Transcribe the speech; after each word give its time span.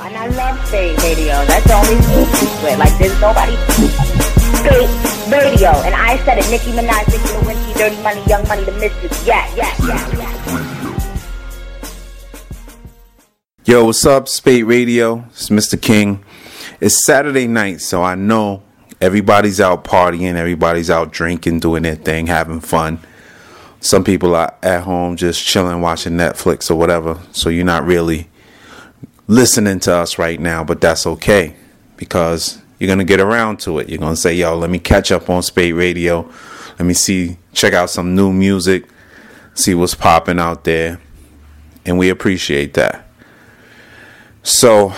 And 0.00 0.16
I 0.16 0.26
love 0.28 0.66
Spate 0.68 0.96
Radio. 1.02 1.44
That's 1.44 1.66
the 1.66 1.74
only 1.74 1.96
thing 2.00 2.78
Like, 2.78 2.96
there's 2.98 3.20
nobody. 3.20 3.54
Spate 4.56 4.88
Radio. 5.30 5.70
And 5.84 5.94
I 5.94 6.16
said 6.24 6.38
it. 6.38 6.50
Nicki 6.50 6.72
Minaj, 6.72 7.06
Nicki 7.08 7.28
Lewinsky, 7.28 7.76
Dirty 7.76 8.02
Money, 8.02 8.22
Young 8.26 8.48
Money, 8.48 8.64
The 8.64 8.72
Mystics. 8.72 9.26
Yeah, 9.26 9.46
yeah, 9.54 9.74
yeah, 9.86 10.16
yeah. 10.16 10.32
Yo, 13.64 13.84
what's 13.84 14.06
up, 14.06 14.28
Spate 14.28 14.64
Radio? 14.64 15.26
It's 15.30 15.50
Mr. 15.50 15.80
King. 15.80 16.24
It's 16.80 17.04
Saturday 17.04 17.46
night, 17.46 17.82
so 17.82 18.02
I 18.02 18.14
know 18.14 18.62
everybody's 19.00 19.60
out 19.60 19.84
partying, 19.84 20.36
everybody's 20.36 20.90
out 20.90 21.12
drinking, 21.12 21.60
doing 21.60 21.82
their 21.82 21.96
thing, 21.96 22.28
having 22.28 22.60
fun. 22.60 22.98
Some 23.80 24.04
people 24.04 24.34
are 24.36 24.54
at 24.62 24.84
home 24.84 25.16
just 25.16 25.44
chilling, 25.44 25.82
watching 25.82 26.14
Netflix 26.14 26.70
or 26.70 26.76
whatever, 26.76 27.20
so 27.32 27.50
you're 27.50 27.64
not 27.64 27.84
really 27.84 28.28
listening 29.26 29.80
to 29.80 29.94
us 29.94 30.18
right 30.18 30.40
now, 30.40 30.64
but 30.64 30.80
that's 30.80 31.06
okay 31.06 31.54
because 31.96 32.60
you're 32.78 32.88
going 32.88 32.98
to 32.98 33.04
get 33.04 33.20
around 33.20 33.60
to 33.60 33.78
it. 33.78 33.88
You're 33.88 33.98
going 33.98 34.14
to 34.14 34.20
say, 34.20 34.34
yo, 34.34 34.56
let 34.56 34.70
me 34.70 34.78
catch 34.78 35.12
up 35.12 35.30
on 35.30 35.42
Spate 35.42 35.74
Radio. 35.74 36.30
Let 36.78 36.86
me 36.86 36.94
see, 36.94 37.38
check 37.52 37.72
out 37.74 37.90
some 37.90 38.14
new 38.14 38.32
music, 38.32 38.88
see 39.54 39.74
what's 39.74 39.94
popping 39.94 40.40
out 40.40 40.64
there. 40.64 41.00
And 41.84 41.98
we 41.98 42.10
appreciate 42.10 42.74
that. 42.74 43.06
So, 44.42 44.92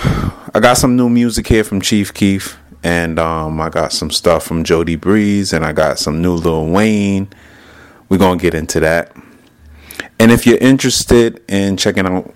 I 0.56 0.60
got 0.60 0.79
some 0.79 0.96
new 0.96 1.09
music 1.09 1.48
here 1.48 1.65
from 1.65 1.80
Chief 1.80 2.15
Keef, 2.15 2.56
and 2.84 3.18
um, 3.18 3.60
I 3.60 3.70
got 3.70 3.93
some 3.93 4.10
stuff 4.10 4.45
from 4.45 4.62
Jody 4.62 4.95
Breeze, 4.95 5.52
and 5.52 5.65
I 5.65 5.73
got 5.73 5.98
some 5.98 6.23
new 6.23 6.34
Lil 6.34 6.66
Wayne. 6.66 7.29
We're 8.09 8.18
going 8.18 8.38
to 8.38 8.43
get 8.43 8.54
into 8.54 8.79
that. 8.80 9.15
And 10.18 10.30
if 10.30 10.46
you're 10.46 10.59
interested 10.59 11.43
in 11.48 11.77
checking 11.77 12.06
out 12.06 12.32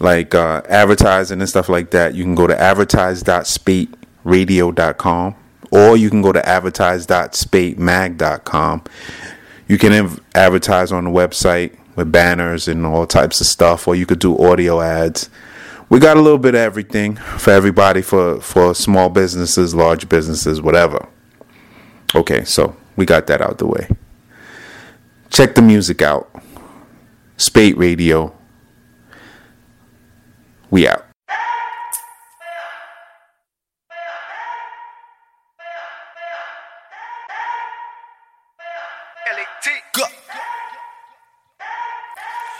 like 0.00 0.34
uh, 0.34 0.62
advertising 0.68 1.40
and 1.40 1.48
stuff 1.48 1.68
like 1.68 1.90
that, 1.90 2.14
you 2.14 2.24
can 2.24 2.34
go 2.34 2.46
to 2.46 2.60
advertise.spateradio.com 2.60 5.34
or 5.70 5.96
you 5.96 6.10
can 6.10 6.22
go 6.22 6.32
to 6.32 6.48
advertise.spatemag.com. 6.48 8.84
You 9.66 9.78
can 9.78 9.92
inv- 9.92 10.20
advertise 10.34 10.92
on 10.92 11.04
the 11.04 11.10
website 11.10 11.76
with 11.96 12.12
banners 12.12 12.68
and 12.68 12.86
all 12.86 13.06
types 13.06 13.40
of 13.40 13.46
stuff, 13.46 13.88
or 13.88 13.94
you 13.94 14.06
could 14.06 14.20
do 14.20 14.38
audio 14.38 14.80
ads. 14.80 15.28
We 15.90 15.98
got 15.98 16.16
a 16.16 16.20
little 16.20 16.38
bit 16.38 16.54
of 16.54 16.60
everything 16.60 17.16
for 17.16 17.50
everybody 17.50 18.02
for, 18.02 18.40
for 18.40 18.74
small 18.74 19.08
businesses, 19.08 19.74
large 19.74 20.08
businesses, 20.08 20.62
whatever. 20.62 21.08
Okay, 22.14 22.44
so 22.44 22.76
we 22.96 23.04
got 23.04 23.26
that 23.26 23.42
out 23.42 23.58
the 23.58 23.66
way. 23.66 23.88
Check 25.30 25.54
the 25.54 25.62
music 25.62 26.00
out. 26.00 26.30
Spate 27.36 27.76
Radio 27.76 28.37
we 30.70 30.86
out. 30.86 31.04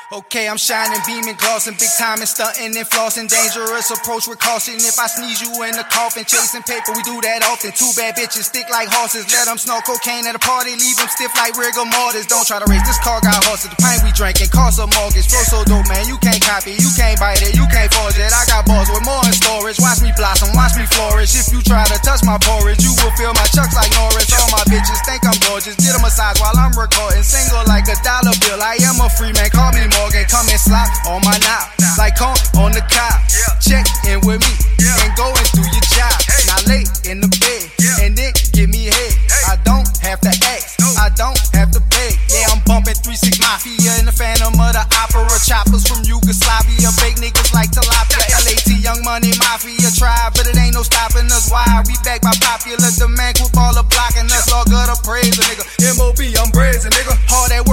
Okay, 0.08 0.48
I'm 0.48 0.56
shining, 0.56 1.04
beaming, 1.04 1.36
glossing, 1.36 1.76
big 1.76 1.92
time 2.00 2.24
and 2.24 2.30
stunting 2.30 2.72
and 2.72 2.88
flossing. 2.88 3.28
Dangerous 3.28 3.92
approach 3.92 4.24
with 4.24 4.40
caution. 4.40 4.80
If 4.80 4.96
I 4.96 5.04
sneeze 5.04 5.44
you 5.44 5.52
in 5.68 5.76
the 5.76 5.84
coffin, 5.84 6.24
chasing 6.24 6.64
paper, 6.64 6.96
we 6.96 7.04
do 7.04 7.20
that 7.20 7.44
often. 7.44 7.76
Two 7.76 7.92
bad 7.92 8.16
bitches 8.16 8.48
stick 8.48 8.64
like 8.72 8.88
horses. 8.88 9.28
Let 9.28 9.52
them 9.52 9.60
snort 9.60 9.84
cocaine 9.84 10.24
at 10.24 10.32
a 10.32 10.40
party, 10.40 10.72
leave 10.80 10.96
them 10.96 11.12
stiff 11.12 11.28
like 11.36 11.60
rigor 11.60 11.84
mortis. 11.84 12.24
Don't 12.24 12.48
try 12.48 12.56
to 12.56 12.64
race 12.72 12.80
this 12.88 12.96
car, 13.04 13.20
got 13.20 13.36
horses. 13.44 13.68
The 13.68 13.76
pint 13.76 14.00
we 14.00 14.08
drinking 14.16 14.48
costs 14.48 14.80
a 14.80 14.88
mortgage. 14.88 15.28
Flow 15.28 15.44
so 15.44 15.60
dope, 15.68 15.84
man, 15.92 16.08
you 16.08 16.16
can't 16.24 16.40
copy, 16.40 16.72
you 16.72 16.88
can't 16.96 17.20
bite 17.20 17.44
it, 17.44 17.52
you 17.52 17.68
can't 17.68 17.92
forge 17.92 18.16
it. 18.16 18.32
I 18.32 18.48
got 18.48 18.64
balls 18.64 18.88
with 18.88 19.04
more 19.04 19.20
in 19.28 19.36
storage. 19.36 19.76
Watch 19.76 20.00
me 20.00 20.08
blossom, 20.16 20.56
watch 20.56 20.72
me 20.80 20.88
flourish. 20.88 21.36
If 21.36 21.52
you 21.52 21.60
try 21.60 21.84
to 21.84 22.00
touch 22.00 22.24
my 22.24 22.40
porridge, 22.40 22.80
you 22.80 22.96
will 22.96 23.12
feel 23.20 23.36
my 23.36 23.44
chucks 23.52 23.76
like 23.76 23.92
Norris. 23.92 24.32
All 24.40 24.56
my 24.56 24.64
bitches 24.72 25.04
think 25.04 25.20
I'm 25.28 25.36
gorgeous. 25.44 25.76
Get 25.76 25.92
a 25.92 26.00
massage 26.00 26.40
while 26.40 26.56
I'm 26.56 26.72
recording. 26.72 27.20
Single 27.20 27.68
like 27.68 27.84
a 27.92 27.96
dollar 28.00 28.32
bill. 28.40 28.56
I 28.64 28.80
am 28.88 29.04
a 29.04 29.12
free 29.12 29.36
man, 29.36 29.52
call 29.52 29.68
me 29.76 29.84
more. 29.84 29.97
Morgan, 29.98 30.24
come 30.30 30.46
and 30.46 30.62
slide 30.62 30.86
on 31.10 31.18
my 31.26 31.34
knob. 31.42 31.66
Like 31.98 32.22
on 32.22 32.38
on 32.54 32.70
the 32.70 32.82
cop. 32.86 33.18
Check 33.58 33.82
in 34.06 34.22
with 34.22 34.38
me 34.38 34.54
and 35.02 35.10
going 35.18 35.42
through 35.50 35.66
your 35.74 35.86
job. 35.90 36.14
Now 36.46 36.62
lay 36.70 36.86
in 37.10 37.18
the 37.18 37.26
bed 37.42 37.66
and 38.06 38.14
then 38.14 38.30
give 38.54 38.70
me 38.70 38.86
head. 38.86 39.14
I 39.50 39.58
don't 39.66 39.90
have 40.06 40.22
to 40.22 40.30
ask, 40.30 40.78
I 41.02 41.10
don't 41.18 41.34
have 41.58 41.74
to 41.74 41.82
beg. 41.90 42.14
Yeah, 42.30 42.54
I'm 42.54 42.62
bumping 42.62 42.94
36 42.94 43.42
Mafia 43.42 43.98
in 43.98 44.06
the 44.06 44.14
Phantom 44.14 44.54
of 44.54 44.70
the 44.70 44.84
Opera. 45.02 45.26
Choppers 45.42 45.82
from 45.82 46.06
Yugoslavia, 46.06 46.94
fake 47.02 47.18
niggas 47.18 47.50
like 47.50 47.74
tilapia. 47.74 48.22
LAT, 48.46 48.70
Young 48.78 49.02
Money 49.02 49.34
Mafia 49.42 49.90
tribe, 49.98 50.38
but 50.38 50.46
it 50.46 50.54
ain't 50.54 50.78
no 50.78 50.86
stopping 50.86 51.26
us. 51.34 51.50
Why 51.50 51.66
we 51.90 51.98
back 52.06 52.22
by 52.22 52.38
popular 52.38 52.86
demand? 52.94 53.42
Quit 53.42 53.50
all 53.58 53.74
the 53.74 53.82
blocking 53.82 54.30
us, 54.30 54.46
all 54.54 54.62
good 54.62 54.86
appraise 54.86 55.34
a 55.34 55.42
nigga. 55.42 55.66
MOB, 55.98 56.22
I'm 56.38 56.54
brazen, 56.54 56.94
nigga. 56.94 57.17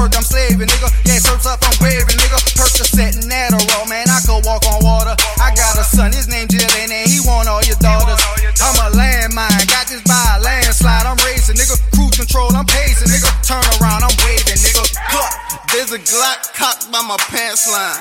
Work, 0.05 0.21
I'm 0.21 0.29
slaving, 0.29 0.69
nigga. 0.69 0.85
Yeah, 1.09 1.17
surfs 1.17 1.49
up, 1.49 1.57
I'm 1.65 1.73
waving 1.81 2.13
nigga. 2.21 2.37
Percocet 2.53 3.17
and 3.17 3.25
Adderall, 3.25 3.89
man, 3.89 4.05
I 4.05 4.21
could 4.21 4.45
walk 4.45 4.61
on 4.69 4.85
water. 4.85 5.17
I 5.41 5.49
got 5.57 5.81
a 5.81 5.83
son, 5.83 6.13
his 6.13 6.29
name 6.29 6.45
Jillian, 6.45 6.93
and 6.93 7.09
he 7.09 7.25
want 7.25 7.49
all 7.49 7.65
your 7.65 7.73
daughters. 7.81 8.21
I'm 8.61 8.77
a 8.85 8.93
landmine, 8.93 9.65
got 9.65 9.89
this 9.89 10.05
by 10.05 10.37
a 10.37 10.45
landslide. 10.45 11.09
I'm 11.09 11.17
racing, 11.25 11.57
nigga. 11.57 11.81
Cruise 11.97 12.21
control, 12.21 12.53
I'm 12.53 12.69
pacing, 12.69 13.09
nigga. 13.09 13.33
Turn 13.41 13.65
around, 13.81 14.05
I'm 14.05 14.13
waving, 14.21 14.61
nigga. 14.61 14.85
Look, 15.09 15.31
there's 15.73 15.89
a 15.89 15.97
Glock 15.97 16.53
cocked 16.53 16.85
by 16.93 17.01
my 17.01 17.17
pants 17.33 17.65
line. 17.65 17.97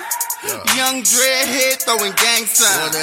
Young 0.76 1.00
dreadhead 1.00 1.88
throwing 1.88 2.12
gang 2.20 2.44
signs. 2.44 3.00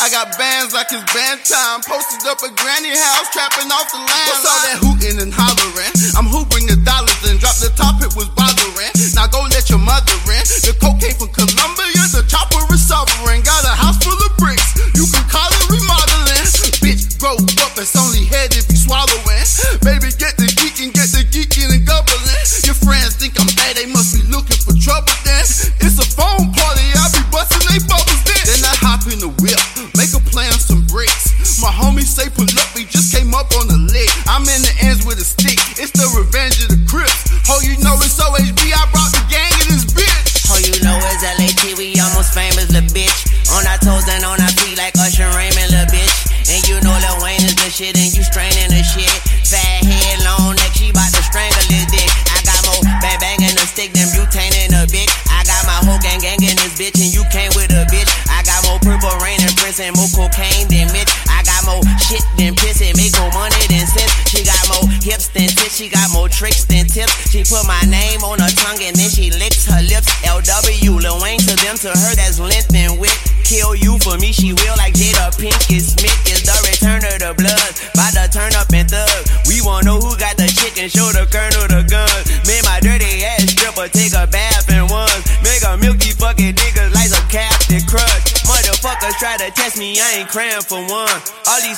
I 0.00 0.10
got 0.10 0.36
bands 0.38 0.72
like 0.72 0.88
it's 0.94 1.04
band 1.10 1.42
time. 1.44 1.82
Posted 1.82 2.22
up 2.30 2.38
a 2.46 2.50
granny 2.54 2.94
house, 2.94 3.28
trapping 3.34 3.70
off 3.70 3.90
the 3.90 3.98
land. 3.98 4.30
What's 4.30 4.46
all 4.46 4.62
that 4.62 4.78
hooting 4.78 5.18
and 5.18 5.32
hollering? 5.34 5.92
I'm 6.14 6.30
hooping 6.30 6.70
the 6.70 6.78
dollars 6.86 7.18
and 7.26 7.38
drop 7.42 7.58
the 7.58 7.70
top, 7.74 7.98
it 8.02 8.14
was 8.14 8.30
bothering. 8.38 8.93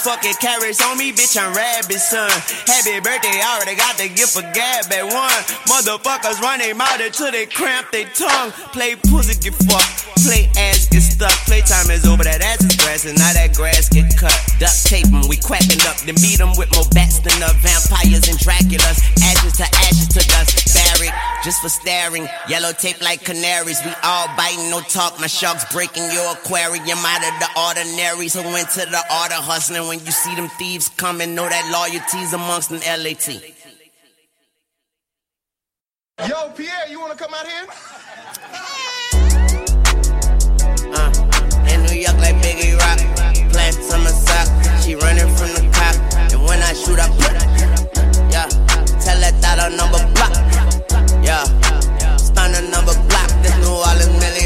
Fucking 0.06 0.38
carrots 0.38 0.78
on 0.86 0.96
me, 0.96 1.10
bitch, 1.10 1.34
I'm 1.34 1.50
rabbit 1.50 1.98
son. 1.98 2.30
Happy 2.70 2.94
birthday, 3.02 3.42
I 3.42 3.58
already 3.58 3.74
got 3.74 3.98
the 3.98 4.06
gift 4.06 4.38
for 4.38 4.46
gab 4.54 4.86
at 4.86 5.02
one. 5.02 5.42
Motherfuckers 5.66 6.38
run 6.38 6.60
their 6.60 6.76
mouth 6.76 7.02
until 7.02 7.32
they 7.32 7.44
cramp 7.46 7.90
their 7.90 8.06
tongue. 8.14 8.52
Play 8.70 8.94
pussy, 8.94 9.34
get 9.42 9.58
fucked. 9.66 10.14
Play 10.22 10.46
ass, 10.70 10.86
get 10.86 11.02
stuck. 11.02 11.34
Playtime 11.50 11.90
is 11.90 12.06
over, 12.06 12.22
that 12.22 12.38
and 13.04 13.18
now 13.18 13.32
that 13.34 13.52
grass 13.52 13.88
get 13.90 14.16
cut. 14.16 14.32
Duct 14.58 14.86
tape 14.86 15.10
them, 15.12 15.28
we 15.28 15.36
quacking 15.36 15.82
up, 15.84 16.00
then 16.08 16.16
beat 16.16 16.38
them 16.38 16.56
with 16.56 16.72
more 16.72 16.88
bats 16.96 17.20
than 17.20 17.36
the 17.42 17.52
vampires 17.60 18.24
and 18.24 18.38
Draculas. 18.40 19.02
Ashes 19.20 19.60
to 19.60 19.66
ashes 19.84 20.08
to 20.16 20.22
dust, 20.32 20.72
buried 20.72 21.12
just 21.44 21.60
for 21.60 21.68
staring. 21.68 22.28
Yellow 22.48 22.72
tape 22.72 23.02
like 23.02 23.24
canaries, 23.24 23.82
we 23.84 23.92
all 24.02 24.28
biting, 24.36 24.70
no 24.70 24.80
talk. 24.80 25.20
My 25.20 25.26
sharks 25.26 25.66
breaking 25.72 26.08
your 26.10 26.32
aquarium 26.32 26.98
out 27.04 27.20
of 27.20 27.34
the 27.42 27.50
ordinary. 27.68 28.28
So 28.28 28.40
into 28.40 28.88
the 28.88 29.02
art 29.10 29.32
of 29.36 29.44
hustling, 29.44 29.86
when 29.88 30.00
you 30.00 30.12
see 30.12 30.34
them 30.34 30.48
thieves 30.56 30.88
coming, 30.88 31.34
know 31.34 31.48
that 31.48 31.64
loyalty's 31.68 32.32
amongst 32.32 32.70
an 32.70 32.80
LAT. 32.80 33.28
Yo, 36.26 36.50
Pierre, 36.56 36.88
you 36.88 36.98
wanna 36.98 37.14
come 37.14 37.34
out 37.34 37.46
here? 37.46 37.66
shoot 46.86 47.00
up. 47.00 47.10
Yeah, 48.30 48.46
tell 49.02 49.18
that 49.18 49.34
that 49.42 49.58
a 49.58 49.76
number 49.76 49.98
block. 50.14 50.32
Yeah, 51.24 51.42
stun 52.16 52.54
a 52.54 52.62
number 52.70 52.94
block. 53.08 53.30
This 53.42 53.56
New 53.58 53.74
Orleans 53.74 54.20
million. 54.20 54.45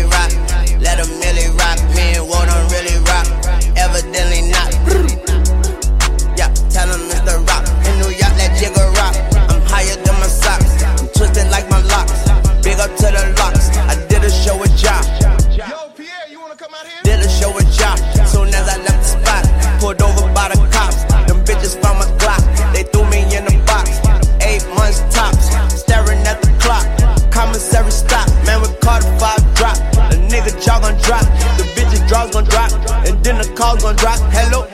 gon' 30.91 31.03
drop. 31.03 31.25
The 31.57 31.65
bitches' 31.75 32.07
draws 32.09 32.31
gon' 32.31 32.45
drop. 32.45 32.73
And 33.07 33.23
then 33.25 33.39
the 33.39 33.49
calls 33.55 33.83
gon' 33.83 33.97
drop. 33.97 34.19
Hello. 34.33 34.67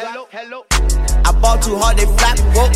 I 1.24 1.32
ball 1.40 1.58
too 1.58 1.76
hard, 1.76 1.96
they 1.98 2.06
flap. 2.16 2.38
Whoa. 2.54 2.70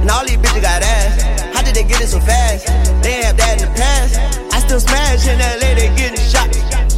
And 0.00 0.10
all 0.10 0.24
these 0.24 0.38
bitches 0.38 0.62
got 0.62 0.82
ass. 0.82 1.22
How 1.54 1.62
did 1.62 1.74
they 1.74 1.84
get 1.84 2.00
it 2.00 2.08
so 2.08 2.20
fast? 2.20 2.66
They 3.02 3.22
have 3.24 3.36
that 3.36 3.60
in 3.60 3.68
the 3.68 3.72
past. 3.76 4.18
I 4.52 4.60
still 4.60 4.80
smash 4.80 5.26
in 5.26 5.38
LA, 5.38 5.74
they 5.74 5.92
getting 5.96 6.20
shot. 6.20 6.48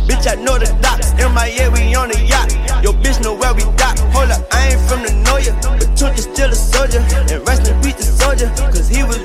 Bitch, 0.06 0.26
I 0.30 0.36
know 0.36 0.58
the 0.58 0.70
docks. 0.80 1.12
In 1.18 1.32
my 1.34 1.50
ear, 1.50 1.70
we 1.70 1.94
on 1.94 2.08
the 2.08 2.20
yacht. 2.24 2.52
Yo, 2.82 2.92
bitch, 2.92 3.22
know 3.22 3.34
where 3.34 3.54
we 3.54 3.64
dock. 3.76 3.98
Hold 4.14 4.30
up, 4.30 4.42
I 4.52 4.72
ain't 4.72 4.80
from 4.88 5.02
the 5.02 5.12
know 5.26 5.38
ya. 5.38 5.52
But 5.62 5.96
took 5.96 6.14
is 6.16 6.24
still 6.24 6.50
a 6.50 6.54
soldier. 6.54 7.02
And 7.32 7.42
rest 7.46 7.66
in 7.66 7.74
peace, 7.82 7.96
the 7.96 8.04
soldier. 8.04 8.48
Cause 8.70 8.88
he 8.88 9.02
was 9.02 9.18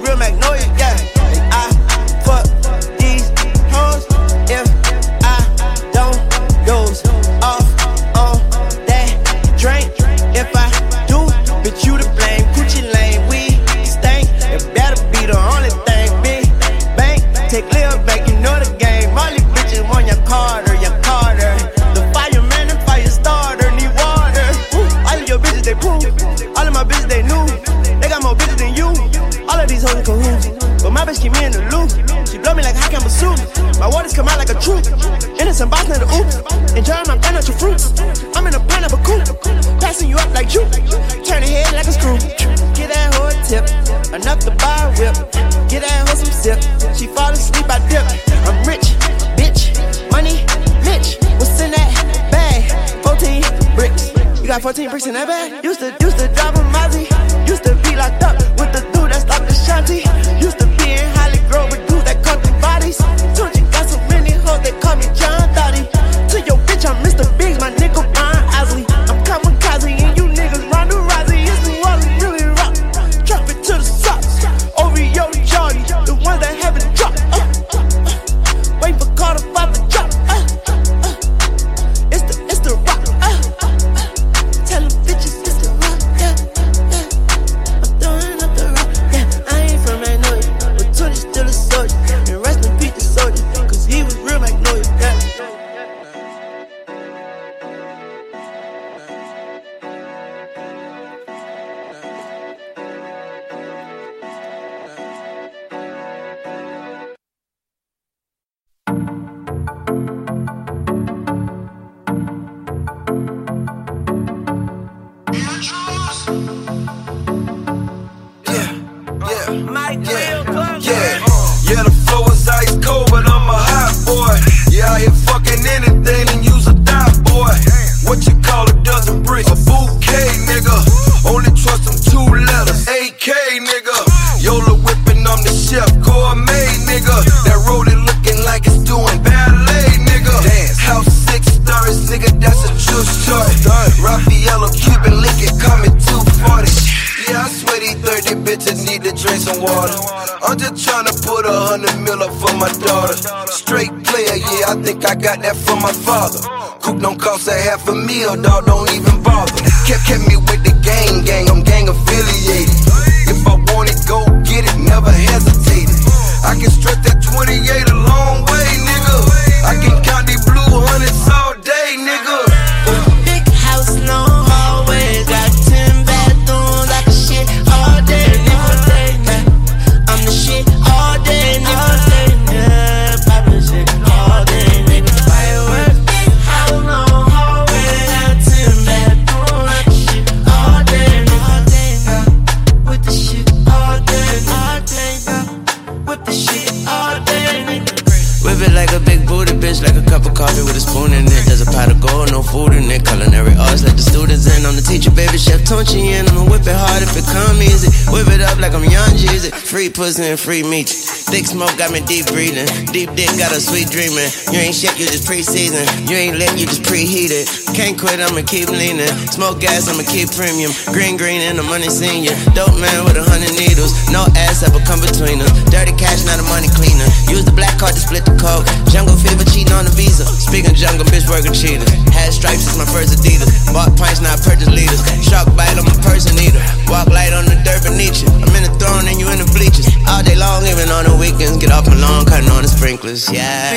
Tunchi 205.94 206.14
and 206.14 206.28
I'ma 206.30 206.44
whip 206.50 206.62
it 206.66 206.76
hard 206.76 207.04
if 207.04 207.16
it 207.16 207.26
come 207.26 207.62
easy. 207.62 208.02
Whip 208.13 208.29
it 208.29 208.46
up 208.46 208.62
like 208.62 208.77
I'm 208.77 208.86
young 208.86 209.10
Jeezy. 209.17 209.50
Free 209.50 209.89
pussy 209.89 210.22
and 210.22 210.38
free 210.38 210.62
meat. 210.62 210.86
Thick 211.34 211.50
smoke 211.50 211.74
got 211.82 211.89
me 211.89 211.98
deep 212.05 212.29
breathing. 212.29 212.70
Deep 212.93 213.10
dick 213.17 213.34
got 213.41 213.50
a 213.50 213.58
sweet 213.58 213.89
dreaming. 213.89 214.29
You 214.53 214.62
ain't 214.62 214.77
shit, 214.77 214.93
you 215.01 215.10
just 215.10 215.25
pre-season. 215.25 215.82
You 216.05 216.13
ain't 216.13 216.38
lit, 216.38 216.53
you 216.53 216.70
just 216.70 216.86
preheated. 216.86 217.50
Can't 217.74 217.98
quit, 217.98 218.22
I'ma 218.22 218.46
keep 218.46 218.70
leaning. 218.70 219.10
Smoke 219.34 219.58
gas, 219.58 219.89
I'ma 219.89 220.05
keep 220.05 220.29
premium. 220.29 220.70
Green, 220.93 221.17
green, 221.17 221.41
and 221.41 221.58
the 221.58 221.65
money 221.65 221.89
senior. 221.89 222.38
Dope 222.53 222.77
man 222.77 223.01
with 223.01 223.17
a 223.17 223.25
hundred 223.25 223.58
needles. 223.58 223.98
No 224.13 224.29
ass 224.46 224.62
ever 224.62 224.77
come 224.86 225.01
between 225.01 225.41
us. 225.41 225.50
Dirty 225.74 225.98
cash, 225.98 226.22
not 226.29 226.38
a 226.38 226.46
money 226.46 226.70
cleaner. 226.70 227.10
Use 227.34 227.41
the 227.50 227.55
black 227.58 227.82
card 227.82 227.98
to 227.98 228.01
split 228.05 228.29
the 228.29 228.38
coke. 228.38 228.70
Jungle 228.93 229.17
fever 229.17 229.41
cheating 229.50 229.74
on 229.74 229.89
the 229.89 229.93
visa. 229.98 230.29
Speaking 230.29 230.77
jungle, 230.77 231.10
bitch 231.10 231.25
working 231.25 231.58
cheaters. 231.58 231.89
Had 232.13 232.29
stripes, 232.29 232.70
it's 232.70 232.77
my 232.77 232.86
first 232.86 233.17
Adidas. 233.17 233.50
Bought 233.74 233.98
pints, 233.98 234.22
not 234.22 234.38
purchase 234.46 234.70
leaders. 234.70 235.01
Shark 235.25 235.50
bite, 235.58 235.74
I'm 235.74 235.89
a 235.89 235.98
person 236.05 236.38
eater. 236.38 236.62
Walk 236.88 237.08
light 237.08 237.34
on 237.34 237.46
the 237.46 237.56
dirt 237.63 237.84
beneath 237.84 238.22
you. 238.22 238.30
I'm 238.30 238.54
in 238.56 238.63
the 238.63 238.74
throne 238.80 239.08
and 239.08 239.20
you 239.20 239.28
in 239.30 239.40
the 239.40 239.50
bleachers. 239.56 239.88
All 240.08 240.22
day 240.24 240.36
long, 240.36 240.66
even 240.68 240.90
on 240.90 241.06
the 241.06 241.16
weekends. 241.16 241.58
Get 241.58 241.72
off 241.72 241.88
my 241.88 241.96
lawn, 241.96 242.25
cutting 242.25 242.50
on 242.50 242.63
the 242.63 242.70
sprinklers. 242.70 243.32
Yeah. 243.32 243.74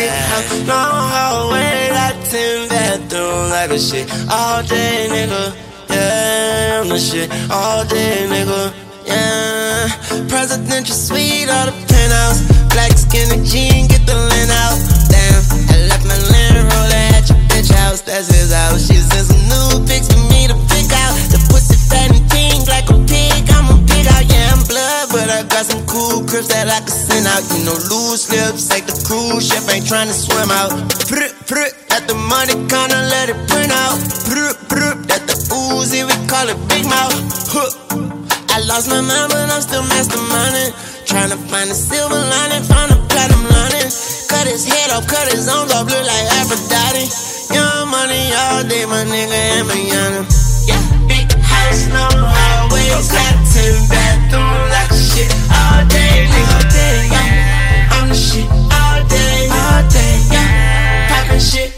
Long 0.67 1.11
hallway, 1.13 1.89
got 1.91 2.15
ten 2.27 2.69
bathrooms, 2.69 3.51
like 3.51 3.71
a 3.71 3.79
shit. 3.79 4.07
All 4.31 4.63
day, 4.63 5.09
nigga. 5.09 5.55
Yeah, 5.89 6.83
I'm 6.83 6.89
the 6.89 6.99
shit. 6.99 7.31
All 7.51 7.85
day, 7.87 8.27
nigga. 8.29 8.73
Yeah. 9.07 9.89
Presidential 10.29 10.95
suite 10.95 11.49
or 11.49 11.71
the 11.71 11.75
penthouse. 11.89 12.43
Black 12.75 12.93
skin 12.99 13.31
and 13.33 13.47
jean, 13.47 13.87
get 13.87 14.05
the 14.05 14.15
lint 14.15 14.51
out. 14.51 14.77
Damn, 15.09 15.41
I 15.73 15.89
left 15.89 16.05
my 16.05 16.19
lint 16.19 16.69
roller 16.69 17.03
at 17.17 17.25
your 17.31 17.39
bitch 17.49 17.71
house. 17.73 18.03
That's 18.03 18.29
his 18.29 18.53
house. 18.53 18.87
She 18.87 18.97
sent 18.99 19.27
some 19.31 19.41
new 19.49 19.87
pics 19.87 20.13
for 20.13 20.21
me 20.29 20.49
to 20.49 20.57
pick 20.69 20.91
out. 20.93 21.15
But 24.87 25.31
I 25.31 25.43
got 25.49 25.67
some 25.67 25.83
cool 25.87 26.23
crips 26.29 26.49
that 26.55 26.71
I 26.71 26.79
can 26.79 26.95
send 26.95 27.27
out. 27.27 27.43
You 27.51 27.67
know, 27.67 27.79
loose 27.91 28.31
lips, 28.31 28.71
like 28.71 28.87
the 28.87 28.95
cruise 29.03 29.49
ship 29.49 29.67
ain't 29.67 29.87
trying 29.87 30.07
to 30.07 30.15
swim 30.15 30.51
out. 30.51 30.71
Prr, 31.11 31.27
prr, 31.49 31.67
at 31.91 32.07
the 32.07 32.15
money 32.15 32.55
counter, 32.71 33.03
let 33.11 33.27
it 33.27 33.39
print 33.51 33.73
out. 33.73 33.99
Prr, 34.31 34.55
prr, 34.71 34.95
at 35.11 35.27
the 35.27 35.35
Uzi, 35.51 36.07
we 36.07 36.15
call 36.31 36.47
it 36.47 36.59
Big 36.71 36.87
Mouth. 36.87 37.15
Huh. 37.51 37.71
I 38.55 38.63
lost 38.67 38.87
my 38.87 39.03
mind, 39.03 39.35
but 39.35 39.51
I'm 39.51 39.63
still 39.63 39.83
masterminding. 39.91 40.71
Trying 41.07 41.31
to 41.35 41.39
find 41.51 41.71
the 41.71 41.75
silver 41.75 42.19
lining, 42.19 42.63
find 42.67 42.91
the 42.91 42.99
platinum 43.11 43.43
lining. 43.43 43.91
Cut 44.31 44.47
his 44.47 44.67
head 44.67 44.91
off, 44.95 45.07
cut 45.07 45.27
his 45.31 45.49
arms 45.49 45.73
off, 45.75 45.91
look 45.91 46.05
like 46.07 46.27
Aphrodite. 46.39 47.11
Young 47.51 47.91
money 47.91 48.31
all 48.35 48.63
day, 48.63 48.87
my 48.87 49.03
nigga, 49.03 49.41
and 49.59 49.67
my 49.67 49.79
young. 49.83 50.27
Yeah, 50.67 50.83
big 51.11 51.31
house, 51.43 51.87
no 51.91 52.07
highways, 52.11 53.11
got 53.11 53.46
bathrooms, 53.89 54.71
like 54.75 54.93
shit 54.93 55.31
all 55.51 55.83
day. 55.89 56.27
All 56.31 56.65
day. 56.71 57.09
I'm 57.91 58.09
the 58.09 58.15
shit 58.15 58.49
all 58.51 59.01
day, 59.09 59.49
all 59.51 59.83
day, 59.91 61.41
shit 61.41 61.76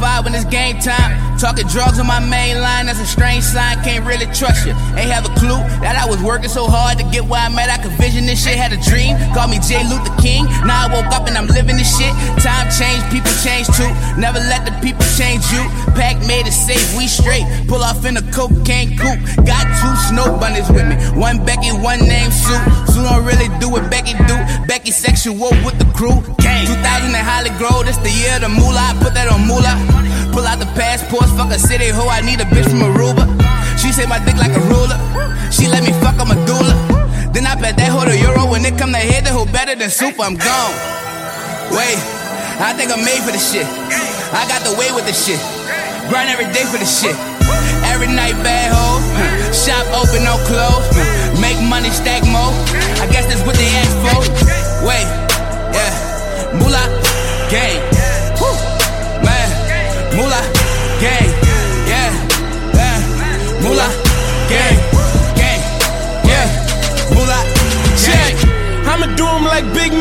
when 0.00 0.34
it's 0.34 0.44
game 0.44 0.78
time. 0.78 1.35
Talking 1.38 1.68
drugs 1.68 2.00
on 2.00 2.06
my 2.06 2.18
main 2.18 2.60
line, 2.64 2.86
that's 2.86 2.98
a 2.98 3.04
strange 3.04 3.44
sign. 3.44 3.76
Can't 3.84 4.06
really 4.06 4.24
trust 4.32 4.64
you. 4.64 4.72
Ain't 4.96 5.12
have 5.12 5.28
a 5.28 5.34
clue 5.36 5.60
that 5.84 5.92
I 5.92 6.08
was 6.08 6.16
working 6.22 6.48
so 6.48 6.64
hard 6.64 6.96
to 6.96 7.04
get 7.12 7.28
where 7.28 7.44
I'm 7.44 7.52
at. 7.60 7.68
I 7.68 7.76
could 7.76 7.92
vision 8.00 8.24
this 8.24 8.40
shit. 8.40 8.56
Had 8.56 8.72
a 8.72 8.80
dream, 8.80 9.20
call 9.36 9.46
me 9.46 9.60
J. 9.60 9.84
Luther 9.84 10.16
King. 10.16 10.48
Now 10.64 10.88
I 10.88 10.92
woke 10.92 11.12
up 11.12 11.28
and 11.28 11.36
I'm 11.36 11.46
living 11.52 11.76
this 11.76 11.92
shit. 11.92 12.08
Time 12.40 12.72
changed, 12.72 13.04
people 13.12 13.28
change 13.44 13.68
too. 13.76 13.92
Never 14.16 14.40
let 14.48 14.64
the 14.64 14.72
people 14.80 15.04
change 15.20 15.44
you. 15.52 15.60
Pack 15.92 16.16
made 16.24 16.48
it 16.48 16.56
safe, 16.56 16.96
we 16.96 17.04
straight. 17.04 17.44
Pull 17.68 17.84
off 17.84 18.00
in 18.08 18.16
a 18.16 18.24
cocaine 18.32 18.96
coupe. 18.96 19.20
Got 19.44 19.68
two 19.76 19.92
snow 20.08 20.40
bunnies 20.40 20.72
with 20.72 20.88
me. 20.88 20.96
One 21.20 21.44
Becky, 21.44 21.68
one 21.68 22.00
name 22.00 22.32
Sue. 22.32 22.56
Sue 22.88 23.04
don't 23.04 23.28
really 23.28 23.52
do 23.60 23.68
what 23.68 23.90
Becky 23.92 24.16
do. 24.24 24.36
Becky 24.64 24.90
sexual 24.90 25.52
with 25.68 25.76
the 25.76 25.88
crew. 25.92 26.24
Gang. 26.40 26.64
2000 26.64 27.12
in 27.12 27.20
Holly 27.20 27.52
Grove, 27.60 27.84
this 27.84 28.00
the 28.00 28.08
year 28.08 28.40
the 28.40 28.48
moolah. 28.48 28.88
I 28.88 28.96
put 29.04 29.12
that 29.12 29.28
on 29.28 29.44
moolah. 29.44 29.76
Pull 30.36 30.44
out 30.44 30.58
the 30.58 30.68
passports, 30.76 31.25
fuck 31.34 31.50
a 31.50 31.58
city 31.58 31.88
ho. 31.88 32.08
I 32.08 32.20
need 32.20 32.40
a 32.40 32.46
bitch 32.46 32.68
from 32.70 32.80
Aruba. 32.86 33.24
She 33.78 33.92
say 33.92 34.06
my 34.06 34.18
dick 34.24 34.36
like 34.36 34.54
a 34.54 34.62
ruler. 34.70 34.98
She 35.50 35.68
let 35.68 35.82
me 35.82 35.92
fuck 36.02 36.18
a 36.20 36.24
medulla. 36.24 36.74
Then 37.32 37.46
I 37.46 37.54
bet 37.54 37.76
that 37.76 37.90
hoe 37.92 38.04
the 38.04 38.16
euro. 38.16 38.48
When 38.50 38.64
it 38.64 38.78
come 38.78 38.92
to 38.92 38.98
hit, 38.98 39.24
the 39.24 39.30
hoe 39.30 39.46
better 39.46 39.74
than 39.74 39.90
super. 39.90 40.22
I'm 40.22 40.36
gone. 40.36 40.74
Wait, 41.70 41.98
I 42.62 42.72
think 42.76 42.90
I'm 42.90 43.04
made 43.04 43.20
for 43.22 43.32
this 43.32 43.52
shit. 43.52 43.66
I 44.32 44.42
got 44.48 44.62
the 44.64 44.74
way 44.78 44.90
with 44.94 45.06
this 45.06 45.18
shit. 45.20 45.38
Grind 46.08 46.30
every 46.30 46.46
day 46.52 46.64
for 46.66 46.78
this 46.78 46.90
shit. 46.90 47.14
Every 47.92 48.08
night 48.08 48.34
bad 48.42 48.72
hoe. 48.74 48.98
Shop 49.52 49.86
open, 49.94 50.24
no 50.24 50.36
close. 50.46 50.82
Make 51.40 51.60
money, 51.62 51.90
stack 51.90 52.24
more. 52.26 52.52
I 53.02 53.06
guess 53.10 53.26
that's 53.26 53.44
what 53.46 53.56
they 53.56 53.68
ask 53.82 53.94
for. 54.02 54.18
Wait, 54.86 55.06
yeah. 55.74 56.58
Moolah, 56.58 56.86
gang. 57.50 57.85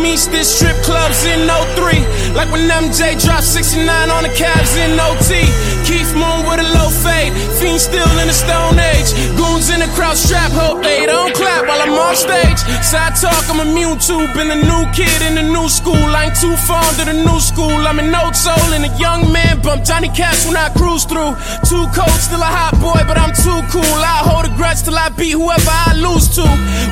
Big 0.05 0.21
this 0.29 0.53
strip 0.53 0.77
clubs 0.85 1.25
in 1.25 1.49
03. 1.49 1.97
Like 2.37 2.51
when 2.53 2.69
MJ 2.69 3.17
dropped 3.17 3.43
69 3.43 3.89
on 4.13 4.21
the 4.21 4.29
Cavs 4.37 4.77
in 4.77 4.93
OT. 5.01 5.41
Keith 5.81 6.13
Moon 6.13 6.45
with 6.45 6.61
a 6.61 6.67
low 6.77 6.89
fade, 6.89 7.33
Fiend 7.57 7.81
still 7.81 8.13
in 8.21 8.27
the 8.29 8.37
Stone 8.37 8.77
Age. 8.77 9.09
Goons 9.33 9.69
in 9.73 9.81
the 9.81 9.89
crowd 9.97 10.17
strap, 10.17 10.51
hope 10.53 10.81
they 10.83 11.05
don't 11.05 11.33
clap 11.33 11.65
while 11.67 11.81
I'm 11.81 11.93
on 11.93 12.15
stage. 12.15 12.61
Side 12.85 13.17
talk, 13.17 13.49
I'm 13.49 13.65
immune 13.65 13.97
to. 14.05 14.29
Been 14.37 14.49
a 14.53 14.59
new 14.61 14.83
kid 14.93 15.21
in 15.25 15.35
the 15.35 15.45
new 15.45 15.67
school. 15.69 16.05
I 16.13 16.29
ain't 16.29 16.37
too 16.37 16.55
fond 16.69 17.01
of 17.01 17.09
the 17.09 17.17
new 17.25 17.39
school. 17.41 17.73
I'm 17.89 17.97
an 17.97 18.13
old 18.13 18.35
soul 18.35 18.69
and 18.77 18.85
a 18.85 18.93
young 19.01 19.33
man. 19.33 19.61
Bump 19.61 19.83
Johnny 19.83 20.09
Cash 20.09 20.45
when 20.45 20.55
I 20.55 20.69
cruise 20.77 21.05
through. 21.05 21.33
Too 21.65 21.85
cold, 21.97 22.19
still 22.21 22.45
a 22.45 22.51
hot 22.59 22.77
boy, 22.77 23.01
but 23.09 23.17
I'm 23.17 23.33
too 23.33 23.59
cool. 23.73 23.97
I 24.05 24.21
hold 24.21 24.45
a 24.45 24.53
grudge 24.53 24.84
I 25.05 25.13
beat 25.13 25.37
whoever 25.37 25.69
I 25.69 25.93
lose 26.01 26.25
to. 26.33 26.41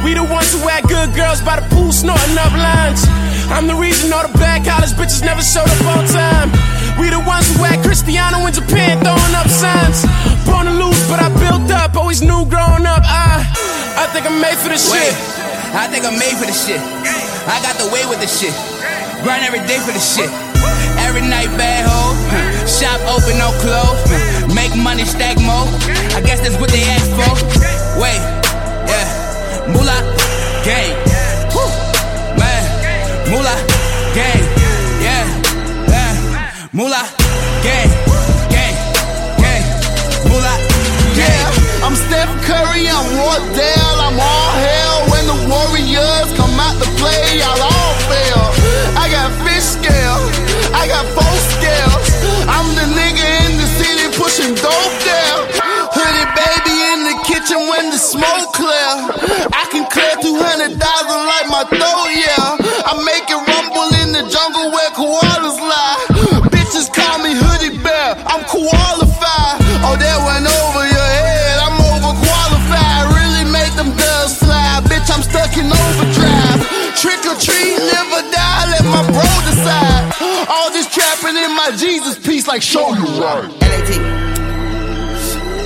We 0.05 0.13
the 0.13 0.21
ones 0.21 0.53
who 0.53 0.61
had 0.69 0.85
good 0.85 1.17
girls 1.17 1.41
by 1.41 1.57
the 1.57 1.65
pool 1.73 1.89
snorting 1.89 2.37
up 2.37 2.53
lines. 2.53 3.01
I'm 3.49 3.65
the 3.65 3.73
reason 3.73 4.13
all 4.13 4.21
the 4.21 4.37
bad 4.37 4.61
college 4.61 4.93
bitches 4.93 5.25
never 5.25 5.41
showed 5.41 5.65
up 5.65 5.81
on 5.97 6.05
time. 6.05 6.53
We 7.01 7.09
the 7.09 7.17
ones 7.17 7.49
who 7.49 7.65
had 7.65 7.81
Cristiano 7.81 8.45
in 8.45 8.53
Japan 8.53 9.01
throwing 9.01 9.33
up 9.33 9.49
signs. 9.49 10.05
Born 10.45 10.69
to 10.69 10.75
lose, 10.77 11.01
but 11.09 11.25
I 11.25 11.33
built 11.41 11.65
up. 11.73 11.97
Always 11.97 12.21
knew 12.21 12.45
growing 12.45 12.85
up. 12.85 13.01
I, 13.01 13.49
I 13.97 14.05
think 14.13 14.29
I'm 14.29 14.37
made 14.37 14.61
for 14.61 14.69
this 14.69 14.93
Wait, 14.93 15.09
shit. 15.09 15.17
I 15.73 15.89
think 15.89 16.05
I'm 16.05 16.13
made 16.21 16.37
for 16.37 16.45
this 16.45 16.69
shit. 16.69 16.77
I 17.49 17.57
got 17.65 17.81
the 17.81 17.89
way 17.89 18.05
with 18.05 18.21
this 18.21 18.37
shit. 18.37 18.53
Grind 19.25 19.41
every 19.41 19.65
day 19.65 19.81
for 19.81 19.89
this 19.89 20.05
shit. 20.05 20.29
Every 21.01 21.25
night 21.25 21.49
bad 21.57 21.89
hoe. 21.89 22.13
Shop 22.69 23.01
open, 23.09 23.41
no 23.41 23.49
close. 23.57 24.05
Make 24.53 24.77
money, 24.77 25.01
stack 25.01 25.41
more. 25.41 25.65
I 26.13 26.21
guess 26.21 26.45
that's 26.45 26.61
what 26.61 26.69
they 26.69 26.85
ask 26.93 27.09
for. 27.17 27.82
Wait, 28.01 28.21
yeah. 28.89 29.07
Moolah, 29.73 30.01
gang. 30.65 30.93
Woo. 31.53 31.69
Man, 32.39 32.63
moolah, 33.29 33.59
gang. 34.17 34.43
Yeah, 35.05 35.25
yeah. 35.87 36.13
Moolah, 36.73 37.05
gang, 37.61 37.89
gang, 38.49 38.75
gang. 39.37 39.63
Moolah, 40.27 40.57
gang. 41.15 41.53
I'm 41.85 41.95
Steph 41.95 42.33
Curry, 42.47 42.89
I'm 42.89 43.07
Wardell, 43.17 43.95
I'm 44.07 44.19
all 44.19 44.51
hell. 44.65 44.97
When 45.11 45.23
the 45.31 45.37
Warriors 45.51 46.29
come 46.37 46.59
out 46.59 46.75
to 46.81 46.89
play, 46.97 47.39
y'all 47.39 47.72
Jesus 81.77 82.19
piece, 82.19 82.47
like 82.47 82.61
show 82.61 82.93
you. 82.93 83.03
Right. 83.21 83.49
LAT. 83.61 83.91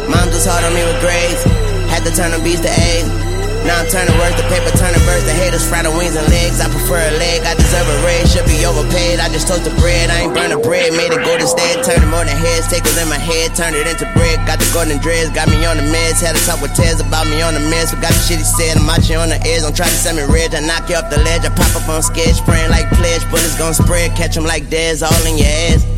Mom 0.09 0.29
just 0.31 0.47
hard 0.47 0.63
on 0.63 0.73
me 0.73 0.83
with 0.83 0.99
grades. 1.01 1.43
Had 1.91 2.03
to 2.03 2.11
turn 2.15 2.31
the 2.31 2.39
beats 2.43 2.61
to 2.61 2.71
A's. 2.71 3.27
Now 3.67 3.83
I'm 3.83 3.89
turning 3.91 4.15
words 4.15 4.39
to 4.39 4.47
paper, 4.47 4.71
turning 4.79 5.03
birds 5.03 5.27
to 5.27 5.35
haters, 5.35 5.67
the 5.67 5.91
wings 5.91 6.15
and 6.15 6.23
legs. 6.31 6.63
I 6.63 6.71
prefer 6.71 7.03
a 7.03 7.11
leg, 7.19 7.43
I 7.43 7.51
deserve 7.59 7.83
a 7.83 7.97
raise, 8.07 8.31
should 8.31 8.47
be 8.47 8.63
overpaid. 8.63 9.19
I 9.19 9.27
just 9.27 9.51
toast 9.51 9.67
the 9.67 9.75
bread, 9.75 10.07
I 10.07 10.23
ain't 10.23 10.31
burn 10.31 10.55
the 10.55 10.61
bread, 10.63 10.95
made 10.95 11.11
it 11.11 11.19
go 11.19 11.35
to 11.35 11.43
state, 11.43 11.83
turned 11.83 11.99
it 11.99 12.07
more 12.07 12.23
than 12.23 12.31
heads, 12.39 12.71
takers 12.71 12.95
in 12.95 13.11
my 13.11 13.19
head, 13.19 13.59
turned 13.59 13.75
it 13.75 13.83
into 13.83 14.07
bread. 14.15 14.39
Got 14.47 14.63
the 14.63 14.69
golden 14.71 15.03
dreads, 15.03 15.35
got 15.35 15.51
me 15.51 15.59
on 15.67 15.75
the 15.75 15.83
meds, 15.83 16.23
had 16.23 16.39
a 16.39 16.41
talk 16.47 16.63
with 16.63 16.79
Tez 16.79 17.03
about 17.03 17.27
me 17.27 17.43
on 17.43 17.59
the 17.59 17.63
meds, 17.67 17.91
forgot 17.91 18.15
the 18.15 18.23
shit 18.23 18.39
he 18.39 18.47
said, 18.47 18.79
I'm 18.79 18.87
on 18.87 19.03
the 19.35 19.39
edge, 19.43 19.67
don't 19.67 19.75
try 19.75 19.91
to 19.91 19.99
send 19.99 20.15
me 20.15 20.23
red, 20.23 20.55
I 20.55 20.63
knock 20.63 20.87
you 20.87 20.95
off 20.95 21.11
the 21.11 21.19
ledge, 21.27 21.43
I 21.43 21.51
pop 21.51 21.75
up 21.75 21.91
on 21.91 21.99
sketch, 21.99 22.39
spraying 22.39 22.71
like 22.71 22.87
pledge, 22.95 23.27
bullets 23.27 23.59
gon' 23.59 23.75
spread, 23.75 24.15
catch 24.15 24.37
'em 24.37 24.47
like 24.47 24.71
Dez, 24.71 25.03
all 25.03 25.25
in 25.27 25.35
your 25.35 25.51
ass. 25.75 25.96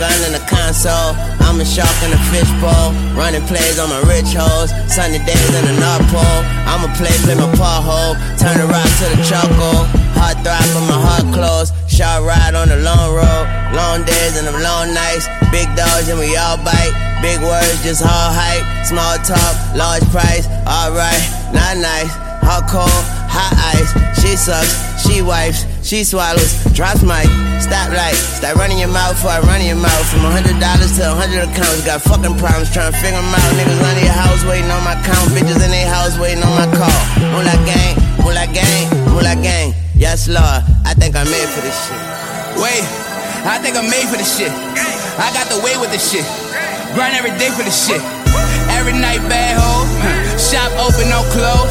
Handgun 0.00 0.24
in 0.24 0.32
the 0.32 0.44
console. 0.48 1.12
I'm 1.44 1.60
a 1.60 1.64
shark 1.64 1.92
in 2.00 2.12
a 2.16 2.20
fishbowl. 2.32 2.96
Running 3.12 3.44
plays 3.44 3.78
on 3.78 3.92
my 3.92 4.00
rich 4.08 4.32
hoes. 4.32 4.72
Sunny 4.88 5.20
days 5.28 5.52
in 5.52 5.64
the 5.68 5.76
North 5.76 6.08
Pole. 6.08 6.40
I'm 6.64 6.88
a 6.88 6.90
play, 6.96 7.12
play 7.20 7.36
my 7.36 7.44
pothole. 7.52 8.16
Turn 8.40 8.56
the 8.56 8.64
rock 8.64 8.88
to 8.88 9.06
the 9.12 9.20
charcoal. 9.28 9.84
Heart 10.16 10.40
throb 10.40 10.64
but 10.72 10.84
my 10.88 10.96
heart 10.96 11.28
closed. 11.36 11.76
Short 11.84 12.24
ride 12.24 12.56
on 12.56 12.72
the 12.72 12.80
long 12.80 13.12
road. 13.12 13.44
Long 13.76 14.00
days 14.08 14.40
and 14.40 14.48
them 14.48 14.56
long 14.64 14.94
nights. 14.96 15.28
Big 15.52 15.68
dogs 15.76 16.08
and 16.08 16.16
we 16.16 16.32
all 16.36 16.56
bite. 16.64 16.96
Big 17.20 17.36
words, 17.44 17.84
just 17.84 18.00
all 18.00 18.32
hype. 18.32 18.64
Small 18.88 19.20
talk, 19.20 19.54
large 19.76 20.04
price. 20.08 20.48
Alright, 20.64 21.20
not 21.52 21.76
nice. 21.76 22.08
Hot 22.40 22.64
cold, 22.72 23.04
hot 23.28 23.52
ice. 23.76 23.92
She 24.16 24.32
sucks, 24.36 25.04
she 25.04 25.20
wipes, 25.20 25.68
she 25.82 26.04
swallows, 26.04 26.52
drops 26.72 27.02
mic. 27.02 27.26
Stop 27.60 27.92
light, 27.92 28.16
start 28.16 28.56
running 28.56 28.78
your 28.78 28.88
mouth 28.88 29.14
before 29.14 29.36
I 29.36 29.40
run 29.44 29.60
your 29.60 29.76
mouth. 29.76 30.04
From 30.10 30.24
a 30.24 30.30
hundred 30.32 30.58
dollars 30.58 30.96
to 30.96 31.04
a 31.06 31.14
hundred 31.14 31.44
accounts, 31.44 31.84
got 31.84 32.00
fucking 32.02 32.36
problems 32.40 32.72
trying 32.72 32.90
to 32.92 32.96
figure 32.98 33.18
'em 33.20 33.28
out. 33.30 33.50
Niggas 33.58 33.80
under 33.84 34.04
your 34.04 34.16
house 34.16 34.42
waiting 34.44 34.70
on 34.70 34.82
my 34.82 34.96
count, 35.04 35.28
bitches 35.36 35.60
in 35.62 35.70
their 35.70 35.88
house 35.88 36.16
waiting 36.18 36.42
on 36.42 36.54
my 36.56 36.68
call. 36.72 37.00
Moolah 37.32 37.58
gang, 37.68 37.94
moolah 38.24 38.48
gang, 38.48 38.88
moolah 39.12 39.36
gang. 39.36 39.74
Yes, 39.94 40.26
Lord, 40.28 40.64
I 40.84 40.94
think 40.94 41.14
I'm 41.16 41.28
made 41.30 41.48
for 41.52 41.60
this 41.60 41.76
shit. 41.84 42.00
Wait, 42.56 42.84
I 43.44 43.58
think 43.60 43.76
I'm 43.76 43.88
made 43.90 44.08
for 44.08 44.16
this 44.16 44.36
shit. 44.36 44.52
I 45.20 45.28
got 45.36 45.48
the 45.52 45.60
way 45.60 45.76
with 45.76 45.92
this 45.92 46.10
shit. 46.10 46.24
Grind 46.94 47.14
every 47.14 47.36
day 47.38 47.50
for 47.50 47.62
this 47.62 47.76
shit. 47.86 48.00
Every 48.72 48.94
night 48.94 49.20
bad 49.28 49.58
hoe. 49.60 50.19
Shop 50.40 50.72
open, 50.80 51.08
no 51.10 51.22
close. 51.30 51.70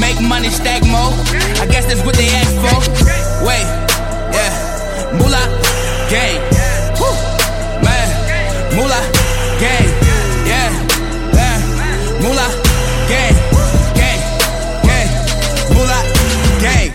Make 0.00 0.20
money, 0.20 0.48
stack 0.48 0.82
more. 0.86 1.12
I 1.60 1.66
guess 1.66 1.84
that's 1.84 2.02
what 2.06 2.14
they 2.14 2.28
ask 2.28 2.54
for. 2.62 2.78
Wait, 3.44 3.66
yeah. 4.32 4.52
Moolah, 5.18 5.44
gang. 6.08 6.40
Woo, 7.00 7.12
man. 7.84 8.08
Moolah, 8.76 9.04
gang. 9.60 9.88
Yeah, 10.46 10.70
yeah. 11.34 11.58
Moolah, 12.22 12.50
gang. 13.10 13.34
Gang, 13.98 14.20
gang. 14.86 15.08
Moolah, 15.74 16.02
gang. 16.62 16.90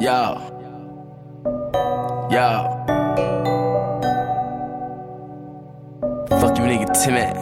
Yo. 0.00 0.20
Yo. 2.30 2.95
Nigga 6.66 6.86
timid. 7.04 7.34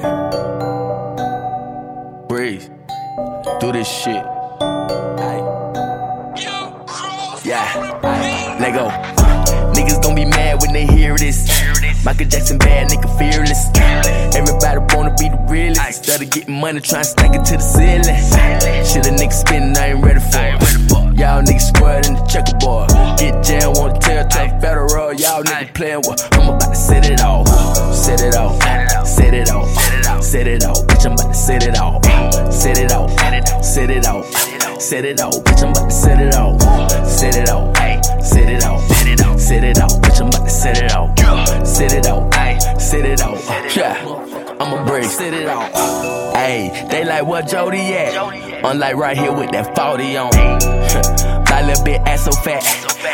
Breathe. 2.28 2.68
Do 3.60 3.72
this 3.72 3.88
shit. 3.88 4.24
Yeah. 7.44 7.66
Let 8.60 8.74
go. 8.74 8.88
Niggas 9.72 10.02
gon' 10.02 10.14
be 10.14 10.24
mad 10.24 10.60
when 10.60 10.72
they 10.72 10.86
hear 10.86 11.16
this. 11.16 11.48
Michael 12.04 12.26
Jackson 12.26 12.58
bad, 12.58 12.90
nigga 12.90 13.08
fearless. 13.18 13.70
Everybody 14.36 14.78
wanna 14.94 15.14
be 15.18 15.28
the 15.28 15.38
realest. 15.48 15.86
Instead 15.86 16.22
of 16.22 16.30
getting 16.30 16.60
money, 16.60 16.80
try 16.80 16.98
and 16.98 17.06
stack 17.06 17.34
it 17.34 17.44
to 17.46 17.56
the 17.56 17.62
ceiling. 17.62 18.84
Shit 18.84 19.06
a 19.06 19.10
nigga 19.10 19.32
spinning, 19.32 19.76
I 19.76 19.92
ain't 19.92 20.04
ready 20.04 20.20
for 20.20 20.38
it. 20.38 21.18
Y'all 21.18 21.42
niggas 21.42 21.74
squared 21.74 22.06
in 22.06 22.14
the 22.14 22.24
checkerboard. 22.26 22.90
Get 23.18 23.42
jammed, 23.42 23.76
wanna 23.78 23.98
tear 24.00 24.24
tough 24.28 24.60
federal. 24.60 25.14
Y'all 25.14 25.42
niggas 25.42 25.74
playing 25.74 26.02
with. 26.06 26.20
I'm 26.32 26.48
about 26.48 26.70
to 26.70 26.76
set 26.76 27.08
it 27.08 27.20
off. 27.22 27.48
Set 27.94 28.20
it 28.20 28.34
off. 28.36 28.83
Set 29.14 29.32
it 29.32 29.50
off. 29.50 29.68
Set 30.22 30.46
it 30.46 30.64
off. 30.64 30.78
Bitch, 30.86 31.06
I'm 31.06 31.12
about 31.12 31.28
to 31.28 31.34
set 31.34 31.66
it 31.66 31.78
off. 31.78 32.04
Set 32.52 32.78
it 32.78 32.92
off. 32.92 33.10
Set 33.64 33.90
it 33.90 34.06
off. 34.06 34.26
Set 34.80 35.04
it 35.04 35.20
off. 35.20 35.34
Bitch, 35.44 35.62
I'm 35.62 35.70
about 35.70 35.88
to 35.88 35.90
set 35.90 36.20
it 36.20 36.34
off. 36.34 36.60
Set 37.06 37.36
it 37.36 37.50
off. 37.50 37.76
Set 38.24 38.48
it 38.48 38.64
off. 38.64 39.40
Set 39.40 39.64
it 39.64 39.78
off. 39.78 39.92
Bitch, 40.02 40.20
I'm 40.20 40.28
about 40.28 40.44
to 40.44 40.50
set 40.50 40.82
it 40.82 40.92
off. 40.92 41.66
Set 41.66 41.92
it 41.92 42.06
off. 42.06 42.80
Set 42.80 43.04
it 43.04 43.22
off. 43.22 43.76
Yeah. 43.76 44.54
I'ma 44.60 44.84
break, 44.84 45.04
set 45.04 45.34
it 45.34 45.48
off. 45.48 45.72
Ayy, 46.34 46.90
they 46.90 47.04
like 47.04 47.24
what 47.26 47.48
Jody 47.48 47.94
at? 47.94 48.64
Unlike 48.64 48.96
right 48.96 49.16
here 49.16 49.32
with 49.32 49.50
that 49.50 49.74
40 49.76 50.16
on 50.16 51.33
My 51.54 51.62
little 51.62 51.84
bit 51.84 52.00
ass 52.04 52.24
so 52.24 52.32
fat. 52.42 52.64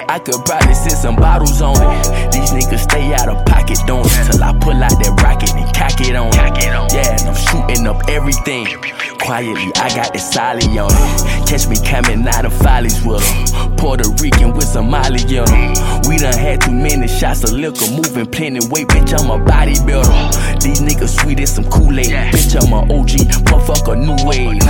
I 0.08 0.18
could 0.18 0.42
probably 0.46 0.72
sit 0.72 0.92
some 0.92 1.14
bottles 1.14 1.60
on 1.60 1.76
it. 1.76 2.32
These 2.32 2.52
niggas 2.52 2.88
stay 2.88 3.12
out 3.12 3.28
of 3.28 3.44
pocket 3.44 3.76
doing 3.86 4.00
it 4.06 4.32
till 4.32 4.42
I 4.42 4.56
pull 4.58 4.82
out 4.82 4.96
that 4.96 5.12
rocket 5.22 5.52
and 5.52 5.68
cock 5.76 6.00
it 6.00 6.16
on. 6.16 6.32
Yeah, 6.32 7.20
and 7.20 7.28
I'm 7.28 7.36
shooting 7.36 7.86
up 7.86 8.08
everything. 8.08 8.64
Quietly, 9.20 9.70
I 9.76 9.94
got 9.94 10.14
the 10.14 10.18
solid 10.18 10.64
on 10.72 10.88
it. 10.88 11.48
Catch 11.48 11.68
me 11.68 11.76
coming 11.84 12.26
out 12.26 12.46
of 12.46 12.54
follies 12.64 13.04
with 13.04 13.20
'em. 13.20 13.76
Puerto 13.76 14.08
Rican 14.22 14.54
with 14.54 14.64
some 14.66 14.88
Molly 14.88 15.20
on 15.38 15.52
'em. 15.52 15.74
We 16.08 16.16
done 16.16 16.32
had 16.32 16.62
too 16.62 16.72
many 16.72 17.08
shots 17.08 17.44
of 17.44 17.52
liquor, 17.52 17.90
moving 17.90 18.24
plenty 18.24 18.66
weight, 18.68 18.88
bitch. 18.88 19.12
I'm 19.20 19.28
a 19.28 19.38
bodybuilder. 19.38 20.62
These 20.62 20.80
niggas 20.80 21.20
sweet 21.20 21.40
as 21.40 21.52
some 21.54 21.64
Kool-Aid, 21.64 22.32
bitch. 22.32 22.56
I'm 22.56 22.72
a 22.72 22.80
OG, 22.88 23.28
motherfucker, 23.44 23.96
new 24.00 24.16
wave. 24.24 24.62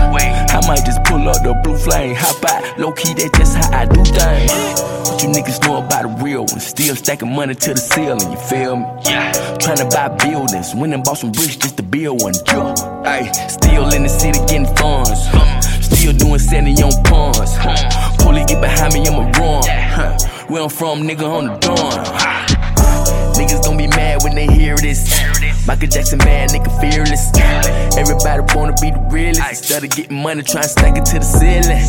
I 0.50 0.60
might 0.66 0.84
just 0.84 1.02
pull 1.04 1.28
up 1.28 1.38
the 1.44 1.54
blue 1.62 1.78
flame, 1.78 2.16
hop 2.16 2.44
out, 2.50 2.78
low 2.78 2.90
key. 2.92 3.14
That's 3.14 3.38
just 3.38 3.59
how 3.60 3.80
I 3.80 3.84
do 3.86 4.02
things. 4.04 4.52
What 5.08 5.22
you 5.22 5.28
niggas 5.28 5.60
know 5.62 5.84
about 5.84 6.02
the 6.02 6.24
real 6.24 6.40
one? 6.40 6.60
Still 6.60 6.96
stacking 6.96 7.32
money 7.34 7.54
to 7.54 7.74
the 7.74 7.80
ceiling, 7.80 8.30
you 8.30 8.38
feel 8.38 8.76
me? 8.76 8.86
Yeah. 9.04 9.32
Trying 9.58 9.78
to 9.78 9.86
buy 9.86 10.08
buildings, 10.08 10.74
went 10.74 10.94
and 10.94 11.04
bought 11.04 11.18
some 11.18 11.32
bricks 11.32 11.56
just 11.56 11.76
to 11.76 11.82
build 11.82 12.22
one. 12.22 12.34
Yeah. 12.46 12.74
Ay, 13.04 13.30
still 13.48 13.92
in 13.92 14.02
the 14.04 14.08
city 14.08 14.38
getting 14.46 14.70
funds. 14.76 15.20
Still 15.84 16.12
doing 16.14 16.38
70 16.38 16.82
on 16.82 17.04
pawns. 17.04 17.52
Pulley 18.22 18.44
get 18.44 18.60
behind 18.60 18.94
me, 18.94 19.06
I'ma 19.06 19.30
run. 19.38 19.64
Huh. 19.66 20.16
Where 20.48 20.62
I'm 20.62 20.70
from, 20.70 21.02
nigga, 21.02 21.26
on 21.28 21.46
the 21.46 21.56
dawn. 21.58 22.04
Niggas 23.34 23.64
gon' 23.64 23.76
be 23.76 23.86
mad 23.88 24.22
when 24.22 24.34
they 24.34 24.46
hear 24.46 24.76
this. 24.76 25.20
Michael 25.66 25.88
Jackson 25.88 26.18
bad, 26.18 26.50
nigga 26.50 26.70
fearless. 26.80 27.30
Everybody 27.96 28.42
wanna 28.54 28.74
be 28.80 28.90
the 28.90 29.00
realest. 29.10 29.40
Instead 29.48 29.84
of 29.84 29.90
getting 29.90 30.16
money, 30.16 30.42
try 30.42 30.62
and 30.62 30.70
stack 30.70 30.96
it 30.96 31.04
to 31.06 31.18
the 31.18 31.24
ceiling. 31.24 31.80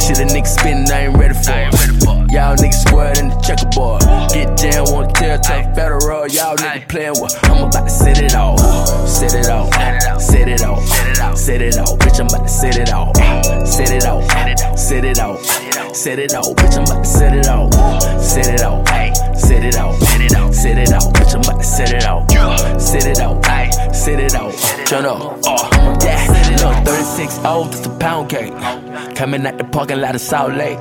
Shit 0.00 0.18
a 0.18 0.26
nigga 0.34 0.46
spinning, 0.46 0.90
I 0.90 1.06
ain't 1.06 1.16
ready 1.16 1.34
for 1.34 1.52
it. 1.52 2.21
Y'all 2.32 2.56
niggas 2.56 2.80
squared 2.88 3.18
in 3.18 3.28
the 3.28 3.36
checkerboard. 3.44 4.00
Get 4.32 4.56
jammed, 4.56 4.88
wanna 4.88 5.12
tear 5.12 5.36
tough 5.36 5.74
federal. 5.74 6.26
Y'all 6.28 6.56
niggas 6.56 6.88
playing 6.88 7.12
with. 7.20 7.36
I'm 7.44 7.68
about 7.68 7.84
to 7.84 7.90
set 7.90 8.22
it 8.22 8.34
off. 8.34 8.58
Set 9.06 9.34
it 9.34 9.50
off. 9.50 9.68
Set 10.18 10.48
it 10.48 10.62
off. 10.62 11.36
Set 11.36 11.60
it 11.60 11.76
off. 11.76 11.98
Bitch, 11.98 12.20
I'm 12.20 12.26
about 12.28 12.44
to 12.44 12.48
set 12.48 12.78
it 12.78 12.90
off. 12.90 13.14
Set 13.68 13.90
it 13.90 14.06
off. 14.06 14.24
Set 14.78 15.04
it 15.04 15.18
off. 15.20 15.44
Set 15.94 16.18
it 16.18 16.32
off. 16.32 16.56
Bitch, 16.56 16.76
I'm 16.78 16.84
about 16.84 17.04
to 17.04 17.10
set 17.10 17.34
it 17.34 17.48
off. 17.48 18.22
Set 18.22 18.46
it 18.46 18.62
off. 18.62 18.88
Set 19.36 19.62
it 19.62 19.76
off. 19.76 20.00
Set 20.00 20.22
it 20.22 20.34
off. 20.34 20.54
Set 20.54 20.78
it 20.78 20.92
off. 20.94 21.12
Bitch, 21.12 21.34
I'm 21.34 21.40
about 21.42 21.60
to 21.60 21.64
set 21.64 21.92
it 21.92 22.06
off. 22.06 22.30
Set 22.80 23.06
it 23.06 23.20
off. 23.20 23.94
Set 23.94 24.20
it 24.20 24.34
off. 24.34 24.86
Turn 24.86 25.04
up. 25.04 25.38
Oh, 25.44 25.98
yeah. 26.02 26.56
Look, 26.62 26.86
36 26.86 27.44
old, 27.44 27.72
just 27.72 27.84
a 27.84 27.90
pound 27.90 28.30
cake. 28.30 28.54
Coming 29.14 29.46
out 29.46 29.58
the 29.58 29.64
parking 29.64 30.00
lot 30.00 30.14
of 30.14 30.22
Salt 30.22 30.54
Lake. 30.54 30.78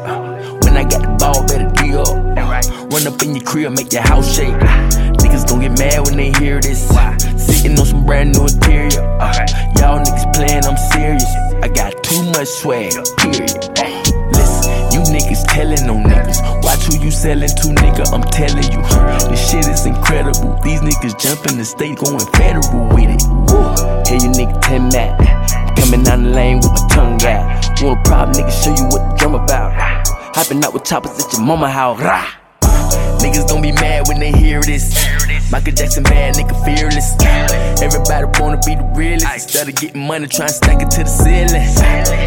I 0.81 0.83
got 0.83 1.05
the 1.05 1.13
ball, 1.21 1.45
better 1.45 1.69
deal. 1.77 2.01
Run 2.89 3.05
up 3.05 3.21
in 3.21 3.35
your 3.35 3.45
crib, 3.45 3.77
make 3.77 3.93
your 3.93 4.01
house 4.01 4.33
shake. 4.33 4.57
Niggas 5.21 5.45
gon' 5.45 5.61
get 5.61 5.77
mad 5.77 6.09
when 6.09 6.17
they 6.17 6.33
hear 6.41 6.59
this. 6.59 6.89
Sitting 7.37 7.77
on 7.77 7.85
some 7.85 8.03
brand 8.03 8.33
new 8.33 8.49
interior. 8.49 9.05
Uh, 9.21 9.29
y'all 9.77 10.01
niggas 10.01 10.33
playing, 10.33 10.65
I'm 10.65 10.81
serious. 10.89 11.29
I 11.61 11.69
got 11.69 11.93
too 12.01 12.25
much 12.33 12.49
swag, 12.49 12.97
period. 13.21 13.61
Listen, 14.33 14.73
you 14.89 15.05
niggas 15.05 15.45
telling 15.53 15.85
on 15.85 16.01
niggas. 16.01 16.41
Watch 16.65 16.89
who 16.89 16.97
you 16.97 17.11
selling 17.11 17.53
to, 17.61 17.67
nigga. 17.77 18.09
I'm 18.09 18.25
telling 18.33 18.65
you, 18.73 18.81
this 19.29 19.51
shit 19.53 19.69
is 19.69 19.85
incredible. 19.85 20.57
These 20.65 20.81
niggas 20.81 21.13
jumping 21.21 21.61
the 21.61 21.65
state, 21.65 22.01
going 22.01 22.25
federal 22.33 22.89
with 22.89 23.05
it. 23.05 23.21
Woo. 23.53 23.69
Hey, 24.09 24.17
you 24.17 24.33
nigga, 24.33 24.59
10 24.65 24.89
that. 24.97 25.77
Coming 25.77 26.01
down 26.01 26.23
the 26.23 26.31
lane 26.31 26.57
with 26.57 26.73
my 26.73 26.87
tongue 26.89 27.21
out. 27.21 27.69
Want 27.85 28.01
a 28.01 28.09
problem, 28.09 28.33
nigga, 28.33 28.49
show 28.49 28.73
you 28.73 28.89
what 28.89 29.11
the 29.11 29.15
drum 29.21 29.35
about. 29.35 30.20
Hopping 30.33 30.63
out 30.63 30.73
with 30.73 30.85
choppers 30.85 31.23
at 31.23 31.33
your 31.33 31.41
mama 31.41 31.69
house. 31.69 31.99
Rah. 31.99 32.25
Niggas 33.19 33.47
gon' 33.49 33.61
be 33.61 33.71
mad 33.73 34.07
when 34.07 34.19
they 34.19 34.31
hear 34.31 34.61
this. 34.61 34.95
Michael 35.51 35.73
Jackson 35.73 36.03
bad, 36.03 36.35
nigga 36.35 36.55
fearless. 36.63 37.13
Everybody 37.81 38.25
wanna 38.39 38.57
be 38.65 38.75
the 38.75 38.89
realest. 38.95 39.25
Instead 39.33 39.69
of 39.69 39.75
getting 39.75 40.07
money, 40.07 40.27
try 40.27 40.45
and 40.45 40.55
stack 40.55 40.81
it 40.81 40.89
to 40.91 41.03
the 41.03 41.09
ceiling. 41.09 41.67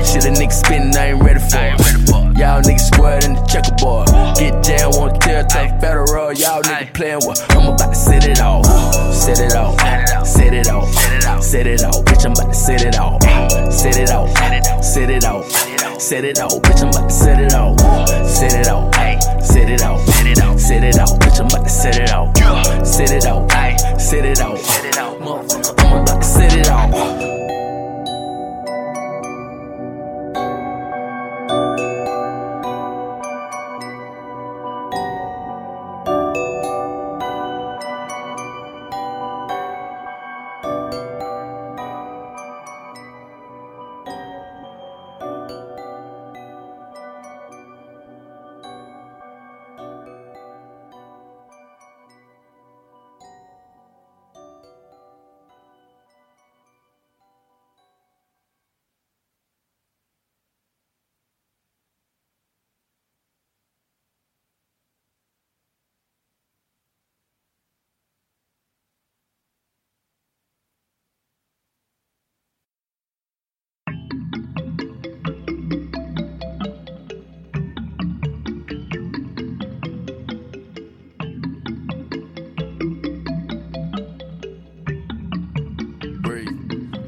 Shit 0.04 0.24
a 0.26 0.30
nigga 0.30 0.52
spittin', 0.52 0.94
I 0.96 1.12
ain't 1.12 1.22
ready 1.22 1.40
for. 1.40 1.58
It. 1.58 2.38
Y'all 2.38 2.60
niggas 2.60 2.92
squared 2.92 3.24
in 3.24 3.34
the 3.34 3.42
checkerboard. 3.46 4.08
Get 4.36 4.62
jammed, 4.62 4.94
won't 4.96 5.20
tell, 5.20 5.44
tough 5.46 5.80
federal. 5.80 6.32
Y'all 6.34 6.62
niggas 6.62 6.92
playin' 6.92 7.20
what? 7.24 7.40
I'm 7.56 7.72
about 7.72 7.88
to 7.88 7.94
set 7.94 8.28
it 8.28 8.40
off. 8.40 8.66
Set 9.14 9.40
it 9.40 9.56
off. 9.56 9.80
Set 10.26 10.52
it 10.52 10.68
off. 10.68 11.42
Set 11.42 11.66
it 11.66 11.82
off. 11.82 12.04
Bitch, 12.04 12.24
I'm 12.26 12.32
about 12.32 12.52
to 12.52 12.54
set 12.54 12.82
it 12.82 12.98
off. 12.98 13.22
Set 13.72 13.96
it 13.96 14.10
off. 14.10 14.84
Set 14.84 15.10
it 15.10 15.24
off. 15.24 15.73
Set 15.98 16.24
it 16.24 16.38
off. 16.38 16.52
Bitch, 16.62 16.82
I'm 16.82 16.88
about 16.88 17.08
to 17.08 17.14
set 17.14 17.40
it 17.40 17.54
off. 17.54 17.78
Set 18.28 18.52
it 18.54 18.68
off. 18.68 18.94
Set 19.44 19.70
it 19.70 19.82
off. 19.82 20.00
Set 20.08 20.26
it 20.26 20.40
off. 20.42 20.60
Set 20.60 20.84
it 20.84 20.98
off. 20.98 21.18
Bitch, 21.18 21.40
I'm 21.40 21.46
about 21.46 21.64
to 21.64 21.70
set 21.70 21.98
it 21.98 22.12
off. 22.12 22.86
Set 22.86 23.10
it 23.10 23.26
off. 23.26 23.50
Set 24.00 24.24
it 24.24 24.40
off. 24.40 24.58
Motherfucker, 25.18 25.84
I'm 25.84 26.02
about 26.02 26.20
to 26.20 26.23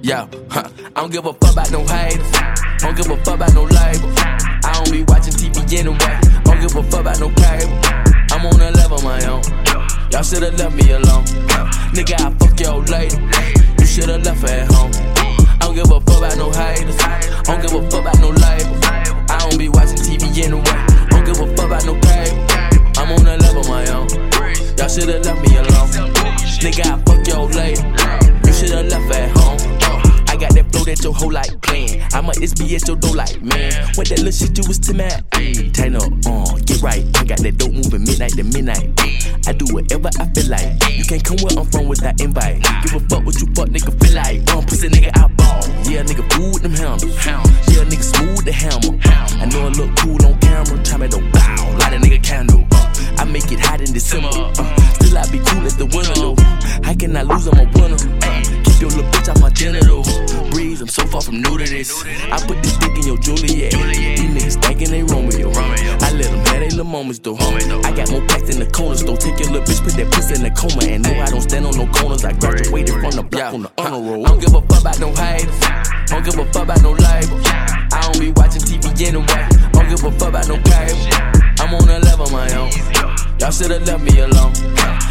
Yeah, 0.07 0.29
huh. 0.51 0.62
I 0.95 1.01
don't 1.01 1.11
give 1.11 1.27
a 1.27 1.33
fuck 1.33 1.51
about 1.51 1.73
no 1.73 1.83
haters. 1.83 2.31
Don't 2.79 2.97
give 2.97 3.11
a 3.11 3.16
fuck 3.25 3.35
about 3.42 3.53
no 3.55 3.64
label. 3.64 4.07
I 4.62 4.71
don't 4.79 4.92
be 4.92 5.03
watching 5.03 5.35
TV 5.35 5.59
anyway. 5.75 5.99
I 5.99 6.42
don't 6.45 6.61
give 6.61 6.77
a 6.77 6.83
fuck 6.85 7.01
about 7.01 7.19
no 7.19 7.27
cable. 7.35 7.75
I'm 8.31 8.47
on 8.47 8.61
a 8.62 8.71
level 8.71 9.03
my 9.03 9.19
own. 9.27 9.42
Y'all 10.14 10.23
should've 10.23 10.55
left 10.62 10.77
me 10.77 10.92
alone. 10.92 11.27
Nigga, 11.90 12.23
I 12.23 12.31
fuck 12.38 12.55
your 12.55 12.87
lady. 12.87 13.19
You 13.81 13.87
should've 13.87 14.23
left 14.23 14.47
her 14.47 14.62
at 14.62 14.71
home. 14.71 14.92
I 14.95 15.66
don't 15.66 15.75
give 15.75 15.90
a 15.90 15.99
fuck 15.99 16.19
about 16.23 16.38
no 16.38 16.55
haters. 16.55 16.97
I 17.03 17.42
don't 17.42 17.62
give 17.62 17.75
a 17.75 17.90
fuck 17.90 18.07
about 18.07 18.21
no 18.23 18.31
label. 18.31 18.79
I 19.27 19.38
don't 19.42 19.59
be 19.59 19.69
watching 19.69 19.99
TV 19.99 20.23
anyway. 20.38 20.62
I 20.71 21.07
don't 21.11 21.27
give 21.27 21.40
a 21.42 21.51
fuck 21.57 21.66
about 21.66 21.85
no 21.85 21.99
cable. 21.99 22.47
I'm 22.95 23.11
on 23.11 23.27
a 23.27 23.37
level 23.42 23.64
my 23.66 23.83
own. 23.90 24.07
Y'all 24.79 24.87
should've 24.87 25.27
left 25.27 25.42
me 25.42 25.57
alone. 25.59 25.90
Nigga, 26.62 26.87
I 26.87 27.03
fuck 27.03 27.27
your 27.27 27.51
lady. 27.51 27.83
You 28.47 28.53
should've 28.55 28.87
left 28.87 29.11
her 29.11 29.21
at 29.21 29.37
home. 29.37 29.65
Got 30.77 30.93
that 30.93 31.05
your 31.05 31.15
whole 31.15 31.33
life 31.33 31.57
playing. 31.62 32.03
I 32.12 32.21
might 32.21 32.37
this 32.37 32.53
be 32.53 32.67
your 32.69 33.01
door 33.01 33.17
like, 33.17 33.41
man. 33.41 33.73
What 33.97 34.12
that 34.12 34.21
little 34.21 34.31
shit 34.31 34.53
you 34.61 34.65
was 34.69 34.79
to 34.85 34.93
mad? 34.93 35.25
Tighten 35.73 35.97
up, 35.97 36.12
uh, 36.29 36.53
get 36.69 36.85
right. 36.85 37.01
I 37.17 37.25
got 37.25 37.41
that 37.41 37.57
dope 37.57 37.73
moving 37.73 38.05
midnight 38.05 38.37
to 38.37 38.45
midnight. 38.45 38.93
I 39.49 39.57
do 39.57 39.65
whatever 39.73 40.12
I 40.21 40.29
feel 40.37 40.53
like. 40.53 40.77
You 40.93 41.05
can't 41.09 41.25
come 41.25 41.41
where 41.41 41.57
I'm 41.57 41.65
from 41.73 41.89
without 41.89 42.21
invite. 42.21 42.61
Give 42.85 42.93
a 42.93 43.01
fuck 43.09 43.25
what 43.25 43.41
you 43.41 43.49
fuck 43.57 43.73
nigga 43.73 43.89
feel 44.05 44.15
like. 44.21 44.45
Um, 44.53 44.69
pussy 44.69 44.93
nigga 44.93 45.17
I 45.17 45.27
ball. 45.33 45.65
Yeah, 45.89 46.05
nigga 46.05 46.29
with 46.53 46.62
them 46.62 46.77
hammers. 46.77 47.09
Yeah, 47.73 47.89
nigga 47.89 48.05
smooth 48.05 48.45
the 48.45 48.53
hammer. 48.53 49.01
I 49.41 49.49
know 49.49 49.67
I 49.67 49.73
look 49.73 49.97
cool 49.97 50.21
on 50.29 50.37
camera. 50.45 50.77
Time 50.85 51.03
it 51.03 51.11
don't 51.11 51.25
bow. 51.33 51.73
Light 51.81 51.95
a 51.95 51.99
nigga 52.05 52.21
candle. 52.23 52.69
Uh, 52.71 52.93
I 53.17 53.25
make 53.25 53.51
it 53.51 53.61
hot 53.61 53.81
in 53.81 53.93
December. 53.97 54.29
Uh, 54.29 54.77
still 55.01 55.17
I 55.17 55.25
be 55.33 55.41
cool 55.41 55.65
at 55.65 55.73
the 55.81 55.89
though. 56.21 56.37
How 56.85 56.93
can 56.93 57.17
I 57.17 57.23
lose? 57.23 57.49
I'm 57.49 57.65
a 57.65 57.65
winner. 57.73 57.97
Uh, 57.97 58.65
your 58.81 58.91
little 58.91 59.11
bitch 59.11 59.29
off 59.29 59.41
my 59.41 59.51
genitals. 59.51 60.09
Breeze, 60.51 60.81
I'm 60.81 60.89
so 60.89 61.07
far 61.07 61.21
from 61.23 61.41
new 61.41 61.59
to 61.59 61.65
this. 61.65 62.05
I 62.31 62.39
put 62.47 62.62
this 62.62 62.77
dick 62.79 62.97
in 62.97 63.07
your 63.07 63.19
Juliet. 63.19 63.73
These 63.73 64.31
niggas 64.31 64.62
thinking 64.62 64.91
they 64.91 65.03
Romeo. 65.03 65.51
I 65.51 66.12
let 66.12 66.31
them 66.31 66.45
have 66.47 66.61
their 66.61 66.71
little 66.71 66.85
moments 66.85 67.19
though. 67.21 67.37
I 67.37 67.93
got 67.93 68.11
more 68.11 68.21
packs 68.27 68.49
in 68.51 68.59
the 68.61 68.69
corners 68.73 69.03
though. 69.03 69.17
Take 69.17 69.39
your 69.41 69.51
little 69.51 69.67
bitch, 69.67 69.83
put 69.83 69.95
that 69.95 70.12
pussy 70.12 70.35
in 70.35 70.43
the 70.43 70.51
coma. 70.51 70.85
And 70.85 71.03
no, 71.05 71.12
I 71.21 71.31
don't 71.31 71.41
stand 71.41 71.67
on 71.67 71.77
no 71.77 71.87
corners. 71.93 72.25
I 72.25 72.33
graduated 72.33 72.95
from 73.01 73.12
the 73.12 73.23
block 73.23 73.55
on 73.55 73.62
the 73.62 73.73
honor 73.79 74.01
roll. 74.01 74.27
I 74.27 74.29
don't 74.29 74.41
give 74.41 74.55
a 74.55 74.61
fuck 74.61 74.81
about 74.81 75.01
no 75.01 75.12
haters. 75.15 75.59
I 75.62 76.05
don't 76.09 76.25
give 76.25 76.39
a 76.39 76.45
fuck 76.53 76.65
about 76.65 76.83
no 76.83 76.93
label. 76.93 77.41
I 77.93 78.01
don't 78.03 78.21
be 78.21 78.31
watching 78.33 78.62
TV 78.62 78.85
anyway. 79.07 79.25
I 79.29 79.71
don't 79.73 79.89
give 79.89 80.05
a 80.05 80.11
fuck 80.12 80.29
about 80.29 80.49
no 80.49 80.57
cable. 80.61 81.07
I'm 81.61 81.75
on 81.75 81.89
a 81.89 81.99
level 82.01 82.31
my 82.31 82.51
own. 82.55 82.71
Y'all 83.41 83.51
should've 83.51 83.87
left 83.87 84.03
me 84.05 84.21
alone. 84.21 84.53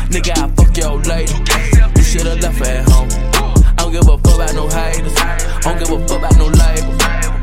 Nigga, 0.10 0.38
I 0.38 0.47
fuck 0.54 0.75
your 0.78 1.01
lady. 1.01 1.34
You 1.97 2.04
should've 2.04 2.41
left 2.41 2.60
her 2.60 2.65
at 2.65 2.89
home. 2.89 3.44
I 3.77 3.83
don't 3.83 3.91
give 3.91 4.07
a 4.07 4.17
fuck 4.17 4.35
about 4.35 4.55
no 4.55 4.67
haters. 4.67 5.13
I 5.17 5.59
don't 5.61 5.79
give 5.79 5.91
a 5.91 6.07
fuck 6.07 6.19
about 6.19 6.38
no 6.38 6.45
label. 6.45 6.95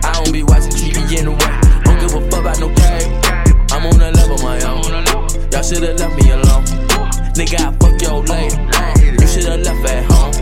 I 0.05 0.13
don't 0.15 0.33
be 0.33 0.43
watching 0.43 0.71
TV 0.71 1.19
anyway. 1.19 1.37
I 1.41 1.83
don't 1.85 2.01
give 2.01 2.15
a 2.15 2.31
fuck 2.31 2.41
about 2.41 2.61
no 2.61 2.69
cable. 2.69 3.21
I'm 3.71 3.87
on 3.87 4.01
a 4.01 4.11
level 4.13 4.39
my 4.39 4.61
own. 4.63 4.83
Y'all 5.53 5.63
should've 5.63 5.99
left 5.99 6.23
me 6.23 6.31
alone. 6.31 6.65
Nigga, 7.37 7.61
I 7.61 7.73
fuck 7.79 8.01
your 8.03 8.23
lady. 8.25 8.57
You 9.21 9.27
should've 9.27 9.61
left 9.61 9.91
at 9.91 10.05
home. 10.11 10.35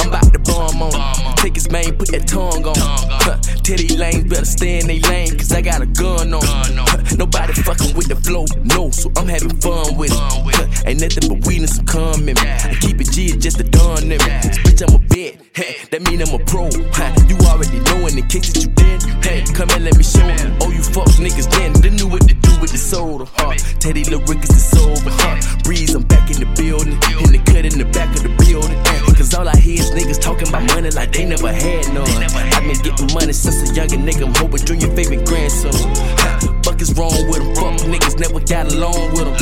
I'm 0.00 0.08
about 0.08 0.32
to 0.32 0.38
bomb 0.40 0.82
on. 0.82 1.36
Take 1.36 1.54
his 1.54 1.70
mane, 1.70 1.96
put 1.96 2.08
that 2.08 2.26
tongue 2.26 2.64
on. 2.66 3.59
Tell 3.62 3.98
lanes 3.98 4.24
better 4.24 4.44
stay 4.44 4.80
in 4.80 4.86
they 4.86 5.00
lane, 5.00 5.36
cause 5.38 5.52
I 5.52 5.60
got 5.60 5.80
a 5.82 5.86
gun 5.86 6.34
on. 6.34 6.42
Huh, 6.42 6.96
Nobody 7.16 7.52
fucking 7.52 7.94
with 7.96 8.08
the 8.08 8.16
flow, 8.16 8.44
no, 8.64 8.90
so 8.90 9.10
I'm 9.16 9.28
having 9.28 9.54
fun 9.60 9.96
with 9.96 10.10
it. 10.10 10.18
Huh, 10.18 10.82
Ain't 10.86 11.00
nothing 11.00 11.28
but 11.28 11.46
weed 11.46 11.60
and 11.60 11.68
some 11.70 11.84
cum 11.86 12.28
in 12.28 12.34
me. 12.34 12.42
I 12.42 12.74
keep 12.80 13.00
it 13.00 13.10
G, 13.12 13.26
it's 13.26 13.42
just 13.44 13.60
a 13.60 13.64
done 13.64 14.04
in 14.10 14.18
me. 14.18 14.34
Bitch, 14.64 14.82
I'm 14.82 14.94
a 14.96 14.98
vet, 15.12 15.38
hey, 15.54 15.76
that 15.90 16.00
mean 16.08 16.22
I'm 16.22 16.32
a 16.34 16.42
pro. 16.44 16.68
Huh, 16.96 17.12
You 17.28 17.36
already 17.46 17.78
know 17.90 18.06
in 18.08 18.16
the 18.16 18.26
case 18.26 18.50
that 18.52 18.64
you 18.64 18.70
did. 18.74 18.98
Hey, 19.22 19.44
come 19.54 19.68
and 19.70 19.84
let 19.84 19.96
me 19.96 20.02
show 20.04 20.24
you. 20.26 20.48
Oh, 20.64 20.70
you 20.72 20.82
fuck 20.82 21.06
niggas 21.20 21.50
then, 21.50 21.72
they 21.84 21.90
knew 21.90 22.08
what 22.08 22.26
to 22.26 22.34
do 22.34 22.52
with 22.60 22.72
the 22.72 22.78
soda. 22.78 23.26
Huh? 23.36 23.54
Teddy 23.78 24.04
Lyric 24.04 24.42
is 24.42 24.50
the 24.50 24.62
sober. 24.76 25.10
Huh? 25.20 25.36
Breeze, 25.62 25.94
I'm 25.94 26.02
back 26.02 26.30
in 26.30 26.40
the 26.40 26.48
building. 26.56 26.96
In 27.22 27.32
the 27.36 27.40
cut 27.44 27.64
in 27.68 27.76
the 27.78 27.84
back 27.92 28.08
of 28.16 28.22
the 28.24 28.32
building. 28.40 28.78
Cause 29.14 29.34
all 29.34 29.46
I 29.46 29.56
hear 29.56 29.76
is 29.78 29.90
niggas 29.92 30.18
talking 30.20 30.48
about 30.48 30.64
money 30.72 30.88
like 30.90 31.12
they 31.12 31.26
never 31.26 31.52
had 31.52 31.92
none. 31.92 32.08
I've 32.56 32.64
been 32.64 32.80
getting 32.80 33.12
money 33.12 33.32
since 33.36 33.59
a 33.62 33.74
younger 33.74 33.96
nigga. 33.96 34.26
I'm 34.26 34.34
hoping 34.34 34.64
Junior 34.64 34.88
favorite 34.96 35.26
grandson. 35.26 35.72
Fuck 36.64 36.80
is 36.80 36.92
wrong 36.96 37.12
with 37.28 37.42
them? 37.42 37.54
Fuck 37.54 37.80
niggas 37.88 38.18
never 38.20 38.40
got 38.40 38.72
along 38.72 39.12
with 39.12 39.26
them. 39.26 39.36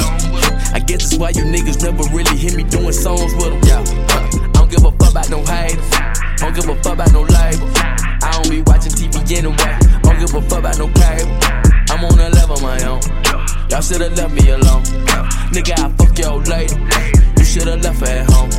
I 0.74 0.81
guess 0.81 1.11
that's 1.11 1.18
why 1.18 1.31
you 1.31 1.44
niggas 1.44 1.83
never 1.83 2.02
really 2.14 2.37
hear 2.37 2.57
me 2.57 2.62
doing 2.64 2.92
songs 2.92 3.35
with 3.35 3.50
them. 3.50 3.61
Yeah. 3.64 3.83
I 3.83 4.50
don't 4.52 4.70
give 4.70 4.85
a 4.85 4.92
fuck 4.92 5.11
about 5.11 5.31
no 5.31 5.38
haters. 5.44 5.88
I 5.92 6.37
don't 6.38 6.54
give 6.54 6.68
a 6.68 6.74
fuck 6.83 6.94
about 6.94 7.12
no 7.12 7.22
label. 7.22 7.68
I 8.22 8.31
don't 8.33 8.50
be 8.50 8.62
watching 8.62 8.92
TV 8.92 9.16
anyway. 9.37 9.57
I 9.59 10.00
don't 10.02 10.18
give 10.20 10.35
a 10.35 10.42
fuck 10.42 10.59
about 10.61 10.78
no 10.78 10.87
cable. 10.88 11.37
I'm 11.90 12.04
on 12.04 12.18
a 12.18 12.28
level 12.31 12.61
my 12.61 12.83
own. 12.85 13.00
Y'all 13.70 13.81
should've 13.81 14.16
left 14.16 14.33
me 14.35 14.50
alone. 14.50 14.83
Nigga, 15.52 15.78
I 15.78 15.90
fuck 15.96 16.18
your 16.18 16.42
lady. 16.44 16.74
You 17.38 17.44
should've 17.44 17.83
left 17.83 18.00
her 18.00 18.07
at 18.07 18.31
home. 18.31 18.50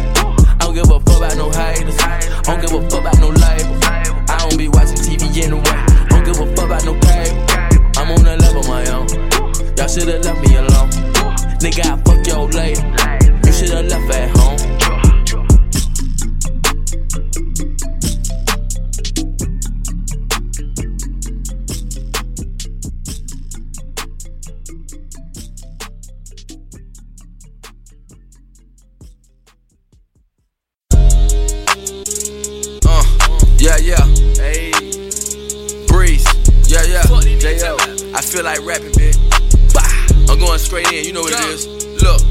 I 0.60 0.66
don't 0.66 0.74
give 0.74 0.90
a 0.90 1.00
fuck 1.00 1.18
about 1.18 1.38
no 1.38 1.50
haters. 1.52 1.96
I 2.00 2.42
don't 2.44 2.62
give 2.62 2.74
a 2.74 2.90
fuck 2.90 3.02
about 3.02 3.20
no 3.20 3.30
label 3.30 3.99
don't 4.50 4.58
be 4.58 4.68
watching 4.70 4.96
TV 4.96 5.44
anyway. 5.44 5.64
Don't 6.10 6.26
give 6.26 6.40
a 6.40 6.56
fuck 6.56 6.66
about 6.66 6.86
no 6.86 6.94
pay. 7.00 7.30
I'm 7.98 8.12
on 8.12 8.26
a 8.26 8.36
level 8.38 8.64
my 8.64 8.86
own. 8.90 9.08
Y'all 9.78 9.88
should've 9.88 10.24
left 10.24 10.48
me 10.48 10.56
alone. 10.56 10.90
Nigga, 11.60 11.86
I 11.86 11.98
fuck 12.04 12.26
your 12.26 12.50
lady. 12.50 12.82
You 13.46 13.54
should've 13.54 13.86
left 13.88 14.16
at 14.16 14.30
home. 14.38 14.58
Uh, 32.86 33.04
yeah, 33.60 33.78
yeah. 33.78 33.99
Feel 38.30 38.44
like 38.46 38.62
rapping, 38.62 38.94
bitch. 38.94 39.18
Bah. 39.74 40.32
I'm 40.32 40.38
going 40.38 40.60
straight 40.60 40.92
in. 40.94 41.06
You 41.06 41.14
know 41.14 41.22
what 41.22 41.34
it 41.34 41.50
is. 41.50 41.66
Look. 42.04 42.22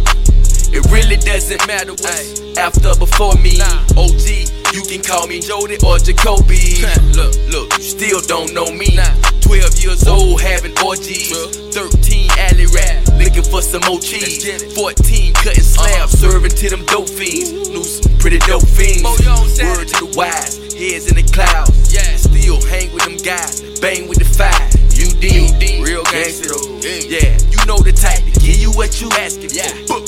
It 0.70 0.84
really 0.92 1.16
doesn't 1.16 1.66
matter 1.66 1.92
what's 1.92 2.38
after 2.58 2.94
before 3.00 3.34
me. 3.40 3.56
OG, 3.96 4.28
you 4.76 4.84
can 4.84 5.02
call 5.02 5.26
me 5.26 5.40
Jody 5.40 5.78
or 5.82 5.98
Jacoby. 5.98 6.84
look, 7.16 7.34
look, 7.48 7.72
you 7.78 7.88
still 7.88 8.20
don't 8.28 8.52
know 8.52 8.70
me. 8.70 8.94
12 9.40 9.80
years 9.80 10.06
old, 10.06 10.42
having 10.42 10.76
orgies. 10.84 11.32
13 11.72 12.30
alley 12.37 12.66
rap, 12.68 13.00
looking 13.16 13.42
for 13.42 13.62
some 13.62 13.80
more 13.88 13.98
cheese. 13.98 14.44
14 14.76 15.32
cutting 15.34 15.64
slabs, 15.64 16.12
serving 16.20 16.52
to 16.52 16.68
them 16.68 16.84
dope 16.84 17.08
fiends. 17.08 17.70
Knew 17.70 17.82
some 17.82 18.12
pretty 18.18 18.38
dope 18.44 18.68
fiends. 18.68 19.02
Word 19.02 19.88
to 19.88 20.04
the 20.04 20.12
wise, 20.14 20.58
heads 20.76 21.08
in 21.08 21.16
the 21.16 21.26
clouds. 21.32 21.90
Yeah, 21.90 22.14
still 22.20 22.61
hang 22.68 22.92
with 22.92 23.04
them 23.08 23.16
guys, 23.16 23.80
bang 23.80 24.06
with 24.06 24.18
the 24.18 24.28
five. 24.28 24.88
UD, 25.18 25.83
real 25.83 26.04
gangster. 26.04 26.54
Yeah, 26.87 27.35
you 27.50 27.59
know 27.66 27.78
the 27.83 27.90
type 27.90 28.22
to 28.22 28.33
give 28.38 28.57
you 28.57 28.70
what 28.72 29.00
you 29.00 29.11
asking 29.18 29.50
for. 29.50 29.98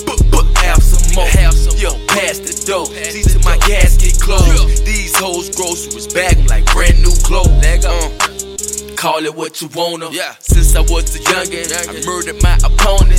Have 0.62 0.83
some 0.83 1.14
more. 1.14 1.27
Have 1.27 1.55
some 1.55 1.77
Yo, 1.79 1.90
pass 2.07 2.38
the 2.38 2.55
dough. 2.66 2.85
See 2.85 3.23
to 3.23 3.38
my 3.42 3.57
gasket 3.66 4.20
closed. 4.20 4.87
These 4.87 5.16
hoes 5.18 5.51
groceries 5.57 6.07
bag 6.12 6.38
like 6.49 6.64
brand 6.73 7.03
new 7.03 7.14
clothes. 7.25 7.51
Uh, 7.83 8.94
call 8.96 9.25
it 9.25 9.35
what 9.35 9.61
you 9.61 9.68
wanna. 9.75 10.11
Yeah. 10.12 10.37
Since 10.38 10.77
I 10.77 10.83
was 10.83 11.16
a 11.16 11.18
youngin', 11.18 11.73
I 11.75 12.07
murdered 12.07 12.42
my 12.42 12.59
opponent. 12.62 13.18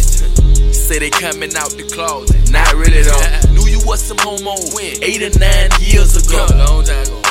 Say 0.72 1.00
they 1.00 1.10
coming 1.10 1.56
out 1.58 1.72
the 1.72 1.90
closet, 1.92 2.52
not 2.52 2.74
really 2.76 3.04
though. 3.04 3.61
Was 3.86 4.04
some 4.08 4.18
homo 4.20 4.56
when 4.74 5.04
eight 5.04 5.22
or 5.24 5.38
nine 5.40 5.70
years 5.82 6.16
ago. 6.16 6.46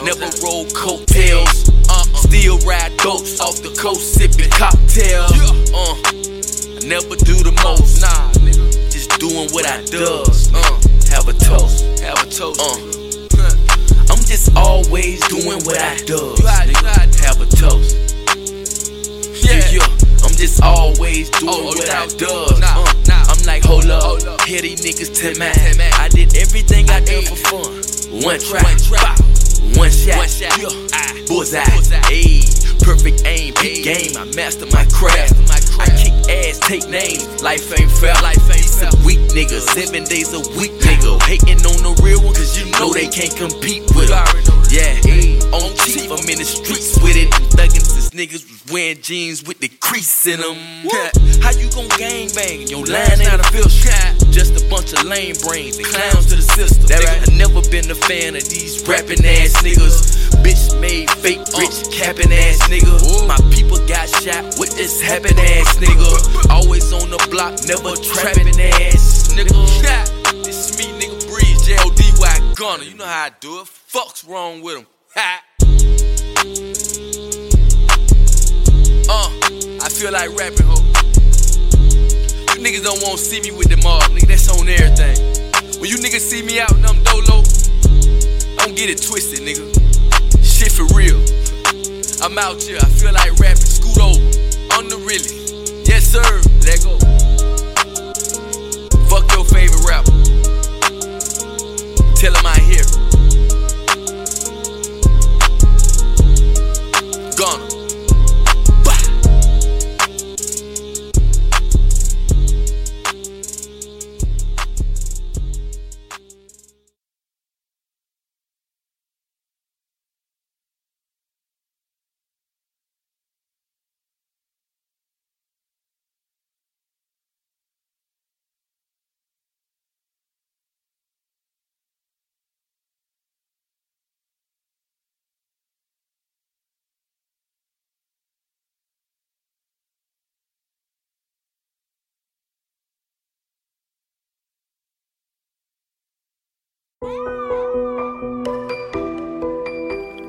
Never 0.02 0.28
rolled 0.42 0.74
coattails. 0.74 1.70
Still 2.20 2.58
ride 2.66 2.96
goats 2.98 3.40
off 3.40 3.62
the 3.62 3.74
coast, 3.80 4.14
sipping 4.14 4.50
cocktails. 4.50 5.32
Uh, 5.72 5.94
I 6.76 6.84
never 6.86 7.16
do 7.16 7.38
the 7.42 7.52
most. 7.64 8.02
Nah, 8.02 8.32
nigga. 8.42 8.66
Just 8.90 9.18
doing 9.18 9.48
what 9.50 9.64
I 9.66 9.80
does. 9.86 10.52
Uh, 10.52 10.60
have 11.14 11.28
a 11.28 11.32
toast. 11.32 11.86
Have 12.00 12.18
a 12.20 12.28
toast. 12.28 12.60
Uh, 12.60 14.10
I'm 14.12 14.22
just 14.26 14.54
always 14.56 15.20
doing 15.28 15.64
what 15.64 15.78
I 15.80 15.96
does. 16.04 16.40
Nigga. 16.40 17.24
Have 17.24 17.40
a 17.40 17.46
toast. 17.46 17.96
Yeah, 19.46 19.64
yeah. 19.70 19.86
I'm 20.26 20.34
just 20.36 20.62
always 20.62 21.30
doing 21.30 21.64
what 21.64 21.88
I 21.88 22.06
does. 22.06 22.60
Uh, 22.62 23.09
I'm 23.40 23.46
like, 23.46 23.64
hold 23.64 23.86
up, 23.86 24.40
hear 24.42 24.60
these 24.60 24.82
niggas 24.84 25.16
to 25.20 25.38
man. 25.38 25.54
I 25.94 26.08
did 26.08 26.36
everything 26.36 26.90
I 26.90 27.00
did 27.00 27.26
for 27.28 27.36
fun. 27.36 27.72
One 28.22 28.38
try, 28.38 28.60
bow, 28.60 29.16
one 29.78 29.90
shot, 29.90 30.28
yeah. 30.60 30.68
bullseye. 31.26 31.64
Ayy, 32.10 32.44
perfect 32.84 33.22
aim, 33.24 33.54
big 33.62 33.84
game. 33.84 34.16
I 34.16 34.24
master 34.36 34.66
my 34.66 34.84
craft. 34.92 35.34
I 35.80 35.86
kick 35.96 36.12
ass, 36.28 36.58
take 36.58 36.88
names. 36.88 37.42
Life 37.42 37.72
ain't 37.80 37.90
fair. 37.90 38.14
Life 38.20 38.44
ain't 38.50 38.66
fair. 38.66 38.89
Seven 39.70 40.02
days 40.02 40.34
a 40.34 40.42
week 40.58 40.74
nigga. 40.82 41.14
Hating 41.22 41.62
on 41.62 41.78
the 41.86 41.94
real 42.02 42.18
one, 42.26 42.34
cause 42.34 42.58
you 42.58 42.66
know 42.74 42.90
they 42.90 43.06
can't 43.06 43.30
compete 43.38 43.86
with 43.94 44.10
it. 44.10 44.50
Yeah, 44.66 44.98
on 45.54 45.70
chief, 45.86 46.10
I'm 46.10 46.26
in 46.26 46.42
the 46.42 46.44
streets 46.44 46.98
with 46.98 47.14
it. 47.14 47.30
Thuggin' 47.54 47.78
since 47.78 48.10
niggas 48.10 48.50
was 48.50 48.66
wearing 48.66 48.98
jeans 49.00 49.46
with 49.46 49.62
the 49.62 49.70
crease 49.78 50.26
in 50.26 50.42
them. 50.42 50.58
How 51.38 51.54
you 51.54 51.70
gon' 51.70 51.86
gang 52.02 52.34
bang? 52.34 52.66
Your 52.66 52.82
line 52.82 53.22
ain't 53.22 53.38
a 53.38 53.46
fish. 53.54 53.86
Just 54.34 54.58
a 54.58 54.62
bunch 54.66 54.90
of 54.90 55.06
lame 55.06 55.38
brains 55.46 55.78
and 55.78 55.86
clowns 55.86 56.26
to 56.34 56.34
the 56.34 56.42
system. 56.42 56.90
I 56.90 57.22
never 57.38 57.62
been 57.70 57.86
a 57.94 57.98
fan 58.10 58.34
of 58.34 58.42
these 58.50 58.82
rapping 58.90 59.22
ass 59.22 59.54
niggas. 59.62 60.34
Bitch 60.42 60.74
made 60.82 61.06
fake 61.22 61.46
uh, 61.46 61.62
rich 61.62 61.78
capping 61.94 62.34
ass 62.34 62.58
nigga. 62.66 62.98
My 63.30 63.38
people 63.54 63.78
got 63.86 64.10
shot 64.18 64.42
with 64.58 64.74
this 64.74 64.98
happen 64.98 65.38
ass 65.38 65.78
nigga. 65.78 66.50
Always 66.50 66.90
on 66.90 67.06
the 67.06 67.22
block, 67.30 67.54
never 67.70 67.94
trapping 68.02 68.58
ass 68.58 69.19
nigga. 69.44 70.44
This 70.44 70.78
me 70.78 70.84
nigga 70.98 71.28
Breeze, 71.28 71.66
J-O-D-Y 71.66 72.54
Gunner. 72.56 72.84
You 72.84 72.94
know 72.94 73.04
how 73.04 73.24
I 73.24 73.30
do 73.40 73.60
it. 73.60 73.66
Fuck's 73.66 74.24
wrong 74.24 74.62
with 74.62 74.78
him. 74.78 74.86
Ha. 75.14 75.44
Uh, 79.08 79.30
I 79.82 79.88
feel 79.88 80.12
like 80.12 80.30
rapping, 80.36 80.66
ho. 80.66 80.76
You 82.54 82.60
niggas 82.64 82.84
don't 82.84 83.02
wanna 83.02 83.18
see 83.18 83.40
me 83.40 83.50
with 83.56 83.68
them 83.68 83.80
all, 83.84 84.00
nigga. 84.02 84.28
That's 84.28 84.48
on 84.50 84.68
everything. 84.68 85.16
When 85.80 85.88
you 85.88 85.96
niggas 85.96 86.20
see 86.20 86.42
me 86.42 86.60
out 86.60 86.72
in 86.72 86.82
them 86.82 87.02
dolo, 87.04 87.42
don't 88.58 88.76
get 88.76 88.90
it 88.90 89.02
twisted, 89.02 89.40
nigga. 89.40 89.64
Shit 90.44 90.72
for 90.72 90.86
real. 90.94 91.18
I'm 92.22 92.36
out 92.38 92.62
here, 92.62 92.78
I 92.78 92.86
feel 92.86 93.12
like 93.12 93.32
rapping. 93.38 93.56
Scoot 93.56 93.98
over. 93.98 94.20
On 94.76 94.88
the 94.88 94.96
really. 94.98 95.84
Yes, 95.84 96.04
sir. 96.04 96.22
Let 96.64 96.84
go. 96.84 96.99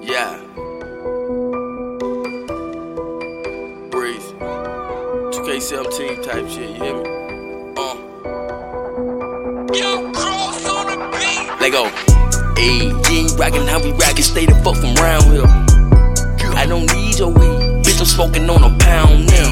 Yeah. 0.01 0.37
Breeze. 3.89 4.27
2K17 5.31 6.23
type 6.23 6.47
shit, 6.49 6.69
you 6.69 6.83
hear 6.83 6.95
me? 6.95 7.03
Uh. 7.77 7.95
Let 11.61 11.71
go. 11.73 11.85
Ayy, 12.55 12.89
you 12.89 13.17
ain't 13.19 13.39
rockin' 13.39 13.67
how 13.67 13.79
we 13.83 13.91
rockin', 13.91 14.23
stay 14.23 14.47
the 14.47 14.55
fuck 14.63 14.75
from 14.77 14.95
round 14.95 15.25
here. 15.25 15.45
I 16.57 16.65
don't 16.65 16.91
need 16.93 17.19
your 17.19 17.29
weed, 17.29 17.85
bitch, 17.85 17.99
I'm 17.99 18.05
smoking 18.05 18.49
on 18.49 18.63
a 18.63 18.75
pound 18.79 19.27
now. 19.27 19.51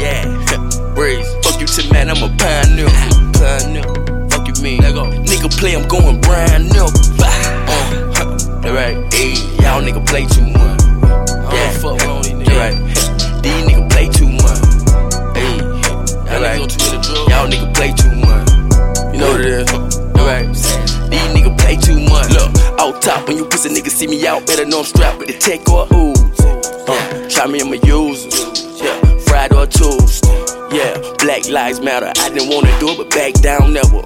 Yeah, 0.00 0.94
Breeze. 0.94 1.28
Fuck 1.44 1.60
you 1.60 1.66
to 1.66 1.92
man, 1.92 2.08
I'm 2.08 2.22
a 2.22 2.34
pioneer. 2.36 2.88
Pioneer. 3.34 4.15
Fuck 4.56 4.64
you 4.64 4.70
mean? 4.70 4.80
Let 4.80 4.94
go. 4.94 5.04
Nigga 5.04 5.50
play, 5.58 5.76
I'm 5.76 5.86
going 5.86 6.20
brand 6.20 6.72
new. 6.72 6.84
Uh, 6.84 7.28
huh, 8.16 8.72
right. 8.72 8.96
Ayy, 9.12 9.36
y'all 9.60 9.82
nigga 9.82 10.06
play 10.06 10.24
too 10.24 10.46
much. 10.46 10.80
Yeah, 11.52 11.70
fuck 11.76 12.00
on 12.08 12.22
these 12.22 12.32
niggas. 12.32 12.56
Right. 12.56 13.42
These 13.42 13.64
niggas 13.68 13.90
play 13.90 14.08
too 14.08 14.28
much. 14.28 14.64
Ayy, 15.36 15.60
y'all 16.24 16.40
right. 16.40 16.58
Y'all 17.28 17.48
nigga 17.48 17.74
play 17.74 17.92
too 17.92 18.14
much. 18.16 19.12
You 19.12 19.20
know 19.20 19.32
what 19.32 19.40
it 19.40 19.46
is. 19.46 19.72
Right. 20.24 20.48
These 21.10 21.28
niggas 21.36 21.58
play 21.58 21.76
too 21.76 22.00
much. 22.08 22.30
Look, 22.30 22.80
out 22.80 23.02
top 23.02 23.28
when 23.28 23.36
you 23.36 23.44
pussy 23.44 23.68
niggas 23.68 23.90
see 23.90 24.06
me 24.06 24.26
out, 24.26 24.46
better 24.46 24.64
know 24.64 24.78
I'm 24.78 24.84
strapped 24.84 25.18
with 25.18 25.28
the 25.28 25.38
tech 25.38 25.68
or 25.68 25.86
ooze. 25.92 26.40
Uh, 26.88 27.28
try 27.28 27.46
me, 27.46 27.60
I'm 27.60 27.72
a 27.72 27.76
user. 27.86 28.30
Yeah, 28.82 29.18
Friday 29.26 29.54
or 29.54 29.66
Tuesday. 29.66 30.32
Yeah, 30.72 30.98
Black 31.18 31.46
Lives 31.48 31.80
Matter. 31.80 32.12
I 32.16 32.30
didn't 32.30 32.48
wanna 32.48 32.72
do 32.80 32.88
it, 32.88 32.96
but 32.96 33.10
back 33.10 33.34
down 33.34 33.74
never. 33.74 34.02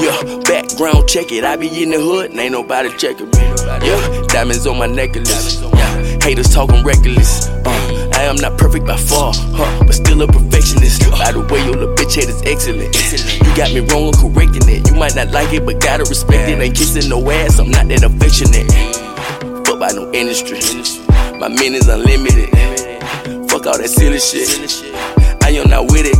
Yeah, 0.00 0.38
background 0.46 1.08
check 1.08 1.32
it. 1.32 1.42
I 1.42 1.56
be 1.56 1.82
in 1.82 1.90
the 1.90 1.98
hood 1.98 2.30
and 2.30 2.38
ain't 2.38 2.52
nobody 2.52 2.88
checking 2.96 3.26
me. 3.26 3.38
Yeah, 3.82 4.22
diamonds 4.28 4.66
on 4.66 4.78
my 4.78 4.86
necklace. 4.86 5.60
Yeah, 5.60 6.18
haters 6.22 6.54
talking 6.54 6.84
reckless. 6.84 7.48
Uh, 7.66 8.10
I 8.14 8.22
am 8.22 8.36
not 8.36 8.56
perfect 8.58 8.86
by 8.86 8.96
far, 8.96 9.32
huh, 9.34 9.84
but 9.84 9.94
still 9.94 10.22
a 10.22 10.26
perfectionist. 10.28 11.10
By 11.10 11.32
the 11.32 11.40
way, 11.40 11.64
your 11.64 11.74
little 11.74 11.94
bitch 11.96 12.14
head 12.14 12.28
is 12.28 12.42
excellent. 12.42 12.94
You 13.42 13.56
got 13.56 13.72
me 13.74 13.80
wrong, 13.90 14.14
I'm 14.14 14.32
correcting 14.32 14.68
it. 14.68 14.88
You 14.88 14.94
might 14.94 15.16
not 15.16 15.30
like 15.30 15.52
it, 15.52 15.66
but 15.66 15.80
gotta 15.80 16.04
respect 16.04 16.48
it. 16.48 16.60
Ain't 16.60 16.76
kissing 16.76 17.08
no 17.08 17.18
ass, 17.30 17.58
I'm 17.58 17.70
not 17.70 17.88
that 17.88 18.04
affectionate. 18.04 18.70
Fuck 19.66 19.80
by 19.80 19.90
no 19.92 20.12
industry. 20.12 20.60
My 21.38 21.48
men 21.48 21.74
is 21.74 21.88
unlimited. 21.88 22.50
Fuck 23.50 23.66
all 23.66 23.78
that 23.78 23.90
silly 23.90 24.20
shit. 24.20 24.97
I 25.48 25.52
am 25.52 25.70
not 25.70 25.90
with 25.90 26.04
it. 26.04 26.12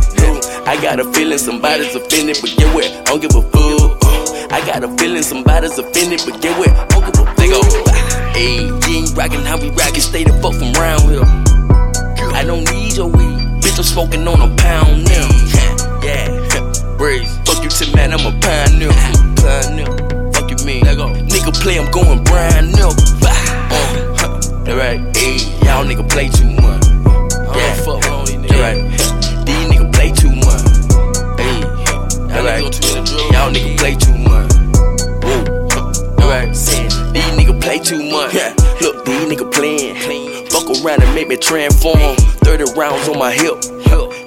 I 0.67 0.81
got 0.81 0.99
a 0.99 1.05
feeling 1.13 1.37
somebody's 1.37 1.93
offended, 1.93 2.39
but 2.41 2.49
get 2.57 2.73
what? 2.73 2.89
I 2.89 3.03
don't 3.03 3.21
give 3.21 3.35
a 3.35 3.43
fuck. 3.43 4.51
I 4.51 4.59
got 4.65 4.83
a 4.83 4.89
feeling 4.97 5.21
somebody's 5.21 5.77
offended, 5.77 6.23
but 6.25 6.41
get 6.41 6.57
what? 6.57 6.69
I 6.69 6.87
don't 6.87 7.05
give 7.05 7.13
a 7.13 7.25
fuck. 7.37 7.93
Ayy, 8.33 8.73
you 8.89 9.05
ain't 9.05 9.15
rockin' 9.15 9.45
how 9.45 9.61
we 9.61 9.69
rockin', 9.69 10.01
stay 10.01 10.23
the 10.23 10.33
fuck 10.41 10.57
from 10.57 10.73
round 10.81 11.13
here. 11.13 11.21
I 12.33 12.43
don't 12.43 12.65
need 12.73 12.97
your 12.97 13.05
weed, 13.05 13.61
bitch, 13.61 13.77
I'm 13.77 13.83
smoking 13.83 14.27
on 14.27 14.41
a 14.41 14.49
pound 14.55 15.05
now. 15.05 15.29
Yeah, 16.01 16.97
breeze. 16.97 17.29
Fuck 17.45 17.61
you, 17.61 17.69
Tim, 17.69 17.93
man, 17.93 18.13
I'm 18.13 18.25
a 18.25 18.33
pioneer. 18.41 18.89
Pioneer. 19.37 19.93
Fuck 20.33 20.49
you, 20.49 20.57
mean? 20.65 20.81
Nigga 20.89 21.53
play, 21.61 21.77
I'm 21.77 21.91
going 21.91 22.23
brand 22.23 22.73
new. 22.73 22.89
Uh, 23.21 23.77
huh, 24.17 24.73
right, 24.73 24.97
ayy, 25.21 25.45
y'all 25.61 25.85
nigga 25.85 26.09
play 26.09 26.29
too 26.29 26.49
much. 26.65 26.89
Yeah, 27.55 27.73
fuck 27.85 28.09
on 28.09 28.25
these 28.25 28.37
niggas. 28.37 28.57
Right, 28.59 28.88
right, 32.43 32.61
y'all 33.31 33.51
nigga 33.51 33.77
play 33.77 33.95
too 33.95 34.17
much. 34.17 34.53
Woo, 35.23 36.27
right, 36.27 36.49
these 36.49 37.31
nigga 37.37 37.59
play 37.61 37.79
too 37.79 38.09
much. 38.11 38.33
Yeah, 38.33 38.53
look, 38.81 39.05
these 39.05 39.27
nigga 39.29 39.51
playing. 39.51 39.95
Fuck 40.49 40.69
around 40.83 41.03
and 41.03 41.13
make 41.15 41.27
me 41.27 41.37
transform. 41.37 42.15
30 42.43 42.73
rounds 42.77 43.07
on 43.09 43.17
my 43.17 43.31
hip. 43.31 43.57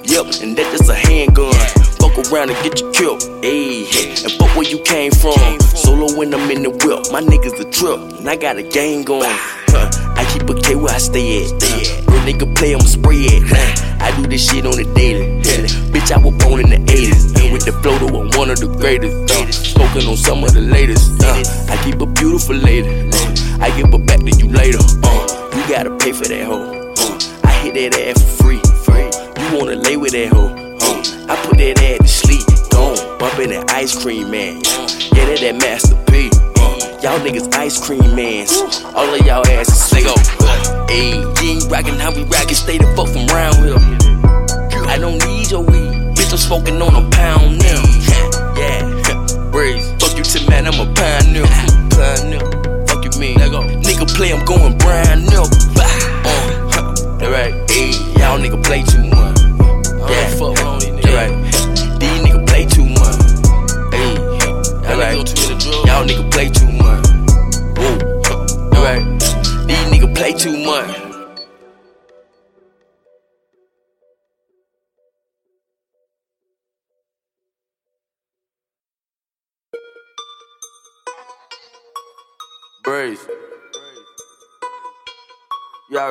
Yep, 0.05 0.25
and 0.43 0.55
that 0.57 0.67
just 0.77 0.89
a 0.89 0.93
handgun. 0.93 1.53
Fuck 1.97 2.31
around 2.31 2.51
and 2.51 2.63
get 2.63 2.79
you 2.79 2.91
killed. 2.91 3.21
Ayy, 3.41 4.23
and 4.23 4.31
fuck 4.33 4.55
where 4.55 4.69
you 4.69 4.79
came 4.83 5.11
from. 5.11 5.59
Solo 5.61 6.15
when 6.15 6.33
I'm 6.33 6.51
in 6.51 6.61
the 6.61 6.69
whip. 6.69 7.11
My 7.11 7.21
niggas 7.21 7.59
a 7.59 7.69
trip, 7.71 8.19
and 8.19 8.29
I 8.29 8.35
got 8.35 8.57
a 8.57 8.63
gang 8.63 9.03
going. 9.03 9.29
Huh, 9.69 9.89
I 10.15 10.23
keep 10.31 10.47
a 10.49 10.53
K 10.61 10.75
where 10.75 10.93
I 10.93 10.99
stay 10.99 11.45
at. 11.45 11.51
Real 12.07 12.21
nigga 12.21 12.55
play, 12.55 12.75
I'ma 12.75 12.83
spray 12.83 13.25
it. 13.25 13.92
I 14.03 14.11
do 14.17 14.27
this 14.27 14.49
shit 14.49 14.65
on 14.65 14.75
the 14.75 14.83
daily. 14.93 15.39
Huh, 15.47 15.63
bitch, 15.95 16.11
I 16.11 16.17
was 16.19 16.35
born 16.43 16.59
in 16.59 16.69
the 16.69 16.91
80s. 16.91 17.39
And 17.41 17.53
with 17.53 17.63
the 17.65 17.71
flow, 17.81 17.97
though, 17.97 18.19
I'm 18.21 18.29
one 18.37 18.49
of 18.49 18.59
the 18.59 18.67
greatest. 18.67 19.31
Uh, 19.31 19.51
smoking 19.51 20.07
on 20.09 20.17
some 20.17 20.43
of 20.43 20.53
the 20.53 20.61
latest. 20.61 21.23
Uh, 21.23 21.41
I 21.71 21.81
keep 21.83 22.01
a 22.01 22.05
beautiful 22.05 22.55
lady. 22.55 23.09
Uh, 23.09 23.63
I 23.63 23.71
give 23.77 23.91
her 23.91 23.97
back 23.99 24.19
to 24.19 24.31
you 24.35 24.51
later. 24.51 24.79
Uh, 25.03 25.23
you 25.55 25.63
gotta 25.71 25.95
pay 25.97 26.11
for 26.11 26.25
that 26.25 26.43
hoe. 26.43 26.67
Uh, 26.99 27.47
I 27.47 27.51
hit 27.63 27.73
that 27.79 27.95
ass 27.99 28.19
for 28.21 28.43
free. 28.43 28.61
free. 28.83 29.07
You 29.07 29.57
wanna 29.57 29.75
lay 29.75 29.95
with 29.95 30.11
that 30.11 30.29
hoe. 30.35 30.51
Uh, 30.51 31.31
I 31.31 31.35
put 31.47 31.57
that 31.59 31.79
ass 31.81 31.99
to 32.03 32.07
sleep. 32.27 32.43
Gone, 32.71 32.99
bumpin' 33.19 33.49
that 33.51 33.71
ice 33.71 33.95
cream 33.97 34.29
man. 34.29 34.59
Yeah, 35.15 35.25
that 35.31 35.39
that 35.39 35.55
Master 35.63 35.95
P. 36.11 36.29
Uh, 36.59 36.82
y'all 37.03 37.19
niggas 37.19 37.53
ice 37.53 37.85
cream 37.85 38.15
mans. 38.15 38.81
All 38.95 39.13
of 39.13 39.25
y'all 39.25 39.45
asses 39.47 39.77
say. 39.77 40.03
Ayy, 40.87 41.43
you 41.43 41.49
ain't 41.51 41.69
rockin' 41.69 41.99
how 41.99 42.15
we 42.15 42.23
rockin', 42.23 42.55
stay 42.55 42.77
the 42.77 42.85
fuck 42.95 43.09
from 43.09 43.27
round 43.27 43.57
here. 43.57 44.87
I 44.87 44.97
don't 44.97 45.19
need 45.27 45.51
your 45.51 45.61
weed, 45.61 46.15
bitch, 46.15 46.31
I'm 46.31 46.37
smoking 46.37 46.81
on 46.81 46.95
a 46.95 47.09
pound 47.09 47.59
now. 47.59 47.92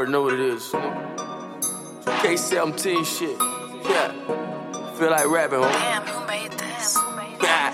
Already 0.03 0.13
know 0.13 0.23
what 0.23 0.35
it 0.35 0.41
is. 0.41 0.73
K17 2.23 3.07
shit. 3.07 3.39
Yeah. 3.89 4.11
Feel 4.97 5.11
like 5.11 5.29
rapping, 5.29 5.61
homie. 5.61 5.73
Damn, 5.73 6.03
who 6.03 6.27
made 6.27 6.51
this? 6.53 6.99
Yeah. 7.41 7.71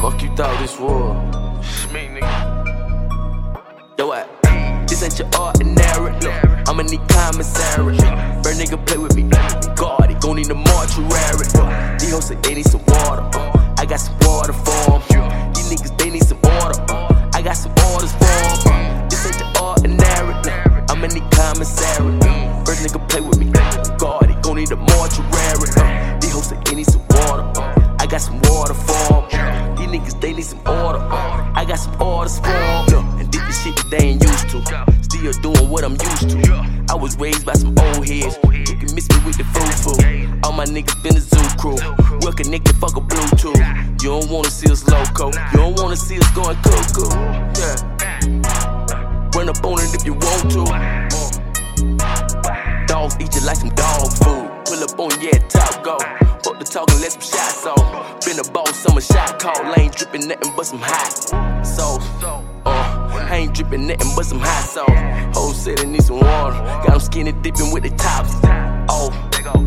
Fuck 0.00 0.22
you 0.22 0.36
thought 0.36 0.56
this 0.60 0.78
was? 0.78 1.66
It's 1.66 1.92
me, 1.92 2.06
nigga. 2.20 3.98
Yo, 3.98 4.06
what? 4.06 4.28
This 4.88 5.02
ain't 5.02 5.18
your 5.18 5.28
ordinary. 5.40 6.12
Look, 6.20 6.68
I'ma 6.68 6.82
need 6.82 7.00
commissary. 7.08 7.96
Burn 8.42 8.54
nigga 8.54 8.86
play 8.86 8.98
with 8.98 9.16
me. 9.16 9.24
God, 9.74 10.08
he 10.08 10.14
gon' 10.16 10.36
need 10.36 10.50
a 10.50 10.54
mortuary. 10.54 11.98
These 11.98 12.12
hoes 12.12 12.26
say 12.26 12.36
they 12.36 12.54
need 12.54 12.66
some 12.66 12.84
water. 12.86 13.28
Uh, 13.34 13.74
I 13.78 13.84
got 13.84 13.98
some 13.98 14.16
water 14.20 14.52
for 14.52 15.02
'em. 15.12 15.52
These 15.54 15.70
niggas, 15.72 15.98
they 15.98 16.10
need 16.10 16.24
some 16.24 16.40
God, 24.70 24.78
he 24.78 24.86
gon' 24.86 24.86
need 24.86 24.92
a 24.92 24.96
mortuary. 24.96 25.70
Uh, 25.76 26.18
These 26.20 26.32
hoes 26.32 26.46
say 26.46 26.56
they 26.64 26.74
need 26.76 26.86
some 26.86 27.02
water. 27.10 27.42
Uh, 27.60 27.96
I 27.98 28.06
got 28.06 28.20
some 28.20 28.40
water 28.42 28.74
for 28.74 29.24
'em. 29.32 29.76
These 29.76 29.88
niggas, 29.88 30.20
they 30.20 30.32
need 30.32 30.44
some 30.44 30.60
order. 30.66 30.98
Uh, 30.98 31.52
I 31.54 31.64
got 31.64 31.78
some 31.78 32.00
orders 32.00 32.38
for 32.38 32.48
'em. 32.48 32.86
Yeah, 32.88 33.20
and 33.20 33.30
did 33.30 33.42
this 33.46 33.62
shit 33.62 33.76
that 33.76 33.90
they 33.90 33.98
ain't 33.98 34.22
used 34.22 34.48
to. 34.50 34.62
Still 35.02 35.32
doing 35.42 35.68
what 35.70 35.84
I'm 35.84 35.92
used 35.92 36.30
to. 36.30 36.64
I 36.88 36.94
was 36.94 37.16
raised 37.18 37.44
by 37.44 37.54
some 37.54 37.74
old 37.78 38.06
heads. 38.06 38.38
You 38.44 38.76
can 38.76 38.94
miss 38.94 39.08
me 39.10 39.18
with 39.26 39.36
the 39.38 39.44
foo 39.44 39.70
foo. 39.82 39.96
All 40.44 40.52
my 40.52 40.64
niggas 40.64 41.02
been 41.02 41.14
the 41.14 41.20
zoo 41.20 41.48
crew. 41.58 41.76
Well 42.22 42.32
connected, 42.32 42.76
fuck 42.76 42.96
a 42.96 43.00
Bluetooth. 43.00 44.02
You 44.02 44.10
don't 44.10 44.30
wanna 44.30 44.50
see 44.50 44.70
us 44.70 44.86
loco. 44.88 45.26
You 45.52 45.58
don't 45.58 45.76
wanna 45.80 45.96
see 45.96 46.18
us 46.18 46.30
going 46.30 46.56
cuckoo. 46.62 47.10
Yeah. 47.60 47.76
Run 49.34 49.48
up 49.48 49.64
on 49.64 49.80
it 49.80 49.94
if 49.94 50.04
you 50.06 50.14
want 50.14 50.50
to. 50.52 50.64
Dogs 52.86 53.16
eat 53.20 53.34
you 53.34 53.40
like 53.42 53.56
some 53.56 53.70
dog 53.70 54.00
food. 54.02 54.18
Pull 54.18 54.19
up 54.92 55.00
on 55.00 55.20
yeah, 55.20 55.38
top 55.48 55.84
go. 55.84 55.98
Fuck 56.42 56.58
the 56.58 56.64
talking, 56.64 57.00
let 57.00 57.12
some 57.12 57.20
shots 57.20 57.66
off. 57.66 58.24
Been 58.24 58.38
a 58.38 58.50
boss, 58.50 58.86
I'm 58.88 58.96
a 58.96 59.00
shot 59.00 59.38
call. 59.38 59.74
Ain't 59.78 59.94
dripping 59.94 60.28
nothing 60.28 60.52
but 60.56 60.66
some 60.66 60.80
hot 60.80 61.64
sauce. 61.64 62.06
Uh, 62.24 62.42
I 62.64 63.36
ain't 63.36 63.54
dripping 63.54 63.86
nothing 63.86 64.10
but 64.16 64.26
some 64.26 64.40
hot 64.40 64.64
sauce. 64.64 65.36
Whole 65.36 65.52
they 65.52 65.86
need 65.86 66.02
some 66.02 66.20
water. 66.20 66.56
Got 66.56 66.90
them 66.90 67.00
skinny 67.00 67.32
dipping 67.32 67.72
with 67.72 67.82
the 67.82 67.90
tops. 67.90 68.34
Oh, 68.88 69.10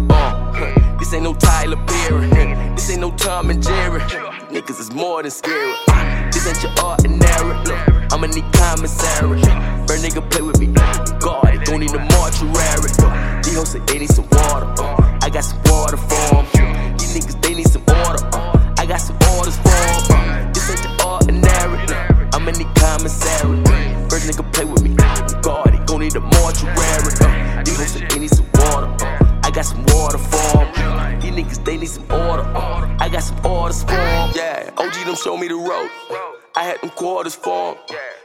uh, 0.10 1.00
this 1.00 1.14
ain't 1.14 1.24
no 1.24 1.34
Tyler 1.34 1.78
Perry. 1.86 2.28
This 2.76 2.90
ain't 2.90 3.02
no 3.02 3.12
Tom 3.12 3.50
and 3.50 3.62
Jerry. 3.62 4.00
Niggas 4.50 4.80
is 4.80 4.92
more 4.92 5.22
than 5.22 5.32
scary. 5.32 5.74
This 6.32 6.48
ain't 6.48 6.62
your 6.64 6.74
ordinary. 6.84 7.56
Look, 7.66 8.12
I'ma 8.12 8.28
need 8.28 8.52
commissary. 8.54 9.42
Burn 9.88 10.00
nigga 10.00 10.30
play 10.32 10.42
with 10.42 10.60
me. 10.60 10.68
God, 11.20 11.66
gon' 11.66 11.80
need 11.80 11.94
a 11.94 12.00
mortuary. 12.00 13.44
These 13.44 13.56
hoes 13.56 13.70
say 13.70 13.80
they 13.80 14.00
need 14.00 14.10
some 14.10 14.28
water. 14.32 14.74
Uh, 14.78 15.03
got 15.34 15.44
some 15.44 15.60
water 15.66 15.98
for 15.98 16.38
'em. 16.38 16.46
These 16.98 17.16
niggas, 17.16 17.42
they 17.42 17.56
need 17.56 17.68
some 17.68 17.84
order. 18.06 18.24
Uh, 18.34 18.58
I 18.78 18.86
got 18.86 19.02
some 19.02 19.18
orders 19.36 19.58
for 19.58 19.70
'em. 19.70 20.04
Uh, 20.12 20.54
This 20.54 20.70
ain't 20.70 20.84
the 20.84 21.06
ordinary. 21.06 21.78
Look, 21.88 22.36
I'm 22.36 22.48
in 22.48 22.56
the 22.62 22.68
commissary. 22.80 23.58
First 24.10 24.28
nigga 24.28 24.44
play 24.54 24.66
with 24.66 24.84
me. 24.84 24.96
God, 25.42 25.66
they 25.74 25.80
gon' 25.88 26.02
need 26.02 26.16
a 26.16 26.20
mortuary. 26.20 27.14
Uh, 27.26 27.64
These 27.66 27.92
say 27.94 28.06
they 28.08 28.20
need 28.20 28.34
some 28.36 28.48
water. 28.54 28.88
Uh, 29.04 29.48
I 29.48 29.50
got 29.50 29.66
some 29.66 29.84
water 29.96 30.20
for 30.20 30.62
'em. 30.62 31.20
These 31.20 31.34
niggas, 31.34 31.64
they 31.66 31.78
need 31.78 31.90
some 31.90 32.06
order. 32.12 32.46
Uh, 32.56 32.86
I 33.00 33.10
got 33.10 33.24
some 33.24 33.40
orders 33.44 33.82
for 33.84 33.96
'em. 33.96 34.32
Yeah, 34.36 34.70
OG 34.78 35.04
them 35.04 35.16
show 35.16 35.36
me 35.36 35.48
the 35.48 35.56
road. 35.56 35.90
I 36.56 36.64
had 36.70 36.80
them 36.82 36.92
quarters 36.92 37.34
for 37.36 37.72
'em. 37.72 37.76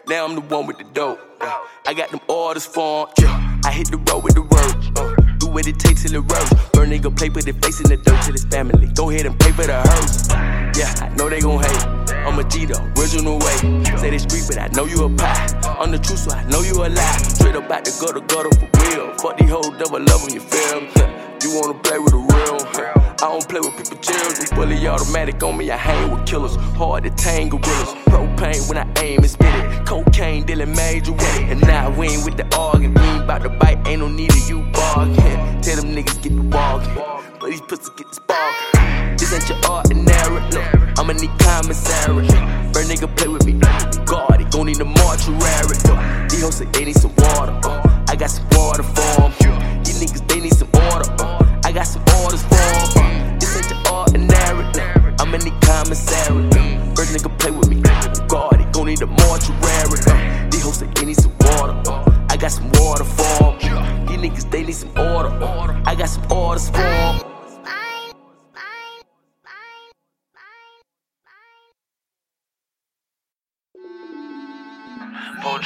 Now 0.07 0.27
I'm 0.27 0.35
the 0.35 0.43
one 0.55 0.67
with 0.67 0.77
the 0.77 0.85
dope. 0.85 1.21
I 1.87 1.95
got 1.95 2.11
them 2.11 2.21
orders 2.29 2.67
for 2.67 3.09
'em. 3.09 3.15
Yeah, 3.19 3.69
I 3.69 3.71
hit 3.73 3.91
the 3.91 3.97
road 3.97 4.23
with 4.25 4.35
the 4.35 4.43
word. 4.43 4.77
What 5.49 5.67
it 5.67 5.79
takes 5.79 6.03
till 6.05 6.15
it 6.15 6.25
works. 6.25 6.51
Burn 6.73 6.91
nigga 6.91 7.11
play, 7.17 7.31
put 7.31 7.45
their 7.45 7.55
face 7.55 7.81
in 7.81 7.89
the 7.89 7.97
dirt 7.97 8.23
to 8.27 8.33
his 8.33 8.45
family. 8.45 8.87
Go 8.95 9.11
ahead 9.11 9.27
and 9.27 9.39
pay 9.41 9.51
for 9.51 9.67
the 9.67 9.81
hearse. 9.81 10.29
Yeah, 10.79 10.93
I 11.03 11.09
know 11.17 11.29
they 11.29 11.41
gon' 11.41 11.59
hate. 11.59 12.15
I'm 12.27 12.39
a 12.39 12.45
G 12.45 12.67
though, 12.67 12.79
original 12.97 13.39
way. 13.39 13.85
Say 13.97 14.11
they 14.11 14.19
street, 14.19 14.45
but 14.47 14.59
I 14.59 14.69
know 14.77 14.85
you 14.85 15.05
a 15.05 15.09
pie. 15.09 15.77
On 15.81 15.91
the 15.91 15.99
truth, 15.99 16.21
so 16.21 16.31
I 16.31 16.45
know 16.45 16.61
you 16.61 16.75
a 16.85 16.87
lie. 16.87 17.17
Straight 17.35 17.57
up 17.57 17.71
out 17.71 17.85
the 17.85 17.91
gutter, 17.99 18.21
gutter 18.21 18.53
for 18.55 18.69
real. 18.85 19.15
Fuck 19.19 19.39
these 19.39 19.51
hoes, 19.51 19.73
double 19.79 20.05
love 20.05 20.31
you 20.31 20.41
feel 20.41 20.81
me. 20.83 20.91
You 21.43 21.59
wanna 21.59 21.75
play 21.81 21.99
with 21.99 22.13
the 22.13 22.19
real? 22.19 22.99
I 23.21 23.27
don't 23.27 23.49
play 23.49 23.61
with 23.61 23.77
people 23.77 23.99
children. 23.99 24.47
Fully 24.55 24.87
automatic 24.87 25.43
on 25.43 25.57
me, 25.57 25.71
I 25.71 25.77
hang 25.77 26.13
with 26.13 26.27
killers. 26.27 26.55
Hard 26.77 27.05
to 27.05 27.11
tame 27.11 27.49
gorillas. 27.49 27.95
Propane 28.07 28.69
when 28.69 28.79
I 28.79 28.87
aim 29.03 29.19
and 29.19 29.31
spit 29.31 29.53
it. 29.55 29.87
Cocaine 29.87 30.45
dealing 30.45 30.75
major 30.77 31.13
way. 31.13 31.47
And 31.49 31.61
now 31.63 31.91
we 31.91 32.09
ain't 32.09 32.25
with 32.25 32.37
the 32.37 32.47
arguing. 32.57 32.95
Spark. 38.13 38.55
This 39.19 39.33
ain't 39.33 39.49
your 39.49 39.59
ordinary. 39.71 40.08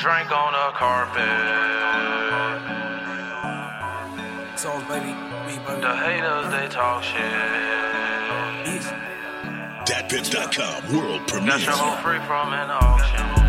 Drink 0.02 0.32
on 0.32 0.52
the 0.52 0.72
carpet. 0.76 1.22
Songs, 4.58 4.82
baby. 4.88 5.14
Me, 5.46 5.58
baby. 5.64 5.80
The 5.80 5.94
haters, 5.94 6.50
they 6.50 6.66
talk 6.66 7.04
shit. 7.04 7.22
Datpiff.com 9.86 10.96
world 10.96 11.28
premiere. 11.28 11.50
Got 11.50 11.62
your 11.62 11.76
whole 11.76 11.96
free 12.02 12.18
from 12.26 12.52
an 12.52 12.68
auction. 12.68 13.41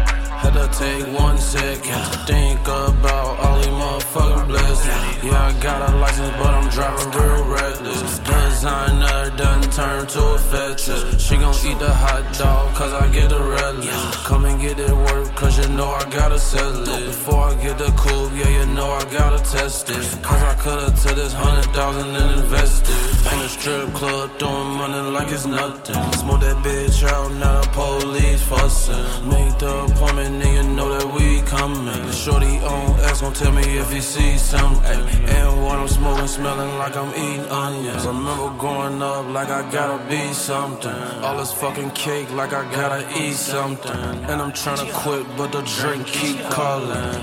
To 0.53 0.69
take 0.71 1.07
one 1.19 1.39
second 1.39 2.11
to 2.11 2.17
think 2.27 2.61
about 2.61 3.39
all 3.39 3.57
these 3.57 3.67
motherfucking 3.67 4.47
blessings. 4.47 5.23
Yeah, 5.23 5.47
I 5.47 5.59
got 5.59 5.89
a 5.89 5.95
license, 5.97 6.29
but 6.37 6.53
I'm 6.53 6.69
driving 6.69 7.11
real 7.19 7.43
reckless. 7.45 8.19
Designer 8.19 9.35
done 9.35 9.61
turned 9.71 10.09
to 10.09 10.21
a 10.21 10.37
fetish. 10.37 11.21
She 11.21 11.37
gon' 11.37 11.55
eat 11.65 11.79
the 11.79 11.91
hot 11.91 12.37
dog, 12.37 12.75
cause 12.75 12.93
I 12.93 13.11
get 13.11 13.29
the 13.29 13.41
relish. 13.41 13.89
Come 14.27 14.45
and 14.45 14.61
get 14.61 14.79
it 14.79 14.95
work, 14.95 15.33
cause 15.35 15.57
you 15.57 15.67
know 15.75 15.89
I 15.89 16.07
gotta 16.11 16.37
sell 16.37 16.87
it. 16.87 17.05
Before 17.07 17.45
I 17.49 17.55
get 17.55 17.79
the 17.79 17.91
coupe, 17.97 18.31
yeah, 18.33 18.49
you 18.59 18.65
know 18.73 18.91
I 18.91 19.03
gotta 19.05 19.43
test 19.43 19.89
it. 19.89 20.03
Cause 20.21 20.43
I 20.43 20.53
coulda 20.55 20.85
took 21.01 21.15
this 21.15 21.33
hundred 21.33 21.73
thousand 21.73 22.15
and 22.15 22.41
invested. 22.41 22.95
In 23.33 23.39
a 23.39 23.49
strip 23.49 23.93
club, 23.93 24.29
throwing 24.37 24.77
money 24.77 25.09
like 25.09 25.31
it's 25.31 25.47
nothing. 25.47 25.95
Smoke 26.13 26.41
that 26.41 26.57
bitch 26.57 27.03
out, 27.07 27.31
now 27.33 27.61
the 27.61 27.67
police 27.69 28.43
fussing. 28.43 29.29
Make 29.29 29.57
the 29.57 29.85
appointment, 29.85 30.42
nigga 30.43 30.75
know 30.75 30.89
that 30.95 31.07
we 31.15 31.41
coming. 31.41 32.11
Shorty 32.11 32.57
on 32.71 32.99
X 32.99 33.21
gon' 33.21 33.33
tell 33.33 33.51
me 33.51 33.63
if 33.77 33.91
he 33.91 34.01
sees 34.01 34.41
something. 34.41 35.01
And 35.35 35.63
what 35.63 35.79
I'm 35.79 35.87
smoking, 35.87 36.27
smelling 36.27 36.77
like 36.77 36.95
I'm 36.95 37.11
eating 37.23 37.45
onions. 37.49 38.05
I 38.05 38.07
remember 38.07 38.49
growing 38.57 39.01
up 39.01 39.25
like 39.27 39.49
I 39.49 39.61
gotta 39.71 39.99
be 40.09 40.33
something. 40.33 41.01
All 41.23 41.37
this 41.37 41.53
fucking 41.53 41.91
cake 41.91 42.29
like 42.31 42.53
I 42.53 42.63
gotta 42.71 43.01
eat 43.21 43.35
something. 43.35 43.99
And 44.29 44.41
I'm 44.41 44.51
tryna 44.51 44.91
quit, 44.93 45.25
but 45.37 45.51
the 45.51 45.61
drink 45.77 46.07
keep 46.07 46.39
calling. 46.49 47.13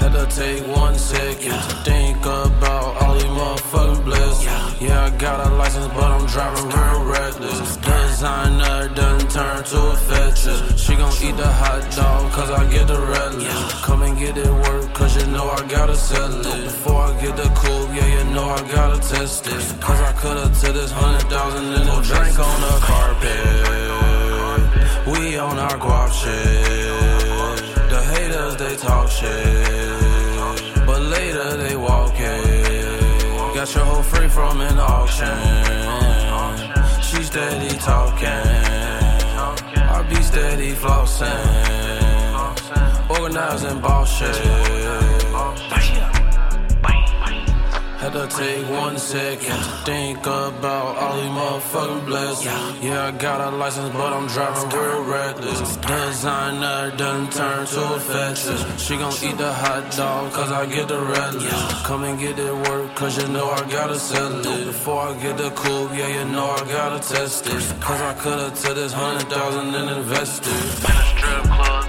Had 0.00 0.12
to 0.12 0.26
take 0.34 0.66
one 0.76 0.96
second 0.96 1.52
to 1.52 1.74
think 1.84 2.18
about 2.24 3.02
all 3.02 3.14
these 3.14 3.24
motherfucking 3.24 4.04
blessings. 4.04 4.69
Yeah, 4.80 5.04
I 5.04 5.10
got 5.10 5.46
a 5.46 5.54
license, 5.56 5.88
but 5.88 6.04
I'm 6.04 6.26
driving 6.26 6.68
real 6.70 7.04
reckless. 7.04 7.76
Designer 7.76 8.88
done 8.94 9.20
turned 9.28 9.66
to 9.66 9.78
a 9.92 9.96
fetish. 10.08 10.80
She 10.80 10.96
gon' 10.96 11.12
eat 11.22 11.36
the 11.36 11.46
hot 11.46 11.82
dog, 11.94 12.32
cause 12.32 12.50
I 12.50 12.66
get 12.70 12.86
the 12.86 12.98
relish. 12.98 13.72
Come 13.84 14.00
and 14.00 14.18
get 14.18 14.38
it 14.38 14.50
work, 14.50 14.94
cause 14.94 15.14
you 15.20 15.26
know 15.32 15.50
I 15.50 15.66
gotta 15.68 15.94
sell 15.94 16.32
it. 16.32 16.64
Before 16.64 17.02
I 17.02 17.20
get 17.20 17.36
the 17.36 17.50
coupe, 17.60 17.94
yeah, 17.94 18.06
you 18.06 18.24
know 18.32 18.48
I 18.48 18.62
gotta 18.72 18.98
test 19.06 19.46
it. 19.48 19.80
Cause 19.82 20.00
I 20.00 20.12
coulda 20.14 20.48
took 20.60 20.72
this 20.72 20.90
hundred 20.92 21.28
thousand 21.28 21.74
and 21.74 21.84
no 21.84 22.00
drink 22.00 22.38
on 22.38 22.60
the 22.64 22.78
carpet. 22.80 23.60
We 25.12 25.36
on 25.36 25.58
our 25.58 25.76
guap 25.76 26.10
shit. 26.10 27.90
The 27.90 28.00
haters, 28.14 28.56
they 28.56 28.76
talk 28.76 29.10
shit. 29.10 29.59
From 34.30 34.60
an 34.60 34.78
auction. 34.78 35.38
She 37.02 37.22
steady 37.22 37.76
talking. 37.78 38.28
I 39.94 40.06
be 40.08 40.22
steady 40.22 40.72
flossing. 40.72 41.30
Organizing 43.10 43.80
boss 43.80 44.08
shit. 44.18 45.09
Had 48.00 48.14
to 48.14 48.26
take 48.28 48.66
one 48.70 48.96
second 48.96 49.58
to 49.62 49.70
think 49.84 50.20
about 50.20 50.96
all 50.96 51.16
these 51.20 51.32
motherfucking 51.38 52.06
blessings. 52.06 52.82
Yeah, 52.82 53.08
I 53.08 53.10
got 53.10 53.52
a 53.52 53.54
license, 53.54 53.92
but 53.92 54.10
I'm 54.14 54.26
driving 54.26 54.70
real 54.70 55.04
reckless. 55.04 55.76
Designer 55.76 56.96
done 56.96 57.28
turned 57.30 57.68
to 57.68 57.94
a 57.96 58.00
fetish. 58.00 58.80
She 58.80 58.96
gon' 58.96 59.12
eat 59.22 59.36
the 59.36 59.52
hot 59.52 59.94
dog, 59.94 60.32
cause 60.32 60.50
I 60.50 60.64
get 60.64 60.88
the 60.88 60.98
relish. 60.98 61.50
Come 61.84 62.04
and 62.04 62.18
get 62.18 62.38
it 62.38 62.54
work, 62.54 62.94
cause 62.94 63.20
you 63.20 63.28
know 63.28 63.50
I 63.50 63.68
gotta 63.68 63.98
sell 63.98 64.46
it. 64.46 64.64
Before 64.64 65.02
I 65.08 65.20
get 65.20 65.36
the 65.36 65.50
coupe, 65.50 65.92
yeah, 65.94 66.08
you 66.08 66.24
know 66.32 66.46
I 66.46 66.60
gotta 66.72 67.06
test 67.06 67.48
it. 67.48 67.62
Cause 67.82 68.00
I 68.00 68.14
coulda 68.14 68.48
took 68.56 68.76
this 68.76 68.94
hundred 68.94 69.28
thousand 69.28 69.74
and 69.74 69.90
invested. 69.98 70.56
In 70.88 70.96
a 70.96 71.04
strip 71.12 71.42
club, 71.52 71.79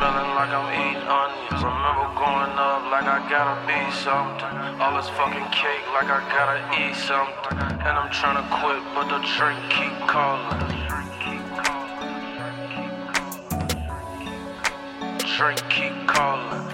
smelling 0.00 0.32
like 0.34 0.48
I'm 0.48 0.72
eating 0.80 1.04
onions. 1.04 1.60
Remember 1.60 2.08
growing 2.16 2.56
up 2.56 2.88
like 2.88 3.04
I 3.04 3.20
gotta 3.28 3.60
be 3.68 3.76
something. 4.00 4.80
All 4.80 4.96
this 4.96 5.10
fucking 5.12 5.48
cake 5.52 5.84
like 5.92 6.08
I 6.08 6.24
gotta 6.32 6.60
eat 6.80 6.96
something. 6.96 7.58
And 7.84 7.94
I'm 8.00 8.08
tryna 8.08 8.48
quit, 8.48 8.80
but 8.96 9.12
the 9.12 9.20
drink 9.36 9.60
keep 9.68 9.92
calling. 10.08 10.56
Drink 15.36 15.60
keep 15.68 15.96
calling. 16.08 16.64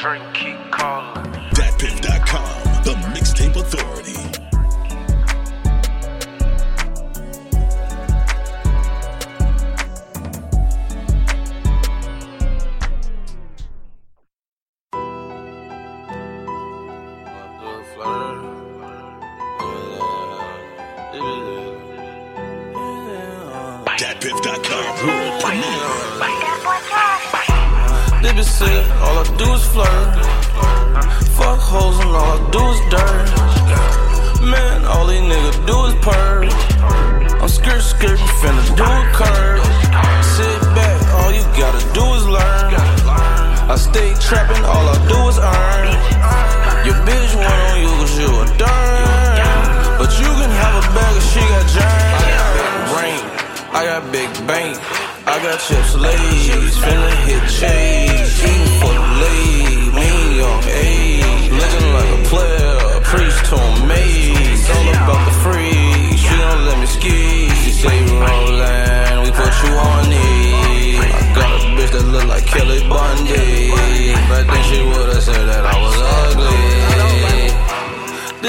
Drink 0.00 0.24
keep 0.32 0.60
calling. 0.72 1.32
Datpiff.com, 1.52 2.84
the 2.84 2.94
mixtape 3.12 3.56
authority. 3.56 4.33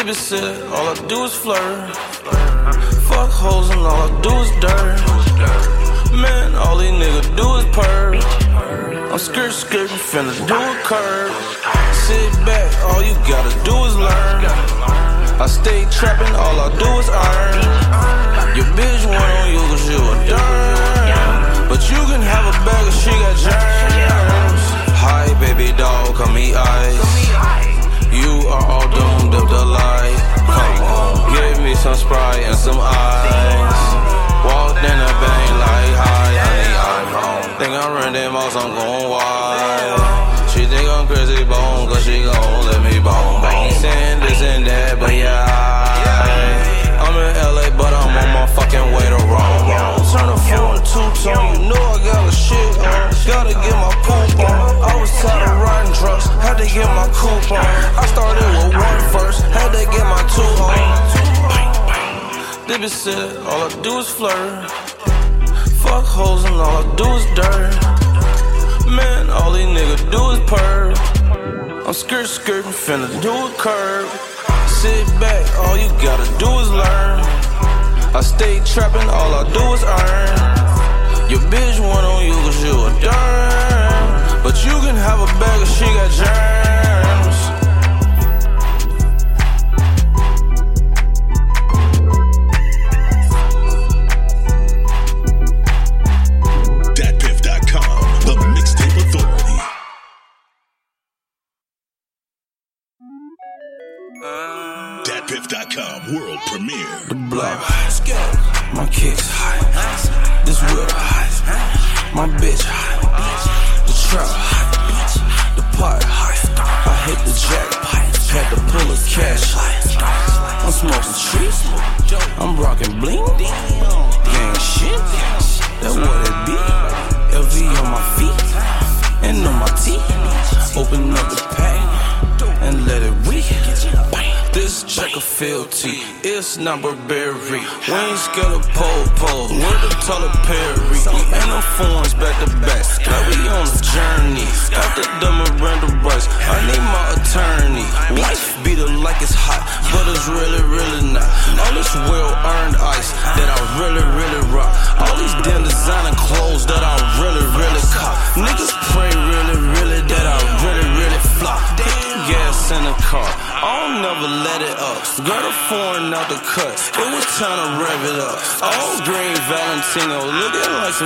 Been 0.05 0.13
said, 0.13 0.61
all 0.67 0.89
I 0.89 0.93
do 1.07 1.23
is 1.23 1.33
flirt. 1.33 1.95
Fuck 3.09 3.31
hoes 3.31 3.71
and 3.71 3.81
all 3.81 4.05
I 4.05 4.21
do 4.21 4.29
is 4.37 4.51
dirt. 4.61 5.01
Man, 6.13 6.53
all 6.53 6.77
these 6.77 6.93
niggas 6.93 7.35
do 7.35 7.47
is 7.57 7.65
purr. 7.73 8.13
I'm 9.11 9.17
skirt 9.17 9.51
skirting, 9.51 9.97
finna 9.97 10.29
do 10.45 10.53
a 10.53 10.75
curve. 10.85 11.33
Sit 12.05 12.29
back, 12.45 12.69
all 12.85 13.01
you 13.01 13.15
gotta 13.25 13.49
do 13.65 13.73
is 13.89 13.95
learn. 13.97 14.45
I 15.41 15.47
stay 15.49 15.89
trapping, 15.89 16.35
all 16.37 16.53
I 16.53 16.69
do 16.77 16.89
is 17.01 17.09
earn. 17.09 17.65
Your 18.53 18.69
bitch 18.77 19.09
want 19.09 19.31
on 19.41 19.49
you 19.49 19.63
cause 19.73 19.89
you 19.89 19.97
a 19.97 20.15
dirt. 20.29 21.65
But 21.67 21.81
you 21.89 21.97
can 22.05 22.21
have 22.21 22.45
a 22.45 22.55
bag 22.61 22.85
if 22.85 22.95
she 23.01 23.09
got 23.09 23.35
germs. 23.41 24.63
Hi, 25.01 25.33
baby 25.41 25.75
doll, 25.75 26.13
come 26.13 26.37
eat 26.37 26.53
ice. 26.53 27.64
You 28.15 28.47
are 28.47 28.65
all 28.71 28.87
doomed 28.87 29.35
up 29.35 29.47
the 29.49 29.65
light. 29.65 30.19
Come 30.47 30.77
on, 30.87 31.13
give 31.35 31.63
me 31.63 31.75
some 31.75 31.95
Sprite 31.95 32.43
and 32.47 32.55
some 32.55 32.79
ice. 32.79 33.85
Walked 34.47 34.79
in 34.79 34.97
a 35.09 35.11
bang 35.19 35.53
like 35.59 35.93
honey, 35.99 36.63
I'm 36.91 37.07
home. 37.11 37.47
Think 37.59 37.73
I'm 37.75 37.91
renting 37.97 38.31
most, 38.31 38.55
I'm 38.55 38.71
going 38.71 39.09
wild. 39.09 39.99
She 40.51 40.63
think 40.65 40.87
I'm 40.87 41.05
crazy 41.07 41.43
bone, 41.43 41.87
cause 41.89 42.03
she 42.05 42.23
gon' 42.23 42.65
let 42.71 42.81
me 42.87 42.99
bone. 43.03 43.41
Bone 43.43 43.71
saying 43.83 44.19
this 44.21 44.41
and 44.41 44.65
that, 44.65 44.99
but 44.99 45.13
yeah. 45.13 47.03
I'm 47.03 47.15
in 47.19 47.35
LA, 47.35 47.67
but 47.75 47.91
I'm 47.91 48.15
on 48.15 48.29
my 48.31 48.47
fucking 48.55 48.87
way 48.95 49.07
to 49.11 49.19
Rome. 49.27 49.67
Turn 50.15 50.27
the 50.31 50.37
phone 50.47 50.79
two 50.87 51.07
tone, 51.19 51.59
you 51.59 51.69
know 51.69 51.75
I 51.75 51.97
got 52.05 52.29
a 52.29 52.31
shit 52.31 52.77
on. 52.79 53.11
Gotta 53.27 53.53
get 53.53 53.75
my 53.75 53.94
poop 54.05 54.39
on. 54.39 54.69
I 54.85 54.93
was 55.01 55.11
tired 55.21 55.49
of 55.49 55.57
riding 55.65 55.93
trucks, 55.93 56.25
had 56.45 56.57
to 56.61 56.67
get 56.69 56.87
my 56.93 57.07
coupon. 57.17 57.65
I 58.01 58.05
started 58.13 58.45
with 58.53 58.73
one 58.77 59.01
first, 59.13 59.41
had 59.57 59.71
to 59.73 59.83
get 59.89 60.05
my 60.05 60.21
two. 60.35 60.55
They 62.67 62.77
be 62.79 62.87
said, 62.87 63.37
all 63.45 63.69
I 63.69 63.81
do 63.81 63.99
is 63.99 64.09
flirt. 64.09 64.71
Fuck 65.81 66.05
hoes 66.05 66.43
and 66.45 66.55
all 66.55 66.81
I 66.81 66.95
do 67.01 67.07
is 67.19 67.25
dirt. 67.37 67.73
Man, 68.89 69.29
all 69.29 69.51
these 69.53 69.69
niggas 69.75 70.03
do 70.11 70.21
is 70.33 70.39
purr. 70.49 70.93
I'm 71.87 71.93
skirt 71.93 72.27
skirting, 72.27 72.71
finna 72.71 73.09
do 73.21 73.31
a 73.31 73.51
curve. 73.57 74.09
Sit 74.67 75.05
back, 75.19 75.45
all 75.61 75.77
you 75.77 75.89
gotta 76.01 76.27
do 76.39 76.49
is 76.63 76.69
learn. 76.71 77.19
I 78.17 78.21
stay 78.21 78.61
trapping, 78.65 79.09
all 79.09 79.31
I 79.41 79.43
do 79.57 79.63
is 79.75 79.83
earn. 79.99 81.29
Your 81.29 81.43
bitch 81.51 81.79
want 81.79 82.05
on 82.05 82.25
you 82.25 82.33
cause 82.33 82.63
you 82.63 82.75
a 82.85 82.91
dirt. 83.01 83.94
But 84.45 84.63
you 84.63 84.73
can 84.73 84.95
have 84.95 85.19
a 85.21 85.25
bag 85.39 85.61
if 85.63 85.69
she 85.69 85.85
got 85.85 86.11
germs. 86.11 86.74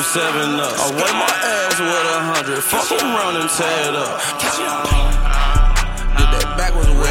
7 0.09 0.59
up. 0.59 0.73
I 0.73 0.89
wipe 0.89 1.13
my 1.21 1.29
ass 1.29 1.77
with 1.77 1.85
a 1.85 2.19
hundred, 2.33 2.63
fuck 2.63 2.89
around 2.97 3.37
and 3.37 3.47
tear 3.47 3.89
it 3.89 3.95
up. 3.95 4.17
Did 6.17 6.29
that 6.33 6.57
backwards 6.57 6.89
way 6.97 7.08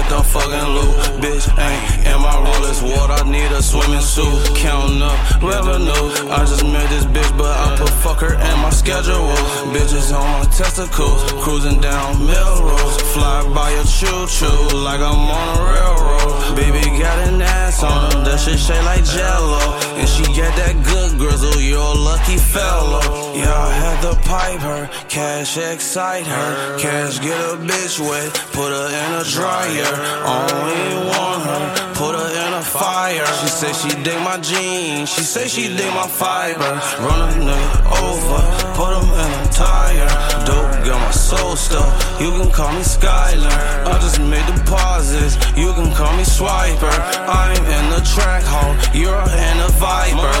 get 0.00 0.10
the 0.10 0.22
fucking 0.22 0.68
loot. 0.74 0.94
Bitch 1.20 1.46
ain't 1.58 2.09
in 2.10 2.20
my 2.20 2.36
rollers, 2.44 2.82
what 2.82 3.10
I 3.10 3.22
need 3.28 3.50
a 3.52 3.62
swimming 3.62 4.00
suit. 4.00 4.56
Counting 4.56 5.02
up 5.02 5.18
revenue. 5.42 6.06
I 6.30 6.44
just 6.44 6.64
met 6.64 6.88
this 6.90 7.04
bitch, 7.04 7.32
but 7.38 7.54
I 7.64 7.76
put 7.76 7.90
fuck 8.02 8.20
her 8.20 8.34
in 8.34 8.56
my 8.60 8.70
schedule. 8.70 9.30
Bitches 9.74 10.12
on 10.12 10.26
my 10.38 10.46
testicles, 10.50 11.20
cruising 11.42 11.80
down 11.80 12.26
Melrose. 12.26 13.00
Fly 13.14 13.42
by 13.54 13.70
a 13.70 13.84
choo 13.84 14.26
choo 14.26 14.76
like 14.86 15.00
I'm 15.00 15.30
on 15.38 15.46
a 15.56 15.62
railroad. 15.72 16.56
Baby 16.56 16.82
got 16.98 17.18
an 17.28 17.40
ass 17.40 17.82
on 17.82 18.12
her, 18.12 18.24
that 18.24 18.40
shit 18.40 18.58
shake 18.58 18.82
like 18.84 19.04
jello. 19.04 19.62
And 19.98 20.08
she 20.08 20.24
got 20.34 20.52
that 20.56 20.74
good 20.84 21.18
grizzle, 21.18 21.60
you're 21.60 21.78
a 21.78 21.94
lucky 21.94 22.36
fellow. 22.36 23.34
Yeah, 23.34 23.54
I 23.54 23.70
had 23.72 23.98
to 24.02 24.14
pipe 24.28 24.60
her, 24.60 24.90
cash 25.08 25.56
excite 25.56 26.26
her. 26.26 26.78
Cash 26.78 27.20
get 27.20 27.38
a 27.38 27.56
bitch 27.56 28.00
wet, 28.00 28.32
put 28.52 28.70
her 28.70 28.88
in 29.00 29.10
a 29.20 29.24
dryer. 29.24 29.92
Only 30.26 31.08
want 31.10 31.42
her, 31.48 31.89
put 32.00 32.14
her 32.16 32.30
in 32.44 32.52
a 32.54 32.62
fire. 32.62 33.26
She 33.40 33.48
say 33.60 33.72
she 33.80 33.90
dig 34.02 34.20
my 34.24 34.38
jeans, 34.40 35.12
she 35.12 35.20
say 35.20 35.46
she 35.48 35.64
dig 35.76 35.92
my 35.92 36.08
fiber. 36.08 36.72
Run 37.04 37.20
a 37.26 37.30
nigga 37.46 37.80
over, 38.08 38.40
put 38.78 38.90
him 38.96 39.08
in 39.24 39.30
a 39.44 39.46
tire. 39.52 40.10
Dope 40.46 40.72
got 40.88 40.98
my 41.06 41.10
soul 41.10 41.56
stuff, 41.56 41.90
you 42.22 42.30
can 42.36 42.50
call 42.50 42.72
me 42.72 42.84
Skylar. 42.96 43.60
I 43.92 43.94
just 44.04 44.18
made 44.32 44.46
deposits, 44.54 45.36
you 45.60 45.70
can 45.76 45.92
call 45.98 46.12
me 46.16 46.24
Swiper. 46.24 46.96
I'm 47.28 47.64
in 47.76 47.84
the 47.94 48.02
track 48.12 48.44
hole, 48.52 48.74
you're 48.98 49.26
in 49.48 49.56
a 49.68 49.70
Viper. 49.82 50.32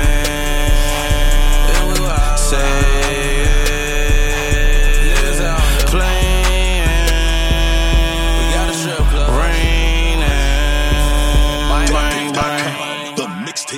Man, 0.00 0.70
say 2.36 2.99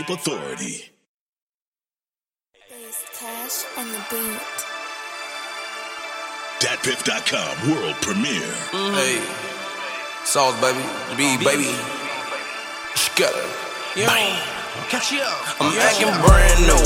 Mixtape 0.02 0.14
Authority. 0.14 0.88
Cash 3.18 3.64
and 3.78 3.90
the 3.90 4.02
beat. 4.10 4.58
DatPiff.com, 6.60 7.70
world 7.70 7.94
premiere. 8.02 8.40
Mm-hmm. 8.72 8.94
Hey, 8.94 9.22
sauce 10.24 10.58
baby, 10.60 10.82
the 11.10 11.16
B 11.16 11.38
baby. 11.44 11.70
Scatter. 12.94 13.46
Bang. 13.94 14.38
I'm 15.60 15.78
acting 15.78 16.10
brand 16.26 16.60
new. 16.66 16.82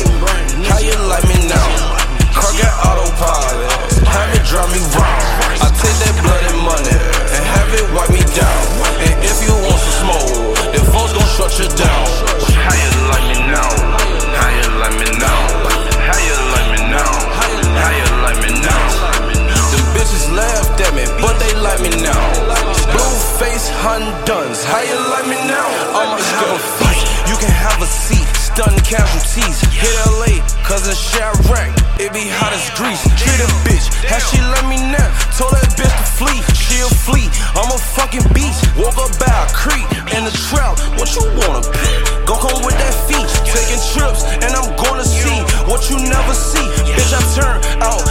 How 0.69 0.79
you 0.81 0.97
like 1.09 1.25
me 1.25 1.39
now? 1.49 1.97
Car 2.35 2.53
got 2.59 2.75
autopilot. 2.85 3.71
Have 4.05 4.35
it 4.35 4.45
drive 4.45 4.71
me 4.73 4.83
round. 4.93 5.63
I 5.63 5.69
take 5.73 5.97
that 6.05 6.15
bloody 6.21 6.53
money 6.61 6.99
and 7.33 7.43
have 7.55 7.71
it 7.73 7.87
wipe 7.95 8.11
me 8.11 8.21
down. 8.37 8.63
And 9.01 9.25
if 9.25 9.41
you 9.47 9.55
want 9.55 9.81
some 9.81 9.97
smoke, 10.05 10.57
then 10.75 10.85
folks 10.93 11.13
gon' 11.13 11.29
shut 11.37 11.59
you 11.59 11.69
down. 11.77 12.46
Me 21.87 22.03
now. 22.03 22.19
Blue 22.91 23.15
face 23.39 23.71
how 23.71 24.83
you 24.83 24.99
like 25.15 25.31
me 25.31 25.39
now? 25.47 25.71
I'ma 25.95 26.19
have 26.19 26.51
a 26.51 26.59
feast, 26.59 27.07
you 27.31 27.37
can 27.39 27.51
have 27.51 27.79
a 27.81 27.87
seat. 27.87 28.27
Stunning 28.35 28.83
casualties, 28.83 29.63
hit 29.71 29.95
LA, 30.19 30.43
cause 30.67 30.89
it's 30.91 30.99
Chiraq. 31.15 31.71
It 32.03 32.11
be 32.11 32.27
hot 32.27 32.51
as 32.51 32.67
grease. 32.75 33.07
Treat 33.15 33.39
a 33.39 33.47
bitch, 33.63 33.87
how 34.03 34.19
she 34.19 34.43
let 34.43 34.67
me 34.67 34.83
now? 34.83 35.07
Told 35.39 35.55
that 35.55 35.71
bitch 35.79 35.95
to 35.95 36.07
flee, 36.19 36.41
she'll 36.59 36.91
flee. 37.07 37.31
I'm 37.55 37.71
a 37.71 37.79
fucking 37.79 38.27
beast. 38.35 38.67
Woke 38.75 38.99
up 38.99 39.15
by 39.23 39.31
a 39.31 39.47
creek 39.55 39.87
in 40.11 40.27
the 40.27 40.35
trout. 40.51 40.83
What 40.99 41.15
you 41.15 41.23
wanna 41.39 41.63
be? 41.71 41.87
Go 42.27 42.35
home 42.35 42.67
with 42.67 42.75
that 42.75 42.97
feet, 43.07 43.31
taking 43.47 43.79
trips, 43.95 44.27
and 44.43 44.51
I'm 44.59 44.75
gonna 44.75 45.07
see 45.07 45.39
what 45.71 45.87
you 45.87 46.03
never 46.03 46.35
see. 46.35 46.67
Bitch, 46.99 47.15
I 47.15 47.23
turn 47.39 47.57
out 47.79 48.07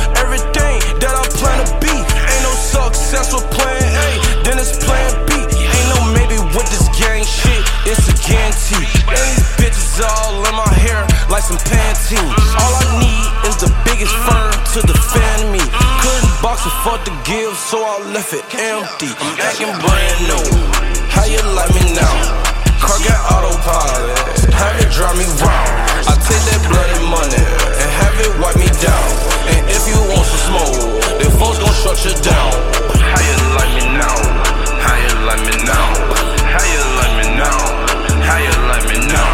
Success 2.75 3.31
with 3.31 3.47
plan 3.55 3.79
A, 3.79 4.09
then 4.43 4.59
it's 4.59 4.75
plan 4.83 5.07
B. 5.23 5.39
Ain't 5.39 5.87
no 5.95 5.99
maybe 6.11 6.35
with 6.51 6.67
this 6.67 6.83
gang 6.99 7.23
shit, 7.23 7.63
it's 7.87 8.03
a 8.11 8.15
guarantee. 8.27 8.83
And 9.07 9.23
these 9.31 9.47
bitches 9.55 10.03
all 10.03 10.43
in 10.43 10.55
my 10.59 10.67
hair 10.83 11.07
like 11.31 11.47
some 11.47 11.55
Pantene. 11.63 12.19
All 12.59 12.73
I 12.75 12.85
need 12.99 13.27
is 13.47 13.55
the 13.63 13.71
biggest 13.87 14.11
firm 14.27 14.51
to 14.75 14.79
defend 14.83 15.55
me. 15.55 15.63
Couldn't 16.03 16.35
box 16.43 16.67
and 16.67 16.75
fuck 16.83 16.99
the 17.07 17.15
give, 17.23 17.55
so 17.55 17.79
I 17.79 18.11
left 18.11 18.35
it 18.35 18.43
empty. 18.51 19.07
I'm 19.07 19.39
acting 19.39 19.71
brand 19.79 20.19
new. 20.27 20.45
How 21.15 21.23
you 21.23 21.39
like 21.55 21.71
me 21.71 21.95
now? 21.95 22.15
Car 22.83 22.99
got 23.07 23.21
autopilot, 23.31 24.51
have 24.51 24.75
it 24.83 24.91
drive 24.91 25.15
me 25.15 25.23
round. 25.39 25.71
I 26.11 26.13
take 26.27 26.43
that 26.51 26.61
bloody 26.67 26.99
money 27.07 27.39
and 27.39 27.89
have 28.03 28.15
it 28.19 28.31
wipe 28.43 28.59
me 28.59 28.67
down 28.83 29.34
gon' 31.85 32.21
down. 32.25 32.51
How 33.13 33.21
you 33.21 33.37
like 33.53 33.71
me 33.77 33.85
now? 33.93 34.17
How 34.81 34.97
you 34.97 35.13
like 35.29 35.43
me 35.45 35.53
now? 35.69 35.85
How 36.49 36.65
you 36.65 36.81
like 36.97 37.13
me 37.21 37.25
now? 37.37 37.61
How 38.25 38.37
you 38.41 38.55
like 38.73 38.85
me 38.89 38.97
now? 39.05 39.31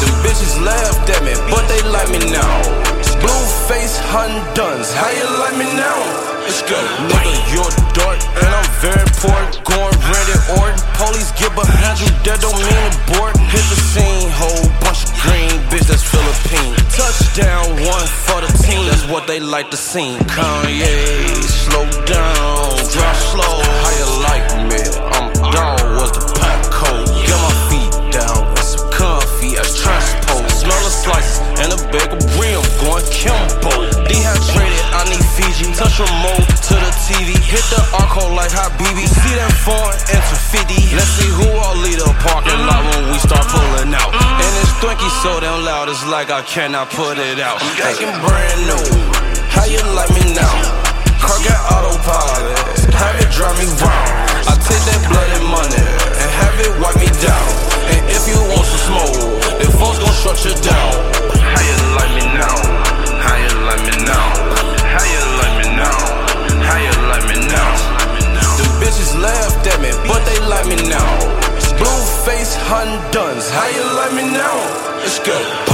Them 0.00 0.12
bitches 0.24 0.56
laughed 0.64 1.10
at 1.12 1.20
me, 1.20 1.36
but 1.52 1.68
they 1.68 1.82
like 1.92 2.08
me 2.08 2.32
now. 2.32 2.88
Blue 3.20 3.44
face 3.68 4.00
Honduns, 4.08 4.94
how 4.96 5.10
you 5.12 5.28
like 5.44 5.56
me 5.60 5.68
now? 5.76 6.28
It's 6.48 6.62
good. 6.64 6.88
Nigga, 7.12 7.36
you're 7.52 7.74
dark, 7.92 8.16
and 8.40 8.48
I'm 8.48 8.70
very 8.80 9.02
important. 9.04 9.60
Going 9.68 9.92
rented 10.08 10.40
Orton. 10.56 10.80
Police 10.96 11.30
get 11.36 11.52
behind 11.52 12.00
you, 12.00 12.08
that 12.24 12.40
don't 12.40 12.56
mean 12.56 12.80
abort. 12.88 13.36
Hit 13.52 13.64
the 13.68 13.76
scene, 13.92 14.30
whole 14.32 14.64
bunch 14.80 15.04
of 15.04 15.12
green, 15.20 15.52
bitch, 15.68 15.84
that's 15.84 16.00
Philippine. 16.00 16.72
Touchdown, 16.96 17.76
one 17.84 18.08
for 18.24 18.40
the 18.40 18.50
team, 18.64 18.86
that's 18.88 19.04
what 19.12 19.26
they 19.26 19.40
like 19.40 19.70
to 19.70 19.76
see. 19.76 20.16
Kanye, 20.32 21.37
slow 21.78 22.04
down, 22.06 22.76
drop 22.90 23.16
slow. 23.30 23.54
How 23.62 23.92
you 23.94 24.08
like 24.26 24.46
me? 24.66 24.82
I'm 25.14 25.30
dog, 25.52 25.78
was 25.98 26.10
the 26.12 26.24
pack 26.38 26.64
cold. 26.70 27.06
Get 27.26 27.38
my 27.38 27.54
feet 27.70 27.92
down, 28.10 28.46
and 28.48 28.66
some 28.66 28.90
comfy 28.90 29.56
as 29.58 29.70
transpose. 29.78 30.50
Smell 30.58 30.80
the 30.82 30.90
slices 30.90 31.38
and 31.62 31.70
a 31.70 31.78
bag 31.92 32.10
of 32.10 32.22
brim, 32.34 32.62
going 32.82 33.06
Kimbo. 33.14 33.70
Dehydrated, 34.10 34.86
I 34.90 35.02
need 35.10 35.24
Fiji. 35.36 35.70
Touch 35.74 35.98
remote 36.02 36.46
to 36.66 36.74
the 36.74 36.92
TV. 37.06 37.38
Hit 37.38 37.64
the 37.70 37.82
arco 37.94 38.26
like 38.34 38.50
Habibi. 38.50 39.06
See 39.06 39.34
that 39.38 39.52
foreign 39.62 39.98
into 40.10 40.36
50. 40.50 40.96
Let's 40.96 41.12
see 41.14 41.30
who 41.30 41.46
all 41.62 41.76
lead 41.78 41.98
the 42.02 42.10
parking 42.26 42.58
lot 42.66 42.82
when 42.90 43.12
we 43.12 43.18
start 43.22 43.46
pulling 43.46 43.94
out. 43.94 44.10
And 44.14 44.52
it's 44.62 44.74
twinkie 44.82 45.12
so 45.22 45.38
damn 45.40 45.62
loud, 45.64 45.88
it's 45.88 46.04
like 46.06 46.30
I 46.30 46.42
cannot 46.42 46.90
put 46.90 47.18
it 47.18 47.38
out. 47.38 47.62
I'm 47.62 48.18
brand 48.26 48.60
new. 48.66 48.84
How 49.54 49.64
you 49.64 49.80
like 49.94 50.10
me 50.10 50.34
now? 50.34 50.87
Car 51.28 51.44
got 51.44 51.60
autopilot, 51.68 52.56
have 52.96 53.20
it 53.20 53.28
drive 53.36 53.52
me 53.60 53.68
round. 53.84 54.48
I 54.48 54.56
take 54.64 54.80
that 54.88 54.96
blood 55.12 55.28
bloody 55.28 55.44
money 55.44 55.84
and 55.84 56.28
have 56.40 56.56
it 56.56 56.72
wipe 56.80 56.96
me 56.96 57.04
down. 57.20 57.48
And 57.92 58.00
if 58.08 58.24
you 58.24 58.40
want 58.48 58.64
some 58.64 58.80
smoke, 58.88 59.36
then 59.60 59.68
folks 59.76 60.00
gon' 60.00 60.16
shut 60.24 60.40
you 60.48 60.56
down. 60.64 60.92
How 61.36 61.60
you 61.68 61.76
like 62.00 62.12
me 62.16 62.24
now? 62.32 62.56
How 63.20 63.36
you 63.44 63.52
like 63.60 63.82
me 63.84 63.92
now? 64.08 64.24
How 64.88 65.04
you 65.04 65.20
like 65.36 65.54
me 65.60 65.68
now? 65.76 66.00
How 66.64 66.80
you 66.80 66.96
like 67.12 67.24
me 67.28 67.36
now? 67.44 67.76
Them 68.56 68.72
bitches 68.80 69.12
laughed 69.20 69.68
at 69.68 69.84
me, 69.84 69.92
but 70.08 70.24
they 70.24 70.40
like 70.48 70.64
me 70.64 70.80
now. 70.88 71.12
Blue 71.76 72.02
face 72.24 72.56
Honduns, 72.72 73.52
how 73.52 73.68
you 73.68 73.84
like 74.00 74.16
me 74.16 74.24
now? 74.32 74.56
Let's 75.04 75.20
go. 75.20 75.67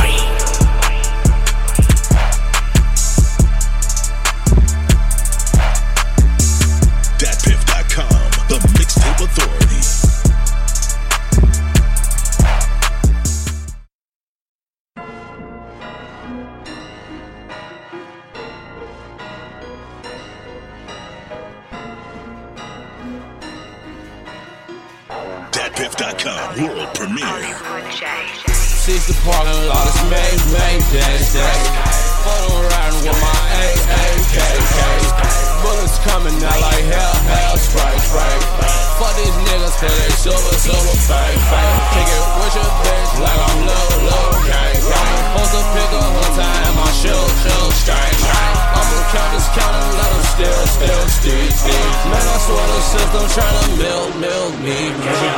Datpiff.com, 25.94 26.62
world 26.62 26.94
premiere. 26.94 27.54
Six 28.52 29.06
the 29.06 29.14
parking 29.24 29.68
lot, 29.68 29.86
it's 29.86 30.02
May, 30.10 30.34
May, 30.50 30.78
day, 30.90 31.18
day. 31.32 31.58
On 32.26 32.66
riding 32.66 33.06
with 33.06 33.20
my 33.20 33.40
AAKK. 33.62 34.78
Bullets 35.62 35.98
coming 36.00 36.34
out 36.42 36.60
like 36.60 36.84
hell, 36.84 37.14
hell, 37.30 37.56
strike, 37.58 38.00
strike. 38.00 38.93
Fuck 38.94 39.10
these 39.18 39.34
niggas, 39.50 39.74
cause 39.82 39.90
they 39.90 40.10
silver, 40.22 40.54
silver, 40.54 40.96
fake, 41.10 41.40
fake. 41.50 41.78
Kick 41.98 42.08
it 42.14 42.24
with 42.38 42.54
your 42.54 42.70
bitch 42.86 43.10
like 43.26 43.40
I'm 43.42 43.66
little, 43.66 44.00
little, 44.06 44.38
gang, 44.46 44.78
gang. 44.86 45.14
Supposed 45.34 45.50
to 45.50 45.62
pick 45.74 45.90
up 45.98 46.14
her 46.14 46.30
time, 46.38 46.74
I 46.78 46.88
shoot, 46.94 47.30
shoot, 47.42 47.72
strike, 47.74 48.14
strike. 48.22 48.54
I'ma 48.70 48.98
count 49.10 49.30
this 49.34 49.48
count 49.50 49.74
and 49.74 49.90
let 49.98 50.10
them 50.14 50.24
still, 50.30 50.62
still, 50.78 51.02
steal, 51.10 51.46
steal. 51.58 51.86
Man, 52.06 52.22
I 52.22 52.36
swear 52.46 52.66
the 52.70 52.80
system 52.86 53.24
tryna 53.34 53.66
milk, 53.82 54.10
milk 54.22 54.52
me. 54.62 54.78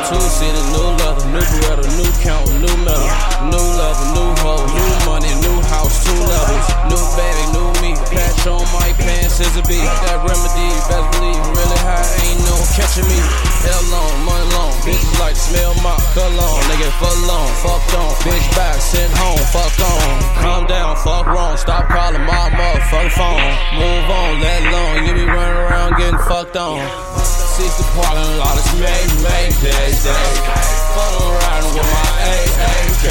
Two 0.04 0.20
city, 0.20 0.60
new 0.76 0.92
leather, 1.00 1.24
new 1.32 1.40
Beretta, 1.40 1.88
new 1.96 2.12
count, 2.20 2.44
new 2.60 2.76
metal. 2.84 3.08
New 3.48 3.66
level, 3.80 4.06
new 4.12 4.30
hoe, 4.44 4.68
new 4.68 4.92
money, 5.08 5.32
new 5.40 5.58
house, 5.72 6.04
two 6.04 6.12
levels. 6.12 6.66
New 6.92 7.02
bag, 7.16 7.40
new 7.56 7.68
me. 7.80 7.96
Patch 8.12 8.44
on 8.46 8.68
my 8.76 8.92
pants 9.00 9.40
is 9.40 9.56
a 9.56 9.64
beat. 9.64 9.88
That 10.04 10.20
remedy, 10.20 10.68
best 10.92 11.08
believe, 11.16 11.40
really 11.56 11.80
high, 11.88 12.04
ain't 12.20 12.40
no 12.44 12.56
catching 12.76 13.08
me. 13.08 13.55
Hell 13.64 13.84
long, 13.88 14.14
money 14.24 14.46
long. 14.52 14.72
Bitches 14.84 15.18
like 15.20 15.34
to 15.34 15.40
smell 15.40 15.74
my 15.80 15.96
cologne. 16.12 16.62
Nigga, 16.68 16.90
fuck 17.00 17.18
long, 17.24 17.50
fuck 17.62 17.84
on. 17.96 18.12
Bitch 18.26 18.48
back, 18.56 18.76
sent 18.80 19.12
home, 19.16 19.40
fuck 19.54 19.72
on. 19.80 20.08
Calm 20.42 20.66
down, 20.66 20.96
fuck 20.96 21.26
wrong. 21.26 21.56
Stop 21.56 21.88
calling 21.88 22.24
my 22.24 22.50
motherfucking 22.50 23.14
phone. 23.16 23.52
Move 23.78 24.06
on, 24.10 24.40
let 24.40 24.60
alone. 24.66 25.06
You 25.06 25.12
be 25.14 25.24
running 25.24 25.60
around 25.64 25.96
getting 25.96 26.20
fucked 26.26 26.56
on. 26.56 26.80
Six 27.22 27.78
the 27.78 27.84
parking 27.96 28.38
lot, 28.38 28.58
it's 28.58 28.72
May, 28.76 29.02
May, 29.24 29.48
day, 29.64 29.92
day. 30.04 30.85
On 30.96 31.28
riding 31.28 31.74
with 31.76 31.90
my 31.92 32.08
AAKK. 32.24 33.04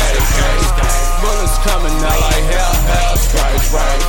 Bullets 1.21 1.57
coming 1.61 1.93
out 2.01 2.17
like 2.17 2.45
hell, 2.49 2.75
hell, 2.89 3.13
strike, 3.13 3.61
strike. 3.61 4.01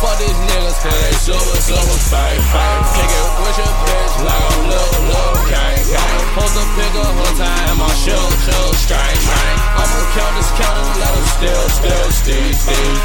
Fuck 0.00 0.16
these 0.16 0.40
niggas, 0.48 0.78
cause 0.80 0.96
they 0.96 1.12
silver, 1.28 1.60
silver, 1.60 1.98
fake, 2.08 2.40
fake. 2.40 2.88
It 2.96 3.28
with 3.44 3.58
your 3.60 3.74
bitch 3.84 4.14
like 4.24 4.44
I'm 4.48 4.64
little, 4.72 5.12
little, 5.12 5.44
gang, 5.52 5.76
gang. 5.92 6.20
Supposed 6.32 6.56
to 6.56 6.64
pick 6.72 6.94
up 7.04 7.12
her 7.20 7.34
time, 7.36 7.76
I 7.84 7.90
shoot, 8.00 8.32
shoot, 8.48 8.74
strike, 8.80 9.20
strike. 9.20 9.60
I'ma 9.76 10.00
count 10.16 10.32
this 10.40 10.50
count 10.56 10.76
and 10.80 10.96
let 10.96 11.12
them 11.12 11.28
steal, 11.36 11.64
steal. 11.68 11.98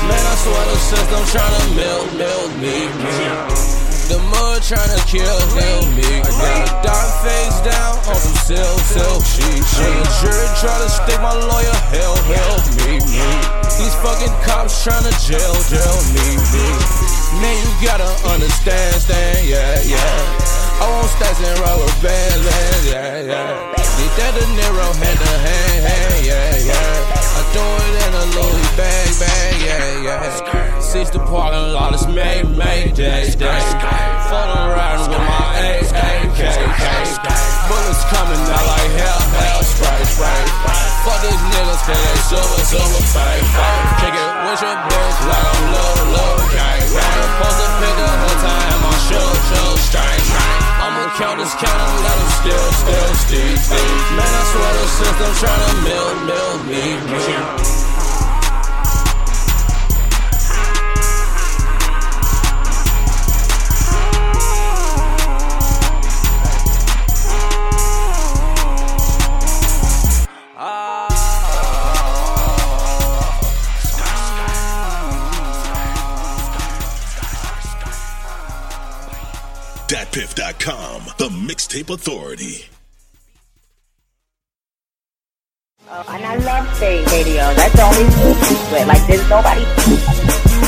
Man, 0.07 0.23
I 0.23 0.35
swear 0.39 0.63
the 0.71 0.77
system 0.79 1.21
tryna 1.31 1.63
milk, 1.75 2.07
milk 2.15 2.49
me, 2.63 2.87
me. 3.03 3.73
The 4.11 4.19
mud 4.19 4.59
tryna 4.61 4.99
kill, 5.07 5.39
kill 5.55 5.83
me. 5.95 6.19
I 6.19 6.31
got 6.31 6.59
a 6.59 6.71
dark 6.83 7.09
face 7.23 7.59
down 7.63 7.95
on 8.03 8.19
some 8.19 8.39
silk, 8.43 8.79
silk 8.83 9.23
sheet. 9.25 9.62
To 10.83 10.89
stick 10.89 11.15
my 11.23 11.31
lawyer, 11.31 11.79
hell, 11.95 12.11
help 12.27 12.59
me, 12.83 12.99
me. 13.07 13.23
These 13.79 13.95
fucking 14.03 14.35
cops 14.43 14.83
tryna 14.83 15.15
jail, 15.23 15.55
jail 15.71 15.97
me, 16.11 16.35
me. 16.51 16.65
Man, 17.39 17.55
you 17.55 17.71
gotta 17.87 18.11
understand, 18.27 18.99
stand, 18.99 19.47
yeah, 19.47 19.79
yeah. 19.87 20.83
I 20.83 20.91
want 20.91 21.07
stacks 21.15 21.39
and 21.39 21.55
rubber 21.63 21.87
bands, 22.03 22.43
yeah, 22.91 23.15
yeah. 23.23 23.71
Need 23.95 24.11
that 24.19 24.35
De 24.35 24.43
Niro 24.59 24.91
hand 24.99 25.19
to 25.23 25.31
hand, 25.47 25.87
hand, 25.87 26.25
yeah, 26.27 26.51
yeah. 26.67 26.75
I 26.75 27.41
do 27.55 27.63
it 27.63 27.95
in 28.03 28.11
a 28.19 28.25
Louis 28.35 28.67
bag, 28.75 29.07
bag, 29.23 29.55
yeah, 29.63 30.03
yeah. 30.03 30.79
Six 30.81 31.11
the 31.11 31.19
parking 31.19 31.71
lot, 31.71 31.93
it's 31.93 32.07
May, 32.07 32.43
May, 32.43 32.91
day, 32.91 33.31
day. 33.31 33.63
On 34.35 34.69
riding 34.75 35.07
with 35.07 35.17
my 35.17 35.63
AAKK. 35.63 36.83
Bullets 37.63 38.03
coming 38.11 38.43
out 38.51 38.65
like 38.67 38.91
hell, 38.99 39.21
hell, 39.39 39.63
straight, 39.63 40.07
straight. 40.11 40.49
Fuck 41.07 41.19
these 41.23 41.43
niggas, 41.47 41.81
cause 41.87 41.95
they 41.95 42.19
silver, 42.27 42.63
silver, 42.67 43.03
fake, 43.15 43.45
fake. 43.55 43.83
Kick 44.03 44.15
it 44.19 44.31
with 44.43 44.61
your 44.63 44.77
bitch 44.83 45.19
like 45.31 45.47
I'm 45.47 45.63
low, 45.71 45.95
low, 46.11 46.35
gang, 46.51 46.83
gang. 46.91 47.23
Supposed 47.23 47.59
to 47.63 47.67
pick 47.79 47.97
up 48.03 48.17
her 48.19 48.35
time, 48.43 48.79
I 48.83 48.93
shoot, 49.07 49.37
shoot, 49.47 49.77
straight, 49.79 50.23
straight. 50.27 50.59
I'ma 50.83 51.03
count 51.15 51.37
this 51.39 51.55
count 51.55 51.79
and 51.79 51.99
let 52.03 52.15
them 52.19 52.31
still, 52.43 52.67
still, 52.83 53.09
steal, 53.23 53.55
steal. 53.55 53.95
Man, 54.11 54.27
I 54.27 54.43
swear 54.51 54.71
the 54.75 54.87
system 54.99 55.31
tryna 55.39 55.71
milk, 55.87 56.15
milk 56.27 56.59
me, 56.67 56.83
me. 57.07 57.92
Datpiff.com, 80.63 81.03
the 81.17 81.29
mixtape 81.29 81.89
authority. 81.89 82.65
And 85.89 86.25
I 86.25 86.35
love 86.37 86.75
Spate 86.75 87.05
radio. 87.11 87.53
That's 87.53 87.75
the 87.75 87.83
only 87.83 88.09
secret. 88.43 88.87
Like 88.87 89.07
there's 89.07 89.29
nobody. 89.29 89.63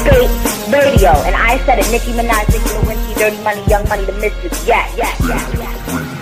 Spate 0.03 0.29
Radio. 0.69 0.91
radio, 0.91 1.09
and 1.23 1.35
I 1.35 1.57
said 1.65 1.79
it. 1.79 1.89
Nicki 1.91 2.11
Minaj, 2.11 2.47
Nicki 2.49 2.69
Lewinsky, 2.69 3.17
Dirty 3.17 3.43
Money, 3.43 3.63
Young 3.67 3.87
Money, 3.89 4.05
the 4.05 4.13
Mistress. 4.13 4.67
Yeah, 4.67 4.95
yeah, 4.95 5.15
yeah, 5.27 5.59
yeah. 5.59 6.14